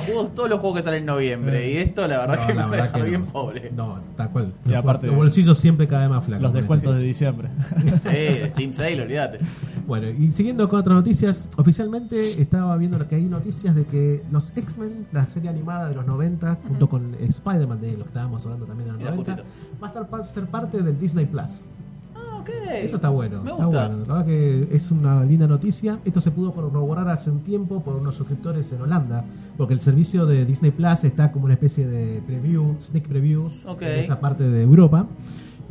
Los 0.02 0.06
juegos, 0.16 0.36
todos 0.36 0.50
los 0.50 0.60
juegos 0.60 0.78
que 0.80 0.84
salen 0.84 1.00
en 1.02 1.06
noviembre, 1.06 1.72
y 1.72 1.78
esto 1.78 2.08
la 2.08 2.18
verdad 2.20 2.40
No, 2.42 2.48
que 2.48 2.54
me 2.54 2.60
la 2.60 2.66
va 2.66 2.68
a 2.68 2.72
verdad 2.82 2.92
que 2.94 3.04
bien 3.04 3.22
no. 3.26 3.32
pobre. 3.32 3.72
No, 3.76 4.00
tal 4.16 4.30
cual. 4.32 4.54
Y 4.66 4.70
Los, 4.70 4.78
aparte- 4.78 5.08
los 5.08 5.16
bolsillos 5.16 5.58
siempre 5.58 5.88
cada 5.88 6.02
vez 6.04 6.10
más 6.12 6.26
flacos. 6.26 6.44
Los 6.44 6.54
descuentos 6.54 6.96
de 6.96 7.02
diciembre. 7.02 7.50
Sí, 8.04 8.50
Steam 8.52 8.74
Sale, 8.74 9.02
olvídate. 9.02 9.40
Bueno, 9.88 10.08
y 10.10 10.32
siguiendo 10.32 10.68
con 10.70 10.80
otras 10.80 10.96
noticias, 10.96 11.50
oficialmente 11.58 12.42
estaba 12.42 12.76
viendo 12.78 13.06
que 13.08 13.16
hay 13.16 13.26
noticias 13.26 13.76
de 13.76 13.86
que 13.86 14.24
los 14.32 14.52
X-Men, 14.56 15.08
la 15.12 15.28
serie 15.28 15.50
animada 15.50 15.90
de 15.90 15.96
los 15.96 16.06
90, 16.06 16.58
junto 16.68 16.88
con 16.90 17.16
Spider-Man, 17.20 17.82
de 17.82 17.92
lo 17.98 18.04
que 18.04 18.10
estábamos 18.10 18.44
hablando 18.46 18.66
también 18.66 18.88
de 18.88 18.92
los 18.94 19.00
Mira, 19.00 19.12
90, 19.12 19.32
justito. 19.34 19.50
va 19.82 19.88
a 19.88 20.04
estar 20.04 20.26
ser 20.26 20.46
parte 20.46 20.82
del 20.82 21.00
Disney 21.00 21.26
Plus. 21.26 21.68
Ok. 22.42 22.50
Eso 22.84 22.96
está 22.98 23.10
bueno, 23.10 23.44
Me 23.44 23.52
está 23.52 23.66
gusta. 23.66 23.88
bueno. 23.88 24.06
La 24.06 24.14
verdad 24.16 24.26
que 24.26 24.68
es 24.72 24.92
una 24.92 25.24
linda 25.24 25.48
noticia. 25.48 26.00
Esto 26.06 26.22
se 26.22 26.32
pudo 26.32 26.52
corroborar 26.54 27.08
hace 27.10 27.30
un 27.30 27.40
tiempo 27.40 27.82
por 27.82 27.96
unos 27.96 28.16
suscriptores 28.16 28.72
en 28.74 28.82
Holanda, 28.82 29.24
porque 29.58 29.74
el 29.74 29.80
servicio 29.82 30.26
de 30.26 30.46
Disney 30.46 30.72
Plus 30.72 31.04
está 31.04 31.32
como 31.32 31.46
una 31.46 31.54
especie 31.54 31.88
de 31.88 32.22
preview, 32.26 32.76
sneak 32.82 33.08
preview 33.08 33.44
en 33.82 34.00
esa 34.00 34.20
parte 34.20 34.44
de 34.50 34.62
Europa. 34.64 35.06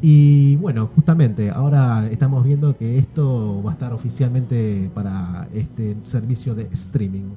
Y 0.02 0.56
bueno, 0.56 0.88
justamente 0.94 1.50
ahora 1.50 2.08
estamos 2.10 2.42
viendo 2.44 2.74
que 2.76 2.96
esto 2.98 3.62
va 3.62 3.72
a 3.72 3.74
estar 3.74 3.92
oficialmente 3.92 4.90
para 4.94 5.46
este 5.52 5.96
servicio 6.04 6.54
de 6.54 6.68
streaming. 6.72 7.34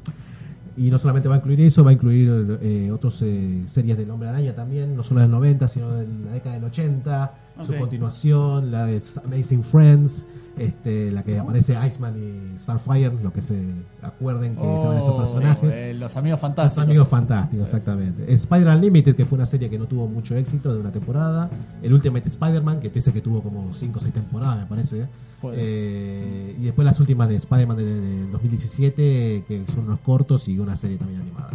Y 0.76 0.90
no 0.90 0.98
solamente 0.98 1.30
va 1.30 1.36
a 1.36 1.38
incluir 1.38 1.62
eso, 1.62 1.84
va 1.84 1.92
a 1.92 1.94
incluir 1.94 2.58
eh, 2.62 2.92
otras 2.92 3.22
eh, 3.22 3.64
series 3.68 3.98
del 3.98 4.10
Hombre 4.10 4.30
Araña 4.30 4.56
también, 4.56 4.96
no 4.96 5.04
solo 5.04 5.22
del 5.22 5.30
90, 5.30 5.68
sino 5.68 5.92
de 5.92 6.08
la 6.26 6.32
década 6.32 6.56
del 6.56 6.64
80, 6.64 7.34
su 7.66 7.74
continuación, 7.76 8.72
la 8.72 8.88
de 8.88 9.02
Amazing 9.24 9.64
Friends, 9.64 10.26
este, 10.58 11.12
la 11.12 11.24
que 11.24 11.40
aparece 11.40 11.76
Iceman 11.88 12.16
y 12.18 12.60
Starfire, 12.60 13.12
lo 13.24 13.34
que 13.34 13.42
se 13.42 13.56
acuerden 14.02 14.56
que 14.56 14.62
estaban 14.74 14.98
esos 14.98 15.10
Oh, 15.10 15.18
personajes. 15.18 15.74
eh, 15.74 15.94
los 15.94 16.16
amigos 16.16 16.38
Los 16.38 16.42
fantásticos. 16.42 16.84
amigos 16.84 17.08
fantásticos, 17.08 17.66
exactamente. 17.68 18.32
Spider 18.34 18.68
Unlimited, 18.68 19.16
que 19.16 19.26
fue 19.26 19.36
una 19.38 19.46
serie 19.46 19.70
que 19.70 19.80
no 19.80 19.86
tuvo 19.88 20.08
mucho 20.08 20.36
éxito 20.36 20.74
de 20.74 20.80
una 20.80 20.92
temporada. 20.92 21.50
El 21.82 21.94
Ultimate 21.94 22.28
Spider-Man, 22.28 22.80
que 22.80 22.90
dice 22.90 23.12
que 23.12 23.22
tuvo 23.22 23.42
como 23.42 23.74
5 23.74 23.98
o 23.98 24.02
6 24.02 24.14
temporadas, 24.14 24.60
me 24.60 24.66
parece. 24.68 25.08
Eh, 25.54 26.56
y 26.60 26.64
después 26.64 26.86
las 26.86 27.00
últimas 27.00 27.28
de 27.30 27.36
Spider-Man 27.36 27.78
de, 27.78 27.84
de 27.86 28.28
2017, 28.32 29.44
que 29.48 29.64
son 29.74 29.86
unos 29.86 30.00
cortos 30.00 30.48
y 30.48 30.58
una 30.60 30.76
serie 30.76 30.98
también 30.98 31.22
animada. 31.22 31.50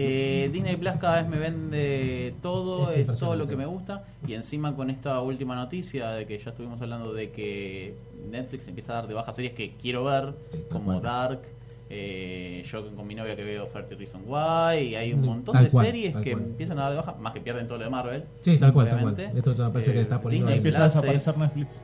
Eh, 0.00 0.48
Disney 0.52 0.76
Plus 0.76 0.94
cada 1.00 1.22
vez 1.22 1.28
me 1.28 1.38
vende 1.38 2.34
todo, 2.40 2.92
Es 2.92 3.08
es, 3.08 3.18
todo 3.18 3.34
lo 3.34 3.48
que 3.48 3.56
me 3.56 3.66
gusta. 3.66 4.04
Y 4.26 4.34
encima 4.34 4.76
con 4.76 4.90
esta 4.90 5.20
última 5.20 5.56
noticia 5.56 6.10
de 6.10 6.24
que 6.24 6.38
ya 6.38 6.50
estuvimos 6.50 6.80
hablando 6.80 7.12
de 7.12 7.32
que 7.32 7.96
Netflix 8.30 8.68
empieza 8.68 8.92
a 8.92 8.96
dar 8.96 9.08
de 9.08 9.14
baja 9.14 9.32
series 9.34 9.54
que 9.54 9.74
quiero 9.76 10.04
ver, 10.04 10.34
como. 10.70 11.00
Dark. 11.00 11.57
Eh, 11.90 12.62
yo 12.70 12.94
con 12.94 13.06
mi 13.06 13.14
novia 13.14 13.34
que 13.36 13.44
veo 13.44 13.66
30 13.66 13.94
Reason 13.96 14.22
Why. 14.26 14.88
Y 14.88 14.94
hay 14.94 15.12
un 15.12 15.22
montón 15.24 15.54
tal 15.54 15.64
de 15.64 15.70
cual, 15.70 15.86
series 15.86 16.16
que 16.16 16.32
cual. 16.32 16.44
empiezan 16.44 16.78
a 16.78 16.82
dar 16.82 16.90
de 16.92 16.96
baja, 16.98 17.14
más 17.20 17.32
que 17.32 17.40
pierden 17.40 17.66
todo 17.66 17.78
lo 17.78 17.84
de 17.84 17.90
Marvel. 17.90 18.24
Sí, 18.42 18.58
tal 18.58 18.72
cual, 18.72 18.88
tal 18.88 19.00
cual. 19.00 19.14
obviamente. 19.14 19.38
Esto 19.38 19.54
ya 19.54 19.64
me 19.64 19.70
parece 19.70 19.92
que 19.92 19.98
Eh, 19.98 20.02
está 20.02 20.20
poniendo 20.20 20.46
Disney 20.48 20.56
Empieza 20.58 20.80
a 20.82 20.84
desaparecer 20.84 21.34
es- 21.34 21.38
Netflix. 21.40 21.80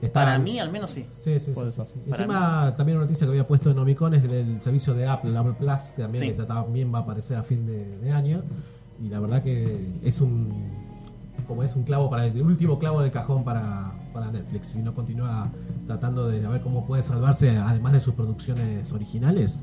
Está- 0.00 0.12
Para 0.24 0.38
mí, 0.38 0.58
al 0.58 0.72
menos 0.72 0.90
sí. 0.90 1.02
Sí, 1.02 1.38
sí, 1.38 1.52
sí, 1.54 1.70
sí, 1.70 2.00
Encima, 2.06 2.74
también 2.76 2.96
una 2.96 3.04
noticia 3.04 3.26
que 3.26 3.30
había 3.32 3.46
puesto 3.46 3.70
en 3.70 3.78
Omicon 3.78 4.14
es 4.14 4.22
del 4.22 4.60
servicio 4.62 4.94
de 4.94 5.06
Apple, 5.06 5.36
Apple 5.36 5.52
Plus, 5.58 5.80
que 5.94 6.02
también, 6.02 6.24
Sí. 6.24 6.30
que 6.30 6.36
ya 6.38 6.46
también 6.46 6.92
va 6.92 6.98
a 7.00 7.02
aparecer 7.02 7.36
a 7.36 7.42
fin 7.42 7.66
de, 7.66 7.98
de 7.98 8.10
año. 8.10 8.42
Y 9.04 9.08
la 9.10 9.20
verdad 9.20 9.42
que 9.42 9.86
es 10.02 10.20
un 10.20 10.88
como 11.46 11.62
es 11.62 11.74
un 11.74 11.82
clavo 11.82 12.08
para 12.08 12.26
el 12.26 12.40
último 12.42 12.78
clavo 12.78 13.00
del 13.02 13.10
cajón 13.10 13.44
para, 13.44 13.92
para 14.12 14.30
Netflix. 14.30 14.74
Y 14.76 14.80
no 14.80 14.94
continúa 14.94 15.50
tratando 15.86 16.28
de 16.28 16.40
ver 16.40 16.60
cómo 16.60 16.86
puede 16.86 17.02
salvarse, 17.02 17.50
además 17.56 17.92
de 17.94 18.00
sus 18.00 18.14
producciones 18.14 18.92
originales. 18.92 19.62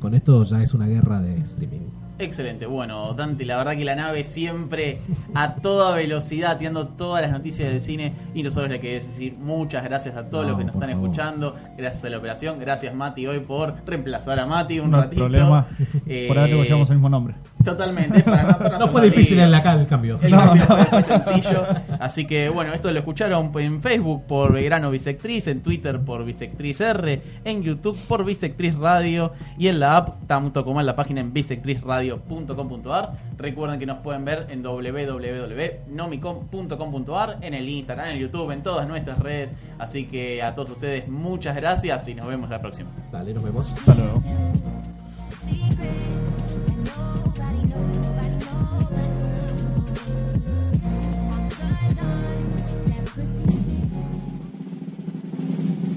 Con 0.00 0.14
esto 0.14 0.42
ya 0.44 0.62
es 0.62 0.74
una 0.74 0.86
guerra 0.86 1.20
de 1.20 1.36
streaming. 1.38 1.80
Excelente, 2.18 2.64
bueno, 2.64 3.12
Dante, 3.12 3.44
la 3.44 3.58
verdad 3.58 3.76
que 3.76 3.84
la 3.84 3.94
nave 3.94 4.24
siempre 4.24 5.00
a 5.34 5.56
toda 5.56 5.94
velocidad, 5.94 6.56
tirando 6.56 6.88
todas 6.88 7.20
las 7.20 7.30
noticias 7.30 7.68
del 7.70 7.82
cine 7.82 8.14
y 8.34 8.42
nosotros 8.42 8.70
le 8.70 8.80
queremos 8.80 9.08
decir 9.08 9.36
muchas 9.38 9.84
gracias 9.84 10.16
a 10.16 10.30
todos 10.30 10.44
No, 10.44 10.50
los 10.52 10.58
que 10.58 10.64
nos 10.64 10.74
están 10.76 10.90
favor. 10.92 11.04
escuchando, 11.04 11.56
gracias 11.76 12.04
a 12.06 12.08
la 12.08 12.16
operación, 12.16 12.58
gracias 12.58 12.94
Mati 12.94 13.26
hoy 13.26 13.40
por 13.40 13.74
reemplazar 13.84 14.38
a 14.38 14.46
Mati 14.46 14.80
un 14.80 14.92
No 14.92 14.96
hay 14.96 15.02
ratito. 15.02 15.24
problema. 15.24 15.66
Eh, 16.06 16.24
Por 16.28 16.38
ahora 16.38 16.50
que 16.50 16.62
llevamos 16.64 16.88
el 16.88 16.96
mismo 16.96 17.10
nombre. 17.10 17.34
Totalmente, 17.66 18.22
para 18.22 18.44
no, 18.44 18.78
No 18.78 18.88
fue 18.88 19.02
difícil 19.02 19.38
la 19.50 19.62
cal 19.62 19.80
el 19.80 19.86
cambio. 19.86 20.18
El 20.22 20.30
cambio 20.30 20.64
fue, 20.66 20.84
fue 20.84 21.02
sencillo. 21.02 21.64
Así 22.00 22.26
que 22.26 22.48
bueno, 22.48 22.72
esto 22.72 22.90
lo 22.92 22.98
escucharon 22.98 23.52
en 23.56 23.82
Facebook 23.82 24.24
por 24.26 24.52
Belgrano 24.52 24.90
Bisectriz, 24.90 25.46
en 25.48 25.62
Twitter 25.62 26.00
por 26.00 26.24
Bisectriz 26.24 26.80
R, 26.80 27.22
en 27.44 27.62
YouTube 27.62 27.98
por 28.06 28.24
Bisectriz 28.24 28.76
Radio 28.76 29.32
y 29.58 29.68
en 29.68 29.80
la 29.80 29.96
app 29.96 30.26
tanto 30.26 30.64
como 30.64 30.80
en 30.80 30.86
la 30.86 30.96
página 30.96 31.20
en 31.20 31.32
bisectrizradio.com.ar. 31.32 33.12
Recuerden 33.36 33.78
que 33.78 33.86
nos 33.86 33.98
pueden 33.98 34.24
ver 34.24 34.46
en 34.50 34.62
www.nomicom.com.ar, 34.62 37.38
en 37.42 37.54
el 37.54 37.68
Instagram, 37.68 38.06
en 38.06 38.12
el 38.12 38.20
YouTube, 38.20 38.52
en 38.52 38.62
todas 38.62 38.88
nuestras 38.88 39.18
redes. 39.18 39.52
Así 39.78 40.06
que 40.06 40.42
a 40.42 40.54
todos 40.54 40.70
ustedes 40.70 41.06
muchas 41.08 41.54
gracias 41.56 42.08
y 42.08 42.14
nos 42.14 42.26
vemos 42.26 42.48
la 42.48 42.58
próxima. 42.60 42.88
Dale, 43.12 43.34
nos 43.34 43.42
vemos. 43.42 43.70
Hasta 43.72 43.94
luego. 43.94 44.22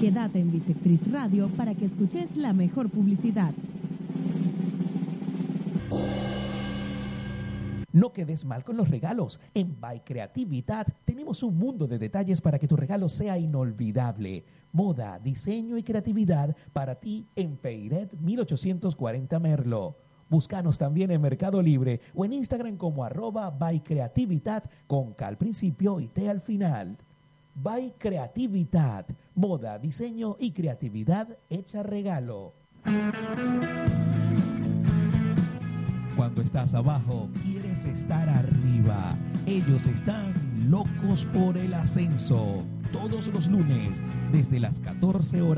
Quédate 0.09 0.39
en 0.39 0.51
Bisectriz 0.51 0.99
Radio 1.11 1.49
para 1.49 1.75
que 1.75 1.85
escuches 1.85 2.35
la 2.35 2.51
mejor 2.51 2.89
publicidad. 2.89 3.51
No 7.91 8.11
quedes 8.11 8.43
mal 8.43 8.63
con 8.63 8.75
los 8.75 8.89
regalos. 8.89 9.39
En 9.53 9.79
By 9.79 10.03
Creatividad 10.03 10.87
tenemos 11.05 11.43
un 11.43 11.59
mundo 11.59 11.85
de 11.85 11.99
detalles 11.99 12.41
para 12.41 12.57
que 12.57 12.67
tu 12.67 12.75
regalo 12.75 13.07
sea 13.07 13.37
inolvidable. 13.37 14.45
Moda, 14.71 15.19
diseño 15.19 15.77
y 15.77 15.83
creatividad 15.83 16.55
para 16.73 16.95
ti 16.95 17.27
en 17.35 17.57
Peiret 17.57 18.11
1840 18.19 19.37
Merlo. 19.37 19.95
Búscanos 20.27 20.79
también 20.79 21.11
en 21.11 21.21
Mercado 21.21 21.61
Libre 21.61 22.01
o 22.15 22.25
en 22.25 22.33
Instagram 22.33 22.77
como 22.77 23.03
arroba 23.03 23.51
by 23.51 23.83
creatividad 23.83 24.63
con 24.87 25.13
K 25.13 25.27
al 25.27 25.37
principio 25.37 25.99
y 25.99 26.07
T 26.07 26.27
al 26.27 26.41
final. 26.41 26.97
By 27.61 27.93
Creatividad, 27.97 29.05
moda, 29.35 29.77
diseño 29.77 30.37
y 30.39 30.53
creatividad 30.53 31.27
hecha 31.49 31.83
regalo. 31.83 32.53
Cuando 36.15 36.41
estás 36.41 36.73
abajo, 36.73 37.29
quieres 37.43 37.83
estar 37.83 38.29
arriba. 38.29 39.17
Ellos 39.45 39.87
están 39.87 40.33
locos 40.69 41.25
por 41.33 41.57
el 41.57 41.73
ascenso. 41.73 42.63
Todos 42.93 43.27
los 43.27 43.47
lunes, 43.47 44.01
desde 44.31 44.61
las 44.61 44.79
14 44.79 45.41
horas. 45.41 45.47